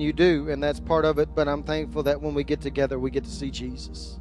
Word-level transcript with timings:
And 0.00 0.06
you 0.06 0.14
do, 0.14 0.48
and 0.48 0.62
that's 0.62 0.80
part 0.80 1.04
of 1.04 1.18
it. 1.18 1.28
But 1.34 1.46
I'm 1.46 1.62
thankful 1.62 2.02
that 2.04 2.22
when 2.22 2.32
we 2.32 2.42
get 2.42 2.62
together, 2.62 2.98
we 2.98 3.10
get 3.10 3.24
to 3.24 3.30
see 3.30 3.50
Jesus. 3.50 4.18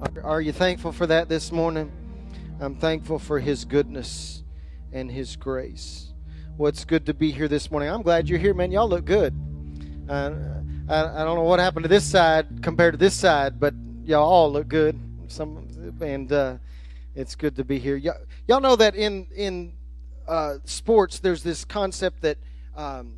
Are, 0.00 0.22
are 0.24 0.40
you 0.40 0.52
thankful 0.52 0.90
for 0.90 1.06
that 1.06 1.28
this 1.28 1.52
morning? 1.52 1.92
I'm 2.60 2.76
thankful 2.76 3.18
for 3.18 3.38
His 3.38 3.66
goodness 3.66 4.42
and 4.92 5.10
His 5.10 5.36
grace. 5.36 6.14
Well, 6.56 6.70
it's 6.70 6.86
good 6.86 7.04
to 7.04 7.12
be 7.12 7.30
here 7.30 7.46
this 7.46 7.70
morning. 7.70 7.90
I'm 7.90 8.00
glad 8.00 8.26
you're 8.26 8.38
here, 8.38 8.54
man. 8.54 8.72
Y'all 8.72 8.88
look 8.88 9.04
good. 9.04 9.34
Uh, 10.08 10.30
I, 10.88 11.20
I 11.20 11.24
don't 11.24 11.36
know 11.36 11.42
what 11.42 11.60
happened 11.60 11.84
to 11.84 11.90
this 11.90 12.06
side 12.06 12.62
compared 12.62 12.94
to 12.94 12.98
this 12.98 13.12
side, 13.12 13.60
but 13.60 13.74
y'all 14.02 14.26
all 14.26 14.50
look 14.50 14.66
good. 14.66 14.98
Some 15.28 15.68
and 16.00 16.32
uh, 16.32 16.56
it's 17.14 17.34
good 17.34 17.54
to 17.56 17.64
be 17.64 17.78
here. 17.78 17.96
Y'all, 17.96 18.16
y'all 18.48 18.62
know 18.62 18.76
that 18.76 18.96
in 18.96 19.26
in 19.36 19.74
uh, 20.26 20.54
sports, 20.64 21.18
there's 21.18 21.42
this 21.42 21.66
concept 21.66 22.22
that 22.22 22.38
um, 22.74 23.16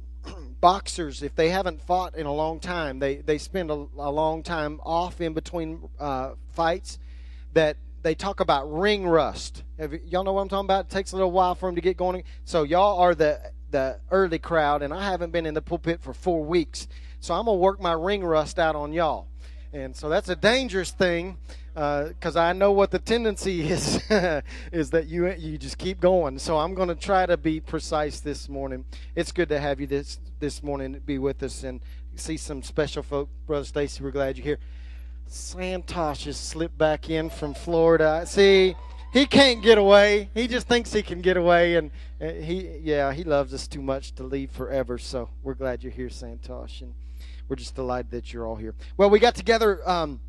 boxers, 0.60 1.22
if 1.22 1.34
they 1.34 1.50
haven't 1.50 1.80
fought 1.82 2.16
in 2.16 2.26
a 2.26 2.32
long 2.32 2.60
time, 2.60 2.98
they, 2.98 3.16
they 3.16 3.38
spend 3.38 3.70
a, 3.70 3.86
a 3.96 4.10
long 4.10 4.42
time 4.42 4.80
off 4.84 5.20
in 5.20 5.32
between 5.32 5.88
uh, 5.98 6.32
fights, 6.52 6.98
that 7.54 7.76
they 8.02 8.14
talk 8.14 8.40
about 8.40 8.72
ring 8.72 9.06
rust. 9.06 9.64
Have 9.78 9.92
y'all 10.04 10.24
know 10.24 10.32
what 10.32 10.42
I'm 10.42 10.48
talking 10.48 10.66
about? 10.66 10.86
It 10.86 10.90
takes 10.90 11.12
a 11.12 11.16
little 11.16 11.30
while 11.30 11.54
for 11.54 11.68
them 11.68 11.74
to 11.74 11.80
get 11.80 11.96
going. 11.96 12.24
So 12.44 12.62
y'all 12.62 12.98
are 13.00 13.14
the 13.14 13.52
the 13.70 14.00
early 14.10 14.38
crowd, 14.38 14.82
and 14.82 14.94
I 14.94 15.04
haven't 15.04 15.30
been 15.30 15.44
in 15.44 15.54
the 15.54 15.60
pulpit 15.60 16.00
for 16.00 16.14
four 16.14 16.42
weeks. 16.42 16.88
So 17.20 17.34
I'm 17.34 17.44
gonna 17.44 17.58
work 17.58 17.80
my 17.80 17.92
ring 17.92 18.24
rust 18.24 18.58
out 18.58 18.76
on 18.76 18.92
y'all, 18.92 19.28
and 19.72 19.94
so 19.94 20.08
that's 20.08 20.28
a 20.28 20.36
dangerous 20.36 20.90
thing 20.90 21.36
because 21.74 22.36
uh, 22.36 22.40
I 22.40 22.52
know 22.54 22.72
what 22.72 22.90
the 22.90 22.98
tendency 22.98 23.60
is 23.70 24.02
is 24.72 24.90
that 24.90 25.06
you 25.06 25.28
you 25.34 25.58
just 25.58 25.78
keep 25.78 26.00
going. 26.00 26.38
So 26.38 26.58
I'm 26.58 26.74
going 26.74 26.88
to 26.88 26.94
try 26.94 27.26
to 27.26 27.36
be 27.36 27.60
precise 27.60 28.20
this 28.20 28.48
morning. 28.48 28.84
It's 29.14 29.32
good 29.32 29.48
to 29.50 29.60
have 29.60 29.80
you 29.80 29.86
this 29.86 30.18
this 30.40 30.62
morning 30.62 31.00
be 31.04 31.18
with 31.18 31.42
us 31.42 31.62
and 31.62 31.80
see 32.16 32.36
some 32.36 32.62
special 32.62 33.02
folk. 33.02 33.28
Brother 33.46 33.64
Stacy, 33.64 34.02
we're 34.02 34.10
glad 34.10 34.36
you're 34.36 34.44
here. 34.44 34.58
Santosh 35.28 36.24
has 36.24 36.36
slipped 36.36 36.78
back 36.78 37.10
in 37.10 37.28
from 37.28 37.54
Florida. 37.54 38.24
See, 38.26 38.74
he 39.12 39.26
can't 39.26 39.62
get 39.62 39.78
away. 39.78 40.30
He 40.34 40.48
just 40.48 40.66
thinks 40.66 40.92
he 40.92 41.02
can 41.02 41.20
get 41.20 41.36
away, 41.36 41.76
and 41.76 41.90
uh, 42.20 42.30
he 42.30 42.78
yeah 42.82 43.12
he 43.12 43.24
loves 43.24 43.54
us 43.54 43.68
too 43.68 43.82
much 43.82 44.14
to 44.16 44.22
leave 44.22 44.50
forever. 44.50 44.98
So 44.98 45.28
we're 45.42 45.54
glad 45.54 45.82
you're 45.82 45.92
here, 45.92 46.08
Santosh, 46.08 46.80
and 46.80 46.94
we're 47.48 47.56
just 47.56 47.74
delighted 47.74 48.10
that 48.10 48.32
you're 48.32 48.46
all 48.46 48.56
here. 48.56 48.74
Well, 48.96 49.10
we 49.10 49.18
got 49.18 49.34
together. 49.34 49.80
Um, 49.88 50.20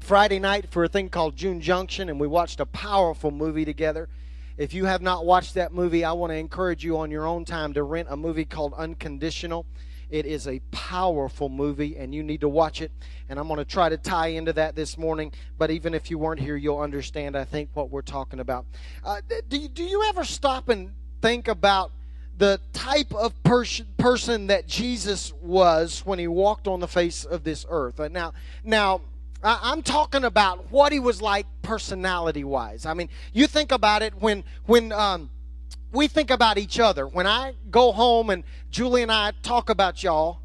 Friday 0.00 0.38
night 0.38 0.70
for 0.70 0.84
a 0.84 0.88
thing 0.88 1.08
called 1.08 1.36
June 1.36 1.60
Junction, 1.60 2.08
and 2.08 2.20
we 2.20 2.28
watched 2.28 2.60
a 2.60 2.66
powerful 2.66 3.30
movie 3.30 3.64
together. 3.64 4.08
If 4.56 4.72
you 4.72 4.84
have 4.84 5.02
not 5.02 5.26
watched 5.26 5.54
that 5.54 5.72
movie, 5.72 6.04
I 6.04 6.12
want 6.12 6.30
to 6.30 6.36
encourage 6.36 6.84
you 6.84 6.98
on 6.98 7.10
your 7.10 7.26
own 7.26 7.44
time 7.44 7.74
to 7.74 7.82
rent 7.82 8.08
a 8.10 8.16
movie 8.16 8.44
called 8.44 8.72
Unconditional. 8.74 9.66
It 10.08 10.24
is 10.24 10.46
a 10.46 10.60
powerful 10.70 11.48
movie, 11.48 11.96
and 11.96 12.14
you 12.14 12.22
need 12.22 12.42
to 12.42 12.48
watch 12.48 12.80
it. 12.80 12.92
And 13.28 13.38
I'm 13.38 13.48
going 13.48 13.58
to 13.58 13.64
try 13.64 13.88
to 13.88 13.96
tie 13.96 14.28
into 14.28 14.52
that 14.52 14.76
this 14.76 14.96
morning. 14.96 15.32
But 15.58 15.72
even 15.72 15.92
if 15.92 16.10
you 16.10 16.18
weren't 16.18 16.40
here, 16.40 16.56
you'll 16.56 16.78
understand, 16.78 17.36
I 17.36 17.44
think, 17.44 17.70
what 17.74 17.90
we're 17.90 18.02
talking 18.02 18.38
about. 18.38 18.64
Uh, 19.02 19.20
do, 19.48 19.66
do 19.68 19.82
you 19.82 20.04
ever 20.04 20.24
stop 20.24 20.68
and 20.68 20.92
think 21.20 21.48
about 21.48 21.90
the 22.38 22.60
type 22.72 23.14
of 23.14 23.42
pers- 23.42 23.82
person 23.96 24.48
that 24.48 24.66
Jesus 24.66 25.32
was 25.40 26.02
when 26.04 26.18
he 26.18 26.28
walked 26.28 26.66
on 26.66 26.80
the 26.80 26.88
face 26.88 27.24
of 27.24 27.44
this 27.44 27.64
earth? 27.68 27.98
Uh, 27.98 28.08
now, 28.08 28.32
now, 28.64 29.00
I'm 29.42 29.82
talking 29.82 30.24
about 30.24 30.70
what 30.72 30.92
he 30.92 30.98
was 30.98 31.22
like 31.22 31.46
personality 31.62 32.42
wise. 32.42 32.84
I 32.84 32.94
mean, 32.94 33.08
you 33.32 33.46
think 33.46 33.70
about 33.70 34.02
it 34.02 34.14
when 34.20 34.44
when 34.64 34.92
um, 34.92 35.30
we 35.92 36.08
think 36.08 36.30
about 36.30 36.58
each 36.58 36.80
other. 36.80 37.06
When 37.06 37.26
I 37.26 37.54
go 37.70 37.92
home 37.92 38.30
and 38.30 38.44
Julie 38.70 39.02
and 39.02 39.12
I 39.12 39.32
talk 39.42 39.70
about 39.70 40.02
y'all, 40.02 40.40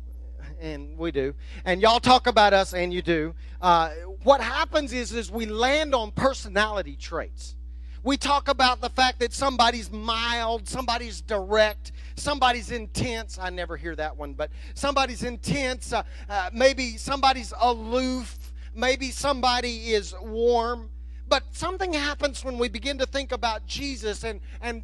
and 0.59 0.97
we 0.97 1.11
do, 1.11 1.33
and 1.65 1.81
y'all 1.81 1.99
talk 1.99 2.27
about 2.27 2.53
us, 2.53 2.73
and 2.73 2.93
you 2.93 3.01
do. 3.01 3.33
Uh, 3.61 3.89
what 4.23 4.41
happens 4.41 4.93
is 4.93 5.11
is 5.13 5.31
we 5.31 5.45
land 5.45 5.95
on 5.95 6.11
personality 6.11 6.95
traits. 6.95 7.55
We 8.03 8.17
talk 8.17 8.47
about 8.47 8.81
the 8.81 8.89
fact 8.89 9.19
that 9.19 9.31
somebody's 9.31 9.91
mild, 9.91 10.67
somebody's 10.67 11.21
direct, 11.21 11.91
somebody's 12.15 12.71
intense. 12.71 13.37
I 13.37 13.49
never 13.51 13.77
hear 13.77 13.95
that 13.95 14.17
one, 14.17 14.33
but 14.33 14.49
somebody's 14.73 15.23
intense. 15.23 15.93
Uh, 15.93 16.03
uh, 16.27 16.49
maybe 16.51 16.97
somebody's 16.97 17.53
aloof 17.59 18.37
maybe 18.73 19.11
somebody 19.11 19.93
is 19.93 20.15
warm. 20.21 20.89
But 21.27 21.43
something 21.51 21.93
happens 21.93 22.43
when 22.43 22.57
we 22.57 22.67
begin 22.67 22.97
to 22.97 23.05
think 23.05 23.31
about 23.31 23.65
Jesus, 23.65 24.23
and, 24.23 24.41
and 24.61 24.83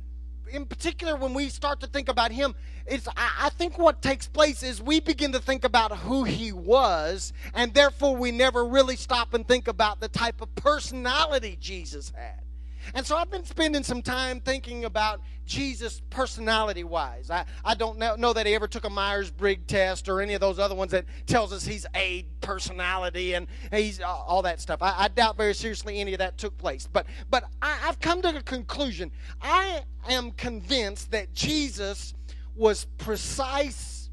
in 0.50 0.66
particular, 0.66 1.18
when 1.18 1.34
we 1.34 1.50
start 1.50 1.82
to 1.82 1.88
think 1.88 2.08
about 2.08 2.32
him, 2.32 2.56
it's, 2.86 3.06
I, 3.18 3.32
I 3.42 3.50
think 3.50 3.78
what 3.78 4.02
takes 4.02 4.28
place 4.30 4.64
is 4.64 4.82
we 4.82 5.02
begin 5.02 5.34
to 5.34 5.40
think 5.40 5.66
about 5.66 5.92
who 5.98 6.24
he 6.24 6.54
was, 6.54 7.34
and 7.54 7.74
therefore 7.74 8.16
we 8.16 8.32
never 8.32 8.66
really 8.66 8.96
stop 8.96 9.34
and 9.34 9.46
think 9.46 9.68
about 9.68 10.00
the 10.00 10.08
type 10.08 10.42
of 10.42 10.54
personality 10.56 11.58
Jesus 11.60 12.14
had. 12.16 12.47
And 12.94 13.06
so 13.06 13.16
I've 13.16 13.30
been 13.30 13.46
spending 13.46 13.84
some 13.84 14.02
time 14.02 14.40
thinking 14.40 14.86
about 14.86 15.22
Jesus 15.46 16.02
personality 16.10 16.84
wise. 16.84 17.32
I, 17.32 17.46
I 17.64 17.74
don't 17.74 17.98
know, 17.98 18.34
that 18.34 18.46
he 18.46 18.54
ever 18.54 18.68
took 18.68 18.86
a 18.86 18.90
Myers 18.90 19.32
Briggs 19.32 19.66
test 19.68 20.10
or 20.10 20.22
any 20.22 20.34
of 20.34 20.42
those 20.42 20.60
other 20.60 20.76
ones 20.76 20.92
that 20.92 21.06
tells 21.26 21.54
us 21.54 21.66
he's 21.66 21.86
a 21.96 22.26
personality 22.42 23.34
and 23.34 23.48
he's 23.72 24.02
uh, 24.02 24.06
all 24.06 24.42
that 24.44 24.60
stuff. 24.60 24.82
I, 24.82 24.94
I, 24.98 25.08
doubt 25.08 25.38
very 25.38 25.54
seriously 25.54 26.00
any 26.00 26.14
of 26.14 26.20
that 26.20 26.38
took 26.38 26.58
place. 26.58 26.88
But, 26.92 27.08
but 27.30 27.46
I, 27.62 27.78
I've 27.86 28.00
come 28.00 28.22
to 28.24 28.36
a 28.36 28.44
conclusion. 28.44 29.12
I 29.42 29.84
am 30.10 30.32
convinced 30.32 31.12
that 31.12 31.34
Jesus 31.34 32.14
was 32.56 32.86
precise 32.98 34.10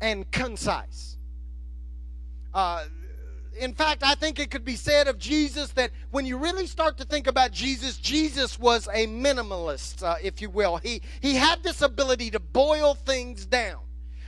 and 0.00 0.30
concise. 0.30 1.16
Uh, 2.52 2.84
in 3.58 3.74
fact, 3.74 4.02
I 4.02 4.14
think 4.14 4.38
it 4.38 4.50
could 4.50 4.64
be 4.64 4.76
said 4.76 5.08
of 5.08 5.18
Jesus 5.18 5.70
that 5.72 5.90
when 6.10 6.26
you 6.26 6.36
really 6.36 6.66
start 6.66 6.98
to 6.98 7.04
think 7.04 7.26
about 7.26 7.52
Jesus, 7.52 7.96
Jesus 7.98 8.58
was 8.58 8.88
a 8.88 9.06
minimalist, 9.06 10.02
uh, 10.02 10.16
if 10.22 10.40
you 10.40 10.50
will. 10.50 10.76
He, 10.76 11.02
he 11.20 11.34
had 11.34 11.62
this 11.62 11.82
ability 11.82 12.30
to 12.32 12.40
boil 12.40 12.94
things 12.94 13.46
down 13.46 13.80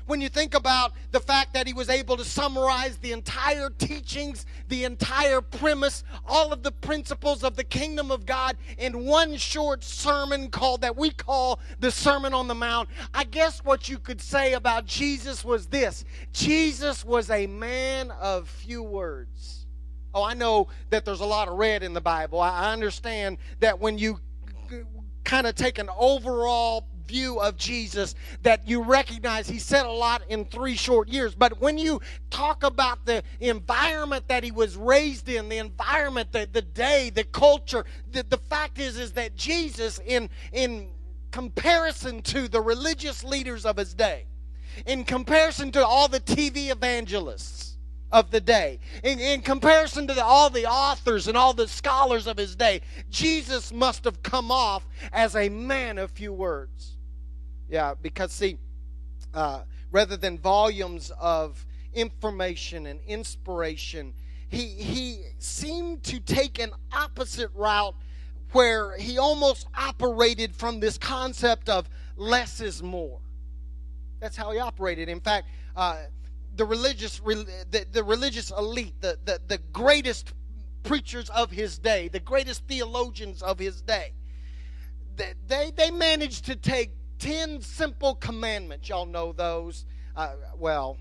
when 0.06 0.20
you 0.20 0.28
think 0.28 0.54
about 0.54 0.92
the 1.10 1.20
fact 1.20 1.54
that 1.54 1.66
he 1.66 1.72
was 1.72 1.90
able 1.90 2.16
to 2.16 2.24
summarize 2.24 2.96
the 2.98 3.12
entire 3.12 3.70
teachings, 3.70 4.46
the 4.68 4.84
entire 4.84 5.40
premise, 5.40 6.04
all 6.26 6.52
of 6.52 6.62
the 6.62 6.72
principles 6.72 7.44
of 7.44 7.56
the 7.56 7.64
kingdom 7.64 8.10
of 8.10 8.24
God 8.24 8.56
in 8.78 9.04
one 9.04 9.36
short 9.36 9.84
sermon 9.84 10.48
called 10.48 10.80
that 10.80 10.96
we 10.96 11.10
call 11.10 11.60
the 11.80 11.90
Sermon 11.90 12.32
on 12.34 12.48
the 12.48 12.54
Mount. 12.54 12.88
I 13.12 13.24
guess 13.24 13.64
what 13.64 13.88
you 13.88 13.98
could 13.98 14.20
say 14.20 14.54
about 14.54 14.86
Jesus 14.86 15.44
was 15.44 15.66
this 15.66 16.04
Jesus 16.32 17.04
was 17.04 17.30
a 17.30 17.46
man 17.46 18.10
of 18.12 18.48
few 18.48 18.82
words. 18.82 19.66
Oh, 20.14 20.22
I 20.22 20.34
know 20.34 20.68
that 20.90 21.04
there's 21.04 21.20
a 21.20 21.26
lot 21.26 21.48
of 21.48 21.58
red 21.58 21.82
in 21.82 21.92
the 21.92 22.00
Bible. 22.00 22.40
I 22.40 22.72
understand 22.72 23.36
that 23.60 23.80
when 23.80 23.98
you 23.98 24.20
kind 25.24 25.46
of 25.46 25.54
take 25.54 25.78
an 25.78 25.90
overall 25.98 26.86
view 27.06 27.40
of 27.40 27.56
Jesus 27.56 28.14
that 28.42 28.66
you 28.68 28.82
recognize 28.82 29.48
he 29.48 29.58
said 29.58 29.86
a 29.86 29.90
lot 29.90 30.22
in 30.28 30.44
three 30.44 30.76
short 30.76 31.08
years. 31.08 31.34
But 31.34 31.60
when 31.60 31.78
you 31.78 32.00
talk 32.30 32.62
about 32.62 33.04
the 33.06 33.22
environment 33.40 34.28
that 34.28 34.44
he 34.44 34.50
was 34.50 34.76
raised 34.76 35.28
in, 35.28 35.48
the 35.48 35.58
environment, 35.58 36.32
the, 36.32 36.48
the 36.50 36.62
day, 36.62 37.10
the 37.10 37.24
culture, 37.24 37.84
the, 38.10 38.22
the 38.22 38.38
fact 38.38 38.78
is 38.78 38.98
is 38.98 39.12
that 39.12 39.36
Jesus 39.36 40.00
in 40.06 40.28
in 40.52 40.88
comparison 41.30 42.22
to 42.22 42.48
the 42.48 42.60
religious 42.60 43.22
leaders 43.22 43.66
of 43.66 43.76
his 43.76 43.94
day, 43.94 44.26
in 44.86 45.04
comparison 45.04 45.72
to 45.72 45.84
all 45.84 46.08
the 46.08 46.20
TV 46.20 46.70
evangelists, 46.70 47.66
of 48.12 48.30
the 48.30 48.40
day. 48.40 48.78
In, 49.02 49.18
in 49.18 49.42
comparison 49.42 50.06
to 50.06 50.14
the, 50.14 50.24
all 50.24 50.50
the 50.50 50.66
authors 50.66 51.28
and 51.28 51.36
all 51.36 51.52
the 51.52 51.68
scholars 51.68 52.26
of 52.26 52.36
his 52.36 52.56
day, 52.56 52.80
Jesus 53.10 53.72
must 53.72 54.04
have 54.04 54.22
come 54.22 54.50
off 54.50 54.86
as 55.12 55.34
a 55.36 55.48
man 55.48 55.98
of 55.98 56.10
few 56.10 56.32
words. 56.32 56.95
Yeah, 57.68 57.94
because 58.00 58.32
see, 58.32 58.58
uh, 59.34 59.62
rather 59.90 60.16
than 60.16 60.38
volumes 60.38 61.10
of 61.20 61.64
information 61.94 62.86
and 62.86 63.00
inspiration, 63.06 64.14
he 64.48 64.66
he 64.66 65.24
seemed 65.38 66.02
to 66.04 66.20
take 66.20 66.58
an 66.58 66.70
opposite 66.92 67.50
route 67.54 67.94
where 68.52 68.96
he 68.96 69.18
almost 69.18 69.66
operated 69.76 70.54
from 70.54 70.80
this 70.80 70.96
concept 70.98 71.68
of 71.68 71.88
less 72.16 72.60
is 72.60 72.82
more. 72.82 73.18
That's 74.20 74.36
how 74.36 74.52
he 74.52 74.58
operated. 74.58 75.08
In 75.08 75.20
fact, 75.20 75.48
uh, 75.76 76.04
the 76.56 76.64
religious 76.64 77.18
the, 77.18 77.86
the 77.92 78.02
religious 78.04 78.50
elite, 78.50 78.94
the, 79.00 79.18
the, 79.24 79.40
the 79.46 79.58
greatest 79.72 80.32
preachers 80.84 81.28
of 81.30 81.50
his 81.50 81.78
day, 81.78 82.08
the 82.08 82.20
greatest 82.20 82.66
theologians 82.66 83.42
of 83.42 83.58
his 83.58 83.82
day. 83.82 84.12
They, 85.16 85.32
they, 85.48 85.72
they 85.74 85.90
managed 85.90 86.44
to 86.46 86.56
take 86.56 86.90
10 87.18 87.60
simple 87.62 88.14
commandments. 88.14 88.88
Y'all 88.88 89.06
know 89.06 89.32
those. 89.32 89.84
Uh, 90.16 90.34
well, 90.58 90.96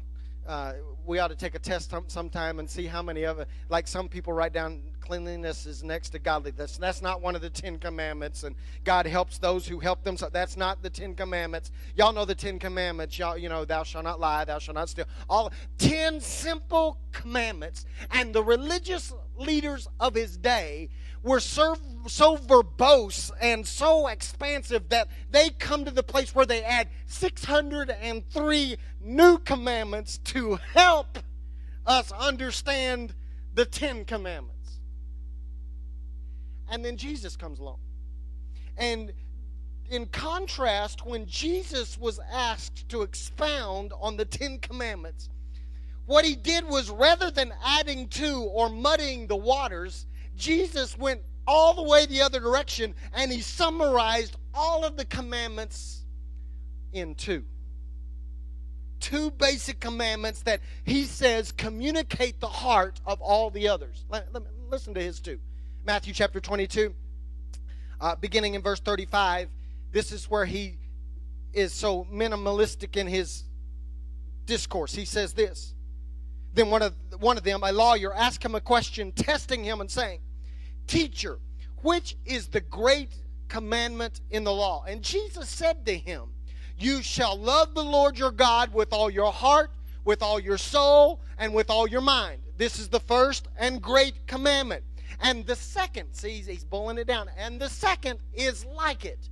uh, 0.48 0.74
we 1.06 1.20
ought 1.20 1.30
to 1.30 1.36
take 1.36 1.56
a 1.56 1.60
test 1.60 1.94
sometime 2.08 2.60
and 2.60 2.70
see 2.70 2.86
how 2.86 3.02
many 3.02 3.24
of 3.24 3.40
it. 3.40 3.48
Like 3.70 3.88
some 3.88 4.08
people 4.08 4.34
write 4.34 4.54
down 4.54 4.82
cleanliness 5.02 5.66
is 5.66 5.84
next 5.84 6.10
to 6.10 6.20
godliness. 6.20 6.78
That's 6.78 7.02
not 7.02 7.22
one 7.22 7.36
of 7.36 7.42
the 7.42 7.50
Ten 7.50 7.78
Commandments, 7.78 8.44
and 8.44 8.56
God 8.84 9.06
helps 9.06 9.38
those 9.38 9.68
who 9.68 9.80
help 9.80 10.04
themselves. 10.04 10.34
That's 10.34 10.58
not 10.58 10.82
the 10.82 10.90
Ten 10.90 11.16
Commandments. 11.16 11.72
Y'all 11.96 12.14
know 12.14 12.26
the 12.26 12.36
Ten 12.36 12.60
Commandments. 12.60 13.18
Y'all, 13.18 13.38
you 13.38 13.50
know, 13.50 13.66
thou 13.66 13.84
shalt 13.84 14.04
not 14.04 14.20
lie, 14.20 14.46
thou 14.46 14.60
shalt 14.60 14.76
not 14.76 14.90
steal. 14.90 15.06
All 15.30 15.52
ten 15.78 16.20
simple 16.20 16.98
commandments, 17.12 17.86
and 18.12 18.34
the 18.34 18.44
religious 18.44 19.14
leaders 19.38 19.88
of 20.00 20.16
his 20.16 20.38
day 20.38 20.90
were 21.24 21.40
so, 21.40 21.76
so 22.08 22.38
verbose 22.38 23.32
and 23.42 23.66
so 23.66 24.08
expansive 24.08 24.90
that 24.90 25.08
they 25.32 25.50
come 25.50 25.86
to 25.86 25.92
the 25.92 26.04
place 26.04 26.36
where 26.36 26.46
they 26.46 26.64
add 26.64 26.88
603 27.08 28.78
new 29.02 29.38
commandments 29.40 30.20
to 30.20 30.60
help 30.74 31.20
us 31.86 32.12
understand 32.12 33.14
the 33.54 33.66
Ten 33.66 34.06
Commandments. 34.06 34.80
And 36.70 36.84
then 36.84 36.98
Jesus 36.98 37.36
comes 37.36 37.60
along. 37.60 37.80
And 38.78 39.14
in 39.90 40.08
contrast, 40.08 41.06
when 41.06 41.26
Jesus 41.26 41.98
was 41.98 42.20
asked 42.32 42.90
to 42.90 43.04
expound 43.04 43.94
on 44.00 44.18
the 44.18 44.26
Ten 44.26 44.60
Commandments, 44.60 45.30
what 46.06 46.26
he 46.26 46.36
did 46.36 46.66
was 46.66 46.90
rather 46.90 47.32
than 47.32 47.54
adding 47.64 48.08
to 48.10 48.44
or 48.52 48.70
muddying 48.70 49.28
the 49.28 49.36
waters, 49.36 50.06
Jesus 50.36 50.98
went 50.98 51.22
all 51.48 51.74
the 51.74 51.84
way 51.84 52.06
the 52.06 52.22
other 52.22 52.40
direction 52.40 52.96
and 53.14 53.32
he 53.32 53.42
summarized 53.42 54.36
all 54.54 54.84
of 54.84 54.98
the 54.98 55.06
commandments 55.06 56.04
in 56.94 57.16
two. 57.16 57.44
Two 59.00 59.30
basic 59.32 59.80
commandments 59.80 60.42
that 60.44 60.62
he 60.84 61.04
says 61.04 61.52
communicate 61.52 62.40
the 62.40 62.48
heart 62.48 63.02
of 63.06 63.22
all 63.22 63.50
the 63.50 63.68
others. 63.68 64.06
Listen 64.70 64.94
to 64.94 65.02
his 65.02 65.20
two. 65.20 65.40
Matthew 65.86 66.14
chapter 66.14 66.40
22, 66.40 66.96
uh, 68.02 68.16
beginning 68.16 68.56
in 68.56 68.62
verse 68.62 68.80
35. 68.80 69.50
This 69.92 70.12
is 70.12 70.30
where 70.30 70.46
he 70.46 70.78
is 71.54 71.74
so 71.74 72.06
minimalistic 72.12 72.98
in 72.98 73.08
his 73.08 73.44
discourse. 74.46 74.94
He 74.94 75.06
says 75.06 75.34
this. 75.34 75.76
Then 76.56 76.70
one 76.70 76.82
of, 76.82 76.96
one 77.20 77.38
of 77.38 77.44
them, 77.44 77.64
a 77.64 77.72
lawyer, 77.72 78.14
asked 78.14 78.44
him 78.44 78.56
a 78.56 78.62
question, 78.62 79.12
testing 79.12 79.64
him 79.64 79.82
and 79.82 79.92
saying, 79.92 80.22
Teacher, 80.88 81.40
which 81.84 82.16
is 82.26 82.48
the 82.48 82.62
great 82.62 83.12
commandment 83.50 84.22
in 84.32 84.46
the 84.46 84.54
law? 84.54 84.86
And 84.88 85.04
Jesus 85.04 85.50
said 85.50 85.86
to 85.86 85.98
him, 85.98 86.30
You 86.78 87.02
shall 87.02 87.38
love 87.38 87.76
the 87.76 87.84
Lord 87.84 88.18
your 88.18 88.32
God 88.32 88.74
with 88.74 88.94
all 88.94 89.10
your 89.10 89.34
heart, 89.34 89.72
with 90.06 90.24
all 90.24 90.40
your 90.40 90.58
soul, 90.58 91.20
and 91.38 91.54
with 91.54 91.70
all 91.70 91.88
your 91.88 92.02
mind. 92.02 92.42
This 92.58 92.80
is 92.80 92.88
the 92.88 93.02
first 93.02 93.50
and 93.58 93.82
great 93.82 94.26
commandment. 94.26 94.84
And 95.20 95.46
the 95.46 95.56
second, 95.58 96.14
see, 96.14 96.42
he's 96.42 96.64
bulling 96.64 96.98
it 96.98 97.08
down. 97.08 97.30
And 97.38 97.60
the 97.60 97.70
second 97.70 98.20
is 98.34 98.66
like 98.66 99.04
it. 99.04 99.30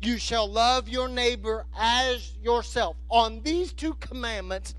You 0.00 0.18
shall 0.18 0.50
love 0.50 0.88
your 0.88 1.08
neighbor 1.08 1.66
as 1.76 2.34
yourself. 2.38 2.96
On 3.10 3.42
these 3.42 3.72
two 3.72 3.94
commandments 3.94 4.74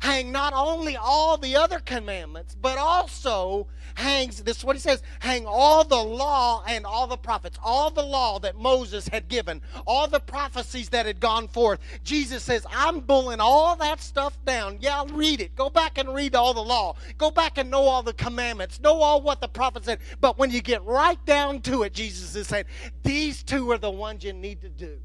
hang 0.00 0.32
not 0.32 0.52
only 0.54 0.96
all 0.96 1.36
the 1.36 1.56
other 1.56 1.78
commandments, 1.78 2.54
but 2.60 2.78
also 2.78 3.66
hangs, 3.94 4.42
this 4.42 4.58
is 4.58 4.64
what 4.64 4.76
he 4.76 4.80
says, 4.80 5.02
hang 5.20 5.46
all 5.46 5.84
the 5.84 5.96
law 5.96 6.62
and 6.68 6.84
all 6.84 7.06
the 7.06 7.16
prophets, 7.16 7.58
all 7.62 7.90
the 7.90 8.02
law 8.02 8.38
that 8.38 8.56
Moses 8.56 9.08
had 9.08 9.28
given, 9.28 9.62
all 9.86 10.06
the 10.06 10.20
prophecies 10.20 10.90
that 10.90 11.06
had 11.06 11.18
gone 11.18 11.48
forth. 11.48 11.80
Jesus 12.04 12.42
says, 12.42 12.66
I'm 12.70 13.00
pulling 13.00 13.40
all 13.40 13.76
that 13.76 14.00
stuff 14.00 14.38
down. 14.44 14.78
Yeah, 14.80 15.04
read 15.12 15.40
it. 15.40 15.56
Go 15.56 15.70
back 15.70 15.98
and 15.98 16.14
read 16.14 16.34
all 16.34 16.52
the 16.52 16.62
law. 16.62 16.96
Go 17.16 17.30
back 17.30 17.58
and 17.58 17.70
know 17.70 17.82
all 17.82 18.02
the 18.02 18.12
commandments. 18.12 18.80
Know 18.80 19.00
all 19.00 19.22
what 19.22 19.40
the 19.40 19.48
prophets 19.48 19.86
said. 19.86 20.00
But 20.20 20.38
when 20.38 20.50
you 20.50 20.60
get 20.60 20.84
right 20.84 21.24
down 21.24 21.62
to 21.62 21.82
it, 21.84 21.94
Jesus 21.94 22.36
is 22.36 22.48
saying, 22.48 22.66
these 23.02 23.42
two 23.42 23.70
are 23.70 23.78
the 23.78 23.90
ones 23.90 24.24
you 24.24 24.32
need 24.32 24.60
to 24.60 24.68
do. 24.68 24.98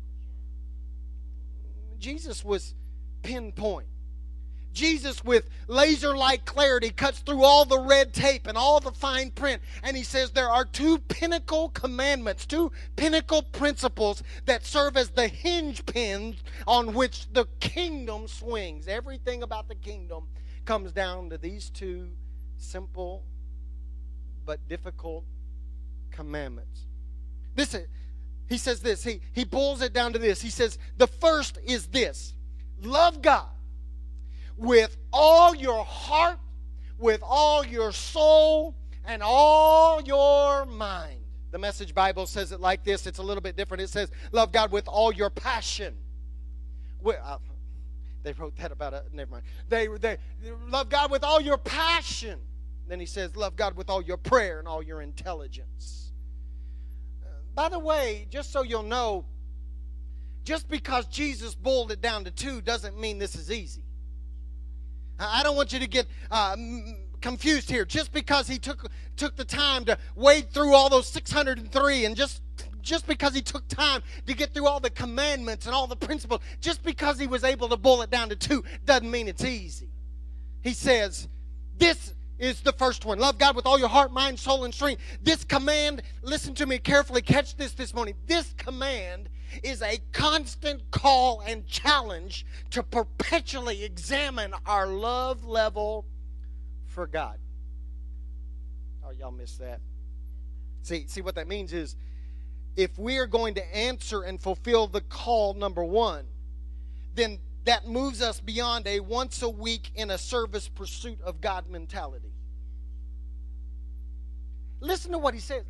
Jesus 1.98 2.44
was 2.44 2.76
pinpoint. 3.22 3.88
Jesus, 4.74 5.24
with 5.24 5.50
laser 5.68 6.16
like 6.16 6.46
clarity, 6.46 6.90
cuts 6.90 7.20
through 7.20 7.44
all 7.44 7.66
the 7.66 7.80
red 7.80 8.14
tape 8.14 8.48
and 8.48 8.58
all 8.58 8.80
the 8.80 8.92
fine 8.92 9.32
print. 9.32 9.62
And 9.84 9.98
he 9.98 10.04
says 10.04 10.32
there 10.32 10.50
are 10.50 10.66
two 10.66 11.00
pinnacle 11.00 11.70
commandments, 11.70 12.46
two 12.46 12.72
pinnacle 12.96 13.44
principles 13.44 14.24
that 14.46 14.66
serve 14.66 14.98
as 14.98 15.10
the 15.10 15.28
hinge 15.28 15.86
pins 15.86 16.44
on 16.68 16.94
which 16.94 17.32
the 17.34 17.48
kingdom 17.60 18.28
swings. 18.28 18.88
Everything 18.88 19.44
about 19.44 19.68
the 19.68 19.76
kingdom 19.76 20.28
comes 20.66 20.92
down 20.92 21.30
to 21.30 21.38
these 21.38 21.70
two 21.70 22.10
simple 22.58 23.24
but 24.46 24.68
difficult 24.68 25.26
commandments. 26.12 26.82
Listen, 27.58 27.86
he 28.48 28.58
says 28.58 28.82
this. 28.82 29.04
He, 29.04 29.22
he 29.34 29.44
boils 29.44 29.82
it 29.82 29.94
down 29.94 30.14
to 30.14 30.20
this. 30.20 30.42
He 30.42 30.50
says, 30.50 30.78
the 30.98 31.08
first 31.08 31.58
is 31.64 31.88
this 31.88 32.34
love 32.84 33.22
God 33.22 33.50
with 34.62 34.96
all 35.12 35.56
your 35.56 35.84
heart, 35.84 36.40
with 37.00 37.22
all 37.24 37.66
your 37.66 37.92
soul, 37.92 38.76
and 39.06 39.24
all 39.24 40.02
your 40.02 40.66
mind. 40.68 41.18
The 41.50 41.58
Message 41.58 41.96
Bible 41.96 42.28
says 42.28 42.52
it 42.52 42.62
like 42.62 42.84
this. 42.84 43.08
It's 43.08 43.18
a 43.18 43.24
little 43.24 43.42
bit 43.42 43.58
different. 43.58 43.82
It 43.82 43.90
says, 43.90 44.12
Love 44.32 44.52
God 44.52 44.72
with 44.72 44.88
all 44.88 45.12
your 45.12 45.32
passion. 45.32 45.96
Well, 47.02 47.18
uh, 47.26 47.40
they 48.24 48.34
wrote 48.34 48.56
that 48.58 48.72
about 48.72 48.94
it. 48.94 49.06
Never 49.12 49.32
mind. 49.32 49.44
They, 49.68 49.88
they 49.88 50.18
love 50.70 50.90
God 50.90 51.10
with 51.10 51.24
all 51.24 51.42
your 51.42 51.58
passion. 51.58 52.40
Then 52.88 53.00
he 53.00 53.08
says, 53.08 53.36
Love 53.36 53.56
God 53.56 53.76
with 53.76 53.90
all 53.90 54.02
your 54.02 54.18
prayer 54.18 54.60
and 54.60 54.68
all 54.68 54.84
your 54.84 55.02
intelligence. 55.02 56.12
Uh, 57.24 57.30
by 57.56 57.68
the 57.68 57.80
way, 57.80 58.28
just 58.30 58.52
so 58.52 58.62
you'll 58.62 58.84
know, 58.84 59.26
just 60.44 60.70
because 60.70 61.08
Jesus 61.08 61.56
boiled 61.56 61.92
it 61.92 62.00
down 62.00 62.26
to 62.26 62.32
two 62.32 62.62
doesn't 62.62 62.98
mean 63.00 63.18
this 63.18 63.36
is 63.36 63.52
easy. 63.52 63.84
I 65.22 65.44
don't 65.44 65.56
want 65.56 65.74
you 65.74 65.80
to 65.80 65.88
get 65.88 66.08
uh, 66.30 66.56
confused 67.22 67.70
here. 67.70 67.86
Just 67.86 68.12
because 68.12 68.48
he 68.48 68.58
took 68.58 68.90
took 69.16 69.36
the 69.36 69.46
time 69.46 69.86
to 69.86 69.98
wade 70.16 70.52
through 70.52 70.74
all 70.74 70.90
those 70.90 71.08
603 71.08 72.06
and 72.06 72.16
just 72.16 72.42
just 72.82 73.06
because 73.06 73.36
he 73.36 73.42
took 73.42 73.68
time 73.68 74.02
to 74.26 74.34
get 74.34 74.54
through 74.54 74.68
all 74.68 74.80
the 74.80 74.90
commandments 74.90 75.68
and 75.68 75.76
all 75.76 75.88
the 75.88 75.96
principles, 75.96 76.42
just 76.60 76.84
because 76.84 77.20
he 77.20 77.28
was 77.28 77.44
able 77.44 77.70
to 77.70 77.78
boil 77.78 78.02
it 78.02 78.10
down 78.10 78.30
to 78.30 78.36
two, 78.36 78.64
doesn't 78.86 79.10
mean 79.10 79.28
it's 79.28 79.44
easy. 79.44 79.90
He 80.62 80.74
says, 80.74 81.28
This 81.78 82.14
is 82.40 82.62
the 82.62 82.74
first 82.74 83.06
one. 83.06 83.20
Love 83.20 83.38
God 83.38 83.56
with 83.56 83.68
all 83.68 83.78
your 83.78 83.88
heart, 83.88 84.12
mind, 84.12 84.40
soul, 84.40 84.66
and 84.66 84.74
strength. 84.74 85.02
This 85.22 85.44
command, 85.44 86.02
listen 86.24 86.56
to 86.56 86.66
me 86.66 86.80
carefully, 86.80 87.22
catch 87.22 87.56
this 87.56 87.74
this 87.74 87.94
morning. 87.94 88.16
This 88.26 88.54
command 88.58 89.30
is 89.64 89.82
a 89.82 90.00
constant 90.12 90.90
call 90.92 91.42
and 91.42 91.66
challenge 91.68 92.46
to 92.72 92.84
perpetually 92.84 93.84
examine 93.84 94.54
our 94.66 94.88
love 94.88 95.46
level 95.46 96.06
for 96.86 97.08
God. 97.08 97.38
Oh, 99.06 99.12
y'all 99.12 99.32
missed 99.32 99.60
that. 99.60 99.80
See, 100.84 101.06
see 101.08 101.22
what 101.22 101.36
that 101.36 101.48
means 101.48 101.74
is 101.74 101.96
if 102.76 102.98
we 102.98 103.18
are 103.18 103.28
going 103.28 103.56
to 103.56 103.76
answer 103.76 104.24
and 104.24 104.40
fulfill 104.40 104.88
the 104.88 105.02
call 105.02 105.54
number 105.54 105.84
one, 105.84 106.26
then 107.16 107.40
that 107.66 107.88
moves 107.88 108.22
us 108.22 108.40
beyond 108.40 108.88
a 108.88 109.00
once 109.00 109.42
a 109.42 109.50
week 109.50 109.92
in 109.96 110.10
a 110.10 110.18
service 110.18 110.68
pursuit 110.68 111.20
of 111.22 111.42
God 111.42 111.70
mentality. 111.70 112.34
Listen 114.80 115.12
to 115.12 115.20
what 115.20 115.34
he 115.34 115.40
says 115.40 115.64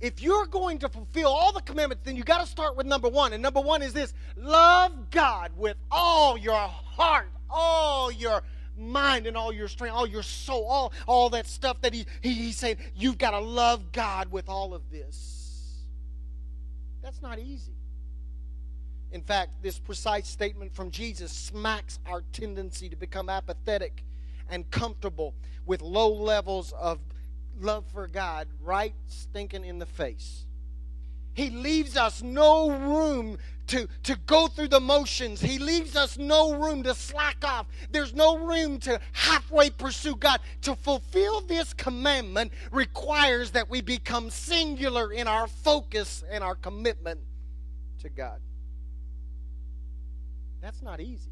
if 0.00 0.22
you're 0.22 0.46
going 0.46 0.78
to 0.78 0.88
fulfill 0.88 1.28
all 1.28 1.52
the 1.52 1.60
commandments, 1.60 2.02
then 2.04 2.16
you 2.16 2.22
got 2.22 2.40
to 2.40 2.46
start 2.46 2.76
with 2.76 2.86
number 2.86 3.08
one. 3.08 3.32
And 3.32 3.42
number 3.42 3.60
one 3.60 3.82
is 3.82 3.92
this 3.92 4.14
love 4.36 5.10
God 5.10 5.52
with 5.56 5.76
all 5.90 6.38
your 6.38 6.54
heart, 6.56 7.30
all 7.50 8.10
your 8.10 8.42
mind, 8.78 9.26
and 9.26 9.36
all 9.36 9.52
your 9.52 9.68
strength, 9.68 9.94
all 9.94 10.06
your 10.06 10.22
soul, 10.22 10.64
all, 10.66 10.92
all 11.06 11.30
that 11.30 11.46
stuff 11.46 11.80
that 11.82 11.92
he, 11.92 12.06
he, 12.22 12.32
he's 12.32 12.56
saying. 12.56 12.78
You've 12.94 13.18
got 13.18 13.32
to 13.32 13.40
love 13.40 13.92
God 13.92 14.32
with 14.32 14.48
all 14.48 14.72
of 14.72 14.82
this. 14.90 15.84
That's 17.02 17.20
not 17.20 17.38
easy. 17.38 17.72
In 19.12 19.22
fact, 19.22 19.62
this 19.62 19.78
precise 19.78 20.28
statement 20.28 20.72
from 20.74 20.90
Jesus 20.90 21.32
smacks 21.32 21.98
our 22.06 22.22
tendency 22.32 22.88
to 22.88 22.96
become 22.96 23.28
apathetic 23.28 24.04
and 24.48 24.70
comfortable 24.70 25.34
with 25.66 25.82
low 25.82 26.12
levels 26.12 26.72
of 26.78 27.00
love 27.62 27.84
for 27.92 28.06
God 28.06 28.48
right 28.62 28.94
stinking 29.06 29.64
in 29.64 29.78
the 29.78 29.86
face. 29.86 30.44
He 31.34 31.50
leaves 31.50 31.96
us 31.96 32.22
no 32.22 32.70
room 32.70 33.38
to, 33.68 33.88
to 34.02 34.16
go 34.26 34.48
through 34.48 34.68
the 34.68 34.80
motions. 34.80 35.40
He 35.40 35.58
leaves 35.58 35.94
us 35.94 36.18
no 36.18 36.54
room 36.54 36.82
to 36.82 36.94
slack 36.94 37.44
off. 37.44 37.66
There's 37.90 38.12
no 38.12 38.36
room 38.38 38.78
to 38.80 39.00
halfway 39.12 39.70
pursue 39.70 40.16
God. 40.16 40.40
To 40.62 40.74
fulfill 40.74 41.40
this 41.42 41.72
commandment 41.72 42.52
requires 42.72 43.52
that 43.52 43.70
we 43.70 43.80
become 43.80 44.28
singular 44.30 45.12
in 45.12 45.28
our 45.28 45.46
focus 45.46 46.24
and 46.30 46.42
our 46.42 46.56
commitment 46.56 47.20
to 48.00 48.08
God. 48.08 48.40
That's 50.60 50.82
not 50.82 51.00
easy. 51.00 51.30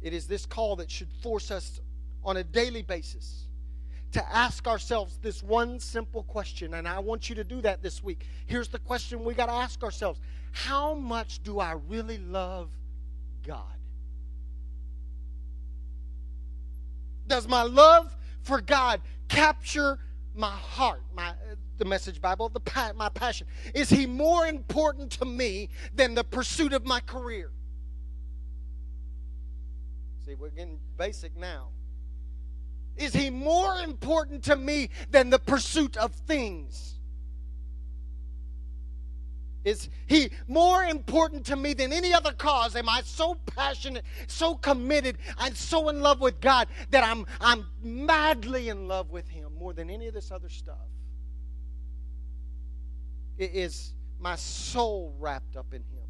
It 0.00 0.12
is 0.12 0.26
this 0.26 0.46
call 0.46 0.76
that 0.76 0.90
should 0.90 1.10
force 1.22 1.50
us 1.50 1.80
on 2.24 2.36
a 2.36 2.44
daily 2.44 2.82
basis 2.82 3.46
to 4.12 4.34
ask 4.34 4.66
ourselves 4.66 5.18
this 5.22 5.42
one 5.42 5.80
simple 5.80 6.22
question, 6.22 6.74
and 6.74 6.86
I 6.86 6.98
want 6.98 7.28
you 7.28 7.34
to 7.36 7.44
do 7.44 7.60
that 7.62 7.82
this 7.82 8.02
week. 8.02 8.26
Here's 8.46 8.68
the 8.68 8.78
question 8.78 9.24
we 9.24 9.34
got 9.34 9.46
to 9.46 9.52
ask 9.52 9.82
ourselves 9.82 10.20
How 10.52 10.94
much 10.94 11.42
do 11.42 11.58
I 11.58 11.72
really 11.88 12.18
love 12.18 12.68
God? 13.46 13.64
Does 17.26 17.48
my 17.48 17.62
love 17.62 18.14
for 18.42 18.60
God 18.60 19.00
capture 19.28 19.98
my 20.34 20.50
heart, 20.50 21.02
my 21.14 21.32
the 21.78 21.84
Message 21.84 22.20
Bible, 22.20 22.50
the 22.50 22.92
my 22.94 23.08
passion? 23.08 23.46
Is 23.74 23.88
He 23.88 24.06
more 24.06 24.46
important 24.46 25.10
to 25.12 25.24
me 25.24 25.70
than 25.94 26.14
the 26.14 26.24
pursuit 26.24 26.72
of 26.72 26.84
my 26.84 27.00
career? 27.00 27.50
See, 30.26 30.34
we're 30.34 30.50
getting 30.50 30.78
basic 30.98 31.36
now. 31.36 31.68
Is 32.96 33.12
he 33.12 33.30
more 33.30 33.76
important 33.76 34.44
to 34.44 34.56
me 34.56 34.90
than 35.10 35.30
the 35.30 35.38
pursuit 35.38 35.96
of 35.96 36.12
things? 36.12 36.92
Is 39.64 39.88
he 40.06 40.30
more 40.48 40.82
important 40.82 41.46
to 41.46 41.56
me 41.56 41.72
than 41.72 41.92
any 41.92 42.12
other 42.12 42.32
cause? 42.32 42.74
Am 42.74 42.88
I 42.88 43.02
so 43.04 43.36
passionate, 43.46 44.04
so 44.26 44.56
committed, 44.56 45.18
I'm 45.38 45.54
so 45.54 45.88
in 45.88 46.00
love 46.00 46.20
with 46.20 46.40
God 46.40 46.68
that 46.90 47.04
I'm, 47.04 47.26
I'm 47.40 47.66
madly 47.80 48.70
in 48.70 48.88
love 48.88 49.10
with 49.10 49.28
him 49.28 49.52
more 49.56 49.72
than 49.72 49.88
any 49.88 50.08
of 50.08 50.14
this 50.14 50.32
other 50.32 50.48
stuff? 50.48 50.76
Is 53.38 53.94
my 54.18 54.34
soul 54.36 55.14
wrapped 55.18 55.56
up 55.56 55.72
in 55.72 55.82
him? 55.82 56.02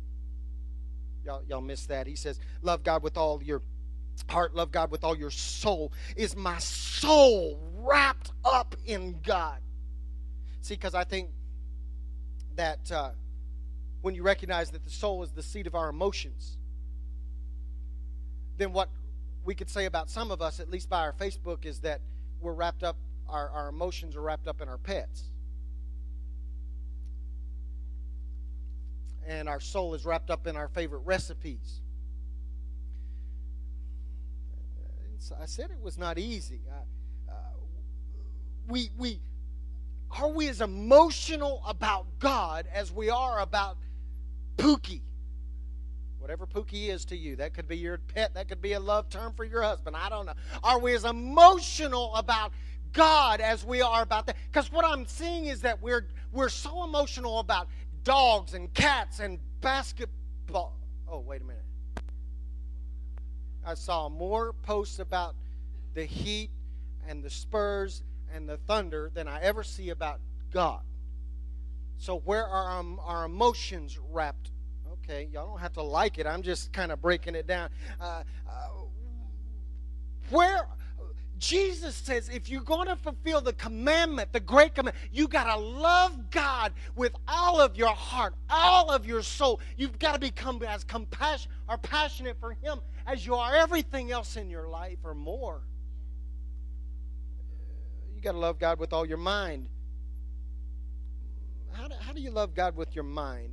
Y'all, 1.25 1.43
y'all 1.47 1.61
miss 1.61 1.87
that. 1.87 2.07
He 2.07 2.17
says, 2.17 2.41
Love 2.63 2.83
God 2.83 3.03
with 3.03 3.17
all 3.17 3.43
your 3.43 3.63
heart, 4.29 4.55
love 4.55 4.71
God 4.71 4.91
with 4.91 5.05
all 5.05 5.17
your 5.17 5.31
soul. 5.31 5.93
Is 6.17 6.37
my 6.37 6.59
soul 6.59 7.61
wrapped 7.77 8.33
up 8.45 8.77
in 8.87 9.19
God? 9.23 9.59
See, 10.61 10.75
because 10.75 10.95
I 10.95 11.05
think 11.05 11.31
that 12.57 12.91
uh, 12.93 13.11
when 14.03 14.15
you 14.15 14.23
recognize 14.23 14.71
that 14.71 14.85
the 14.85 14.91
soul 14.91 15.23
is 15.23 15.33
the 15.33 15.43
seat 15.43 15.67
of 15.67 15.75
our 15.75 15.89
emotions, 15.89 16.57
then 18.59 18.73
what 18.73 18.89
we 19.45 19.55
could 19.55 19.69
say 19.69 19.87
about 19.87 20.09
some 20.09 20.31
of 20.31 20.41
us, 20.41 20.61
at 20.61 20.71
least 20.71 20.89
by 20.89 21.01
our 21.01 21.13
Facebook, 21.13 21.65
is 21.65 21.81
that 21.81 22.01
we're 22.41 22.53
wrapped 22.53 22.83
up, 22.83 22.97
our, 23.29 23.51
our 23.51 23.69
emotions 23.69 24.15
are 24.15 24.21
wrapped 24.21 24.47
up 24.47 24.61
in 24.61 24.69
our 24.69 24.79
pets. 24.79 25.31
And 29.27 29.49
our 29.49 29.61
soul 29.61 29.95
is 29.95 30.05
wrapped 30.05 30.31
up 30.31 30.47
in 30.47 30.57
our 30.57 30.69
favorite 30.69 31.03
recipes. 31.05 31.81
I 35.41 35.47
said 35.47 35.71
it 35.71 35.81
was 35.81 35.99
not 35.99 36.19
easy. 36.19 36.61
Uh, 36.69 37.33
we, 38.69 38.91
we, 38.99 39.21
are 40.11 40.29
we 40.29 40.49
as 40.49 40.61
emotional 40.61 41.63
about 41.67 42.07
God 42.19 42.67
as 42.73 42.91
we 42.91 43.11
are 43.11 43.41
about 43.41 43.77
Pookie? 44.57 45.03
Whatever 46.19 46.47
Pookie 46.47 46.89
is 46.89 47.05
to 47.07 47.17
you, 47.17 47.37
that 47.37 47.53
could 47.53 47.67
be 47.67 47.77
your 47.77 47.99
pet, 47.99 48.35
that 48.35 48.49
could 48.49 48.63
be 48.63 48.75
a 48.75 48.81
love 48.81 49.09
term 49.09 49.33
for 49.35 49.45
your 49.45 49.63
husband. 49.63 49.97
I 49.97 50.09
don't 50.09 50.27
know. 50.27 50.35
Are 50.63 50.79
we 50.79 50.95
as 50.95 51.05
emotional 51.05 52.15
about 52.15 52.53
God 52.93 53.41
as 53.41 53.65
we 53.65 53.83
are 53.83 54.03
about 54.03 54.27
that? 54.27 54.37
Because 54.51 54.71
what 54.71 54.85
I'm 54.85 55.07
seeing 55.07 55.47
is 55.47 55.63
that 55.63 55.83
we're 55.83 56.07
we're 56.31 56.49
so 56.49 56.85
emotional 56.85 57.41
about 57.41 57.69
dogs 58.05 58.55
and 58.55 58.73
cats 58.73 59.19
and 59.19 59.41
basketball. 59.61 60.79
Oh, 61.09 61.19
wait 61.19 61.43
a 61.43 61.45
minute. 61.45 61.62
I 63.65 63.75
saw 63.75 64.09
more 64.09 64.53
posts 64.63 64.99
about 64.99 65.35
the 65.95 66.05
Heat 66.05 66.51
and 67.07 67.23
the 67.23 67.31
Spurs 67.31 68.03
and 68.35 68.49
the 68.49 68.57
Thunder 68.57 69.11
than 69.13 69.29
I 69.29 69.41
ever 69.41 69.63
see 69.63 69.91
about 69.91 70.21
God. 70.53 70.81
So 71.99 72.19
where 72.21 72.47
are 72.47 72.79
um, 72.79 73.01
our 73.05 73.25
emotions 73.25 73.99
wrapped? 74.11 74.51
Okay, 75.05 75.29
y'all 75.33 75.47
don't 75.47 75.61
have 75.61 75.73
to 75.75 75.83
like 75.83 76.19
it. 76.19 76.27
I'm 76.27 76.43
just 76.43 76.73
kind 76.73 76.91
of 76.93 77.01
breaking 77.01 77.35
it 77.35 77.47
down. 77.47 77.71
Uh, 78.01 78.23
uh, 78.49 78.69
where 80.31 80.67
Jesus 81.43 81.97
says 81.97 82.29
if 82.29 82.49
you're 82.49 82.63
going 82.63 82.87
to 82.87 82.95
fulfill 82.95 83.41
the 83.41 83.53
commandment, 83.55 84.33
the 84.33 84.39
great 84.39 84.77
commandment, 84.77 85.05
you 85.11 85.27
got 85.27 85.53
to 85.53 85.61
love 85.61 86.31
God 86.31 86.73
with 86.95 87.13
all 87.27 87.61
of 87.61 87.77
your 87.77 87.89
heart, 87.89 88.35
all 88.49 88.93
of 88.93 89.05
your 89.05 89.23
soul. 89.23 89.59
You've 89.77 89.99
got 89.99 90.13
to 90.13 90.21
become 90.21 90.63
as 90.63 90.85
compassionate 90.85 91.53
or 91.69 91.79
passionate 91.79 92.39
for 92.39 92.53
Him 92.63 92.79
as 93.09 93.27
you 93.27 93.35
are 93.35 93.57
everything 93.57 94.13
else 94.13 94.37
in 94.37 94.51
your 94.51 94.69
life 94.69 94.99
or 95.03 95.15
more. 95.15 95.63
You 98.15 98.23
got 98.23 98.33
to 98.33 98.39
love 98.39 98.61
God 98.61 98.79
with 98.79 98.93
all 98.93 99.05
your 99.05 99.19
mind. 99.19 99.69
How 101.73 101.89
do, 101.89 101.97
how 102.01 102.13
do 102.13 102.21
you 102.21 102.31
love 102.31 102.55
God 102.55 102.77
with 102.77 102.95
your 102.95 103.05
mind? 103.05 103.53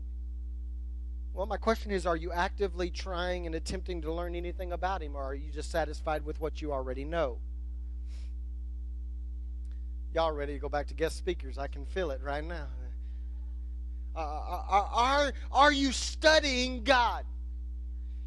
Well, 1.34 1.48
my 1.48 1.58
question 1.58 1.90
is 1.90 2.06
are 2.06 2.16
you 2.16 2.32
actively 2.32 2.92
trying 2.92 3.48
and 3.48 3.56
attempting 3.56 4.04
to 4.04 4.14
learn 4.14 4.36
anything 4.36 4.74
about 4.74 5.02
Him, 5.02 5.16
or 5.16 5.24
are 5.24 5.34
you 5.34 5.50
just 5.50 5.72
satisfied 5.72 6.24
with 6.24 6.40
what 6.40 6.62
you 6.62 6.72
already 6.72 7.04
know? 7.04 7.40
Y'all 10.14 10.32
ready 10.32 10.54
to 10.54 10.60
go 10.60 10.70
back 10.70 10.88
to 10.88 10.94
guest 10.94 11.18
speakers? 11.18 11.58
I 11.58 11.68
can 11.68 11.86
feel 11.86 12.10
it 12.12 12.22
right 12.24 12.44
now. 12.44 12.68
Uh, 14.16 14.20
uh, 14.20 14.64
are, 14.68 14.90
are, 14.92 15.34
are 15.52 15.72
you 15.72 15.92
studying 15.92 16.84
God? 16.84 17.26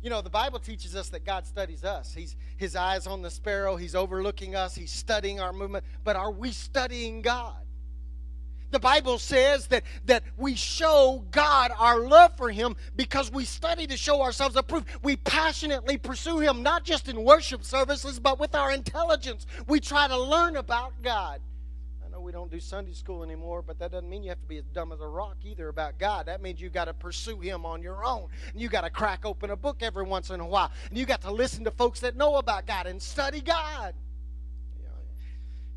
You 0.01 0.11
know, 0.11 0.23
the 0.23 0.31
Bible 0.31 0.61
teaches 0.61 0.95
us 0.95 1.09
that 1.11 1.25
God 1.25 1.45
studies 1.45 1.85
us. 1.85 2.15
He's 2.15 2.37
his 2.57 2.77
eyes 2.77 3.07
on 3.07 3.23
the 3.23 3.31
sparrow, 3.31 3.77
he's 3.77 3.95
overlooking 3.95 4.55
us, 4.55 4.75
he's 4.75 4.93
studying 4.93 5.41
our 5.41 5.53
movement, 5.53 5.85
but 6.05 6.15
are 6.15 6.31
we 6.31 6.53
studying 6.53 7.21
God? 7.21 7.57
The 8.71 8.81
Bible 8.81 9.19
says 9.19 9.67
that, 9.67 9.83
that 10.07 10.23
we 10.37 10.55
show 10.55 11.25
God 11.31 11.73
our 11.79 12.01
love 12.01 12.39
for 12.39 12.49
Him 12.49 12.75
because 12.97 13.31
we 13.31 13.45
study 13.45 13.87
to 13.87 13.99
show 13.99 14.23
ourselves 14.23 14.57
approved. 14.57 14.87
We 15.03 15.17
passionately 15.17 15.99
pursue 15.99 16.39
Him, 16.39 16.63
not 16.63 16.83
just 16.83 17.07
in 17.07 17.23
worship 17.23 17.65
services, 17.65 18.19
but 18.19 18.41
with 18.41 18.55
our 18.55 18.73
intelligence. 18.73 19.47
We 19.67 19.79
try 19.79 20.09
to 20.09 20.19
learn 20.19 20.57
about 20.57 20.95
God 21.03 21.43
we 22.23 22.33
don't 22.33 22.51
do 22.51 22.61
Sunday 22.61 22.93
school 22.93 23.23
anymore, 23.23 23.63
but 23.63 23.79
that 23.79 23.93
doesn't 23.93 24.09
mean 24.09 24.23
you 24.23 24.31
have 24.31 24.41
to 24.41 24.47
be 24.47 24.59
as 24.59 24.65
dumb 24.73 24.93
as 24.93 25.01
a 25.01 25.07
rock 25.07 25.37
either 25.45 25.69
about 25.69 25.99
God. 25.99 26.27
That 26.27 26.41
means 26.41 26.61
you 26.61 26.71
got 26.71 26.87
to 26.87 26.95
pursue 26.95 27.41
Him 27.41 27.67
on 27.67 27.83
your 27.83 28.05
own. 28.05 28.29
And 28.53 28.61
you 28.61 28.69
got 28.69 28.83
to 28.83 28.91
crack 28.91 29.25
open 29.25 29.51
a 29.51 29.57
book 29.57 29.79
every 29.81 30.05
once 30.05 30.31
in 30.31 30.41
a 30.41 30.47
while. 30.47 30.71
And 30.89 30.99
you 30.99 31.07
got 31.07 31.23
to 31.23 31.31
listen 31.31 31.65
to 31.65 31.71
folks 31.71 32.01
that 32.01 32.17
know 32.17 32.37
about 32.37 32.67
God 32.67 32.87
and 32.87 33.01
study 33.01 33.41
God. 33.41 33.95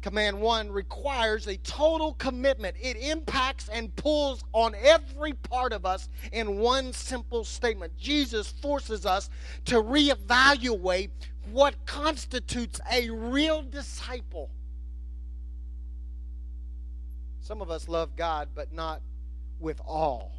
Command 0.06 0.40
1 0.40 0.72
requires 0.72 1.48
a 1.48 1.58
total 1.58 2.14
commitment. 2.14 2.76
It 2.80 2.96
impacts 2.96 3.70
and 3.70 3.96
pulls 3.96 4.44
on 4.54 4.76
every 4.76 5.34
part 5.34 5.74
of 5.74 5.84
us 5.84 6.10
in 6.32 6.60
one 6.60 6.94
simple 6.94 7.44
statement. 7.44 7.98
Jesus 7.98 8.52
forces 8.62 9.08
us 9.08 9.32
to 9.66 9.82
reevaluate 9.82 11.10
what 11.52 11.74
constitutes 11.88 12.80
a 12.92 13.10
real 13.10 13.64
disciple. 13.64 14.52
Some 17.46 17.62
of 17.62 17.70
us 17.70 17.88
love 17.88 18.16
God, 18.16 18.50
but 18.56 18.74
not 18.74 19.04
with 19.60 19.80
all. 19.86 20.32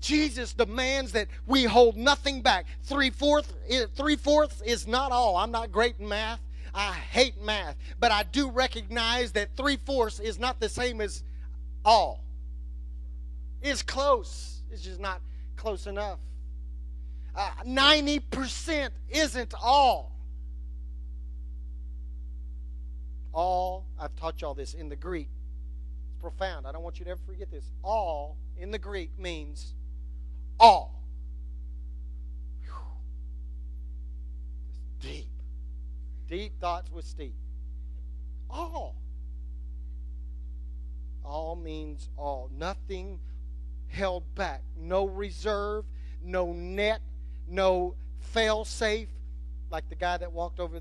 Jesus 0.00 0.54
demands 0.54 1.12
that 1.12 1.28
we 1.46 1.64
hold 1.64 1.94
nothing 1.94 2.40
back. 2.40 2.64
Three 2.84 3.10
fourths, 3.10 3.52
three 3.94 4.16
fourths 4.16 4.62
is 4.62 4.86
not 4.86 5.12
all. 5.12 5.36
I'm 5.36 5.50
not 5.50 5.70
great 5.70 5.96
in 5.98 6.08
math. 6.08 6.40
I 6.72 6.92
hate 6.92 7.38
math, 7.42 7.76
but 7.98 8.10
I 8.10 8.22
do 8.22 8.50
recognize 8.50 9.32
that 9.32 9.54
three 9.58 9.76
fourths 9.76 10.20
is 10.20 10.38
not 10.38 10.58
the 10.58 10.70
same 10.70 11.02
as 11.02 11.22
all. 11.84 12.24
It's 13.60 13.82
close. 13.82 14.62
It's 14.72 14.80
just 14.80 15.00
not 15.00 15.20
close 15.56 15.86
enough. 15.86 16.18
Uh, 17.36 17.50
90% 17.66 18.88
isn't 19.10 19.52
all. 19.62 20.10
All, 23.32 23.86
I've 23.98 24.14
taught 24.16 24.40
y'all 24.40 24.54
this 24.54 24.74
in 24.74 24.88
the 24.88 24.96
Greek. 24.96 25.28
It's 26.06 26.20
profound. 26.20 26.66
I 26.66 26.72
don't 26.72 26.82
want 26.82 26.98
you 26.98 27.04
to 27.04 27.12
ever 27.12 27.20
forget 27.26 27.50
this. 27.50 27.64
All 27.82 28.36
in 28.58 28.70
the 28.70 28.78
Greek 28.78 29.10
means 29.18 29.74
all. 30.58 31.00
Deep. 35.00 35.28
Deep 36.28 36.52
thoughts 36.60 36.90
with 36.92 37.04
Steve. 37.04 37.32
All. 38.50 38.94
All 41.24 41.56
means 41.56 42.08
all. 42.16 42.50
Nothing 42.56 43.18
held 43.88 44.22
back. 44.34 44.62
No 44.78 45.06
reserve, 45.06 45.84
no 46.22 46.52
net, 46.52 47.00
no 47.48 47.94
fail 48.20 48.64
safe, 48.64 49.08
like 49.70 49.88
the 49.88 49.94
guy 49.94 50.16
that 50.16 50.32
walked 50.32 50.60
over, 50.60 50.80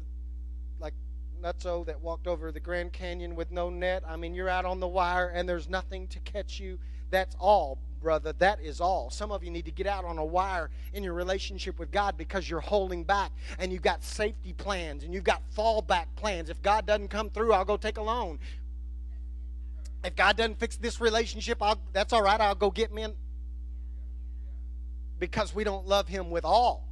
Nutso 1.42 1.86
that 1.86 2.02
walked 2.02 2.28
over 2.28 2.52
the 2.52 2.60
Grand 2.60 2.94
Canyon 2.94 3.36
with 3.36 3.52
no 3.52 3.70
net. 3.70 4.04
I 4.08 4.16
mean, 4.16 4.34
you're 4.34 4.50
out 4.50 4.66
on 4.66 4.80
the 4.80 4.88
wire 4.88 5.30
and 5.30 5.48
there's 5.48 5.70
nothing 5.70 6.08
to 6.10 6.20
catch 6.20 6.60
you. 6.60 6.80
That's 7.10 7.36
all 7.40 7.80
brother, 8.00 8.34
that 8.34 8.62
is 8.62 8.82
all. 8.82 9.10
Some 9.10 9.32
of 9.32 9.44
you 9.44 9.52
need 9.52 9.66
to 9.66 9.72
get 9.72 9.88
out 9.88 10.06
on 10.06 10.18
a 10.18 10.26
wire 10.26 10.70
in 10.94 11.04
your 11.04 11.14
relationship 11.14 11.80
with 11.80 11.92
God 11.92 12.18
because 12.18 12.50
you're 12.50 12.60
holding 12.60 13.04
back 13.04 13.32
and 13.58 13.72
you've 13.72 13.82
got 13.82 14.04
safety 14.04 14.54
plans 14.54 15.04
and 15.04 15.14
you've 15.14 15.24
got 15.24 15.42
fallback 15.56 16.06
plans. 16.16 16.50
If 16.50 16.62
God 16.62 16.86
doesn't 16.86 17.10
come 17.10 17.30
through, 17.30 17.54
I'll 17.54 17.66
go 17.66 17.78
take 17.78 17.98
a 17.98 18.02
loan. 18.02 18.40
If 20.04 20.16
God 20.16 20.38
doesn't 20.38 20.60
fix 20.60 20.78
this 20.78 21.02
relationship, 21.02 21.62
I'll, 21.62 21.80
that's 21.92 22.14
all 22.14 22.22
right. 22.24 22.40
I'll 22.40 22.56
go 22.56 22.72
get 22.72 22.94
men. 22.94 23.14
Because 25.20 25.54
we 25.54 25.66
don't 25.66 25.86
love 25.86 26.08
Him 26.08 26.32
with 26.32 26.46
all. 26.46 26.88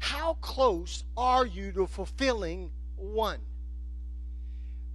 How 0.00 0.34
close 0.40 1.04
are 1.16 1.46
you 1.46 1.72
to 1.72 1.86
fulfilling 1.86 2.70
one? 2.96 3.38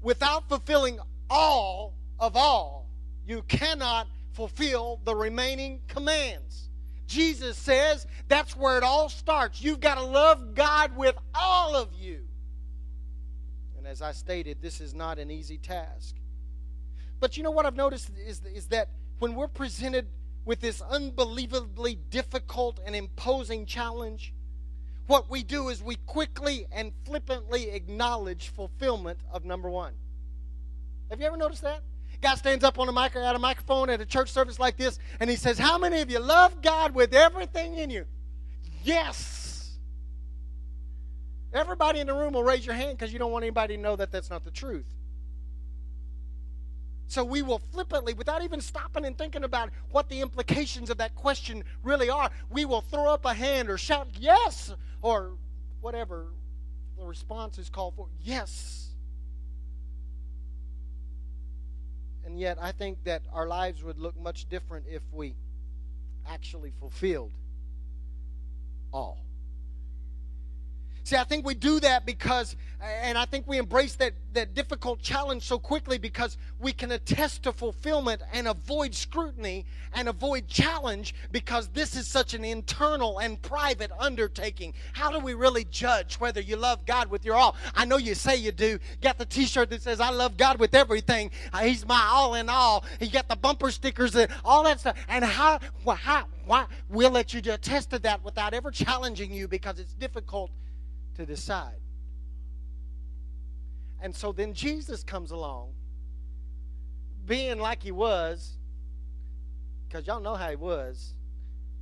Without 0.02 0.50
fulfilling 0.50 1.00
all 1.30 1.94
of 2.20 2.36
all, 2.36 2.90
you 3.26 3.44
cannot 3.44 4.08
fulfill 4.34 5.00
the 5.06 5.16
remaining 5.16 5.82
commands. 5.88 6.70
Jesus 7.08 7.58
says 7.58 8.06
that's 8.28 8.58
where 8.58 8.78
it 8.78 8.84
all 8.84 9.10
starts. 9.10 9.62
You've 9.62 9.80
got 9.80 9.96
to 9.96 10.04
love 10.04 10.56
God 10.56 10.98
with 10.98 11.16
all 11.34 11.76
of 11.76 11.94
you. 11.94 12.22
And 13.78 13.88
as 13.88 14.02
I 14.02 14.12
stated, 14.12 14.62
this 14.62 14.82
is 14.82 14.94
not 14.94 15.20
an 15.20 15.30
easy 15.30 15.60
task. 15.60 16.16
But 17.20 17.38
you 17.38 17.44
know 17.44 17.52
what 17.52 17.68
I've 17.68 17.76
noticed 17.76 18.10
is, 18.26 18.42
is 18.44 18.68
that 18.68 18.90
when 19.20 19.36
we're 19.36 19.48
presented 19.48 20.08
with 20.46 20.62
this 20.62 20.82
unbelievably 20.82 22.00
difficult 22.10 22.80
and 22.86 22.96
imposing 22.96 23.66
challenge, 23.66 24.34
what 25.08 25.30
we 25.30 25.44
do 25.44 25.70
is 25.70 25.84
we 25.84 25.96
quickly 26.06 26.66
and 26.72 26.92
flippantly 27.06 27.70
acknowledge 27.70 28.50
fulfillment 28.50 29.20
of 29.32 29.46
number 29.46 29.70
one. 29.70 29.94
Have 31.10 31.20
you 31.20 31.28
ever 31.28 31.38
noticed 31.38 31.62
that? 31.62 31.82
Guy 32.22 32.36
stands 32.36 32.64
up 32.64 32.80
on 32.80 32.90
a 32.90 32.92
mic 32.92 33.16
at 33.16 33.36
a 33.36 33.40
microphone 33.40 33.90
at 33.90 34.02
a 34.02 34.06
church 34.06 34.32
service 34.32 34.58
like 34.58 34.78
this, 34.78 34.98
and 35.20 35.30
he 35.30 35.36
says, 35.36 35.60
How 35.60 35.78
many 35.78 36.02
of 36.02 36.10
you 36.10 36.20
love 36.20 36.62
God 36.62 36.96
with 36.96 37.14
everything 37.14 37.76
in 37.76 37.90
you? 37.90 38.06
Yes. 38.84 39.78
Everybody 41.54 42.00
in 42.00 42.08
the 42.08 42.14
room 42.14 42.34
will 42.34 42.44
raise 42.44 42.66
your 42.66 42.76
hand 42.76 42.98
because 42.98 43.14
you 43.14 43.20
don't 43.20 43.32
want 43.32 43.44
anybody 43.44 43.76
to 43.76 43.82
know 43.82 43.96
that 43.96 44.12
that's 44.12 44.30
not 44.30 44.44
the 44.44 44.52
truth. 44.52 44.95
So 47.08 47.24
we 47.24 47.42
will 47.42 47.60
flippantly, 47.60 48.14
without 48.14 48.44
even 48.44 48.62
stopping 48.62 49.06
and 49.06 49.18
thinking 49.18 49.44
about 49.44 49.70
what 49.92 50.10
the 50.10 50.22
implications 50.22 50.90
of 50.90 50.98
that 50.98 51.16
question 51.16 51.64
really 51.84 52.10
are, 52.10 52.32
we 52.50 52.66
will 52.66 52.82
throw 52.82 53.14
up 53.14 53.26
a 53.26 53.34
hand 53.34 53.70
or 53.70 53.78
shout 53.78 54.08
yes 54.20 54.74
or 55.02 55.34
whatever 55.82 56.28
the 56.98 57.06
response 57.06 57.58
is 57.58 57.70
called 57.70 57.96
for. 57.96 58.08
Yes. 58.24 58.90
And 62.26 62.40
yet, 62.40 62.58
I 62.60 62.72
think 62.72 63.04
that 63.04 63.22
our 63.32 63.48
lives 63.48 63.84
would 63.84 64.00
look 64.00 64.20
much 64.20 64.50
different 64.50 64.86
if 64.90 65.04
we 65.12 65.36
actually 66.28 66.72
fulfilled 66.80 67.32
all. 68.92 69.25
See, 71.06 71.18
I 71.18 71.24
think 71.24 71.46
we 71.46 71.54
do 71.54 71.80
that 71.82 72.04
because, 72.04 72.56
and 72.82 73.16
I 73.16 73.26
think 73.26 73.46
we 73.48 73.60
embrace 73.60 73.94
that, 73.98 74.14
that 74.34 74.56
difficult 74.56 75.04
challenge 75.04 75.44
so 75.44 75.60
quickly 75.60 76.00
because 76.00 76.36
we 76.60 76.74
can 76.74 76.94
attest 76.94 77.44
to 77.44 77.54
fulfillment 77.54 78.24
and 78.34 78.48
avoid 78.48 78.96
scrutiny 78.96 79.68
and 79.94 80.10
avoid 80.10 80.48
challenge 80.48 81.14
because 81.32 81.68
this 81.68 81.96
is 81.96 82.08
such 82.08 82.34
an 82.34 82.44
internal 82.44 83.20
and 83.20 83.40
private 83.44 83.92
undertaking. 84.00 84.74
How 84.94 85.12
do 85.12 85.20
we 85.20 85.36
really 85.36 85.66
judge 85.66 86.16
whether 86.16 86.42
you 86.42 86.56
love 86.56 86.88
God 86.88 87.12
with 87.12 87.24
your 87.24 87.36
all? 87.36 87.56
I 87.76 87.86
know 87.86 87.98
you 87.98 88.16
say 88.16 88.38
you 88.38 88.52
do. 88.52 88.80
Got 89.04 89.20
the 89.20 89.28
t 89.28 89.46
shirt 89.46 89.70
that 89.70 89.84
says, 89.84 90.00
I 90.00 90.10
love 90.10 90.38
God 90.38 90.60
with 90.60 90.74
everything. 90.74 91.30
Uh, 91.54 91.60
he's 91.60 91.86
my 91.86 92.04
all 92.12 92.34
in 92.34 92.50
all. 92.50 92.84
You 93.00 93.12
got 93.12 93.30
the 93.30 93.36
bumper 93.36 93.70
stickers 93.70 94.16
and 94.16 94.32
all 94.44 94.64
that 94.64 94.80
stuff. 94.80 94.98
And 95.08 95.24
how, 95.24 95.60
how, 95.88 96.26
why, 96.48 96.66
we'll 96.90 97.12
let 97.12 97.32
you 97.32 97.42
attest 97.54 97.92
to 97.92 98.00
that 98.00 98.24
without 98.24 98.56
ever 98.56 98.72
challenging 98.72 99.32
you 99.32 99.48
because 99.48 99.78
it's 99.78 99.94
difficult 99.94 100.50
to 101.16 101.26
decide. 101.26 101.80
And 104.02 104.16
so 104.16 104.32
then 104.32 104.54
Jesus 104.54 105.04
comes 105.04 105.32
along, 105.32 105.74
being 107.26 107.60
like 107.60 107.82
he 107.82 107.92
was, 107.92 108.58
because 109.88 110.06
y'all 110.06 110.20
know 110.20 110.36
how 110.36 110.50
he 110.50 110.56
was. 110.56 111.14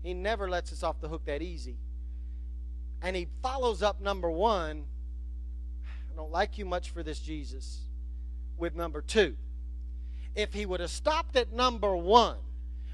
He 0.03 0.13
never 0.13 0.49
lets 0.49 0.71
us 0.71 0.83
off 0.83 0.99
the 1.01 1.07
hook 1.07 1.25
that 1.25 1.41
easy. 1.41 1.77
And 3.01 3.15
he 3.15 3.27
follows 3.41 3.81
up 3.81 3.99
number 4.01 4.29
one. 4.29 4.85
I 5.85 6.15
don't 6.15 6.31
like 6.31 6.57
you 6.57 6.65
much 6.65 6.91
for 6.91 7.03
this, 7.03 7.19
Jesus, 7.19 7.81
with 8.57 8.75
number 8.75 9.01
two. 9.01 9.35
If 10.35 10.53
he 10.53 10.65
would 10.65 10.79
have 10.79 10.91
stopped 10.91 11.35
at 11.35 11.51
number 11.51 11.95
one, 11.95 12.37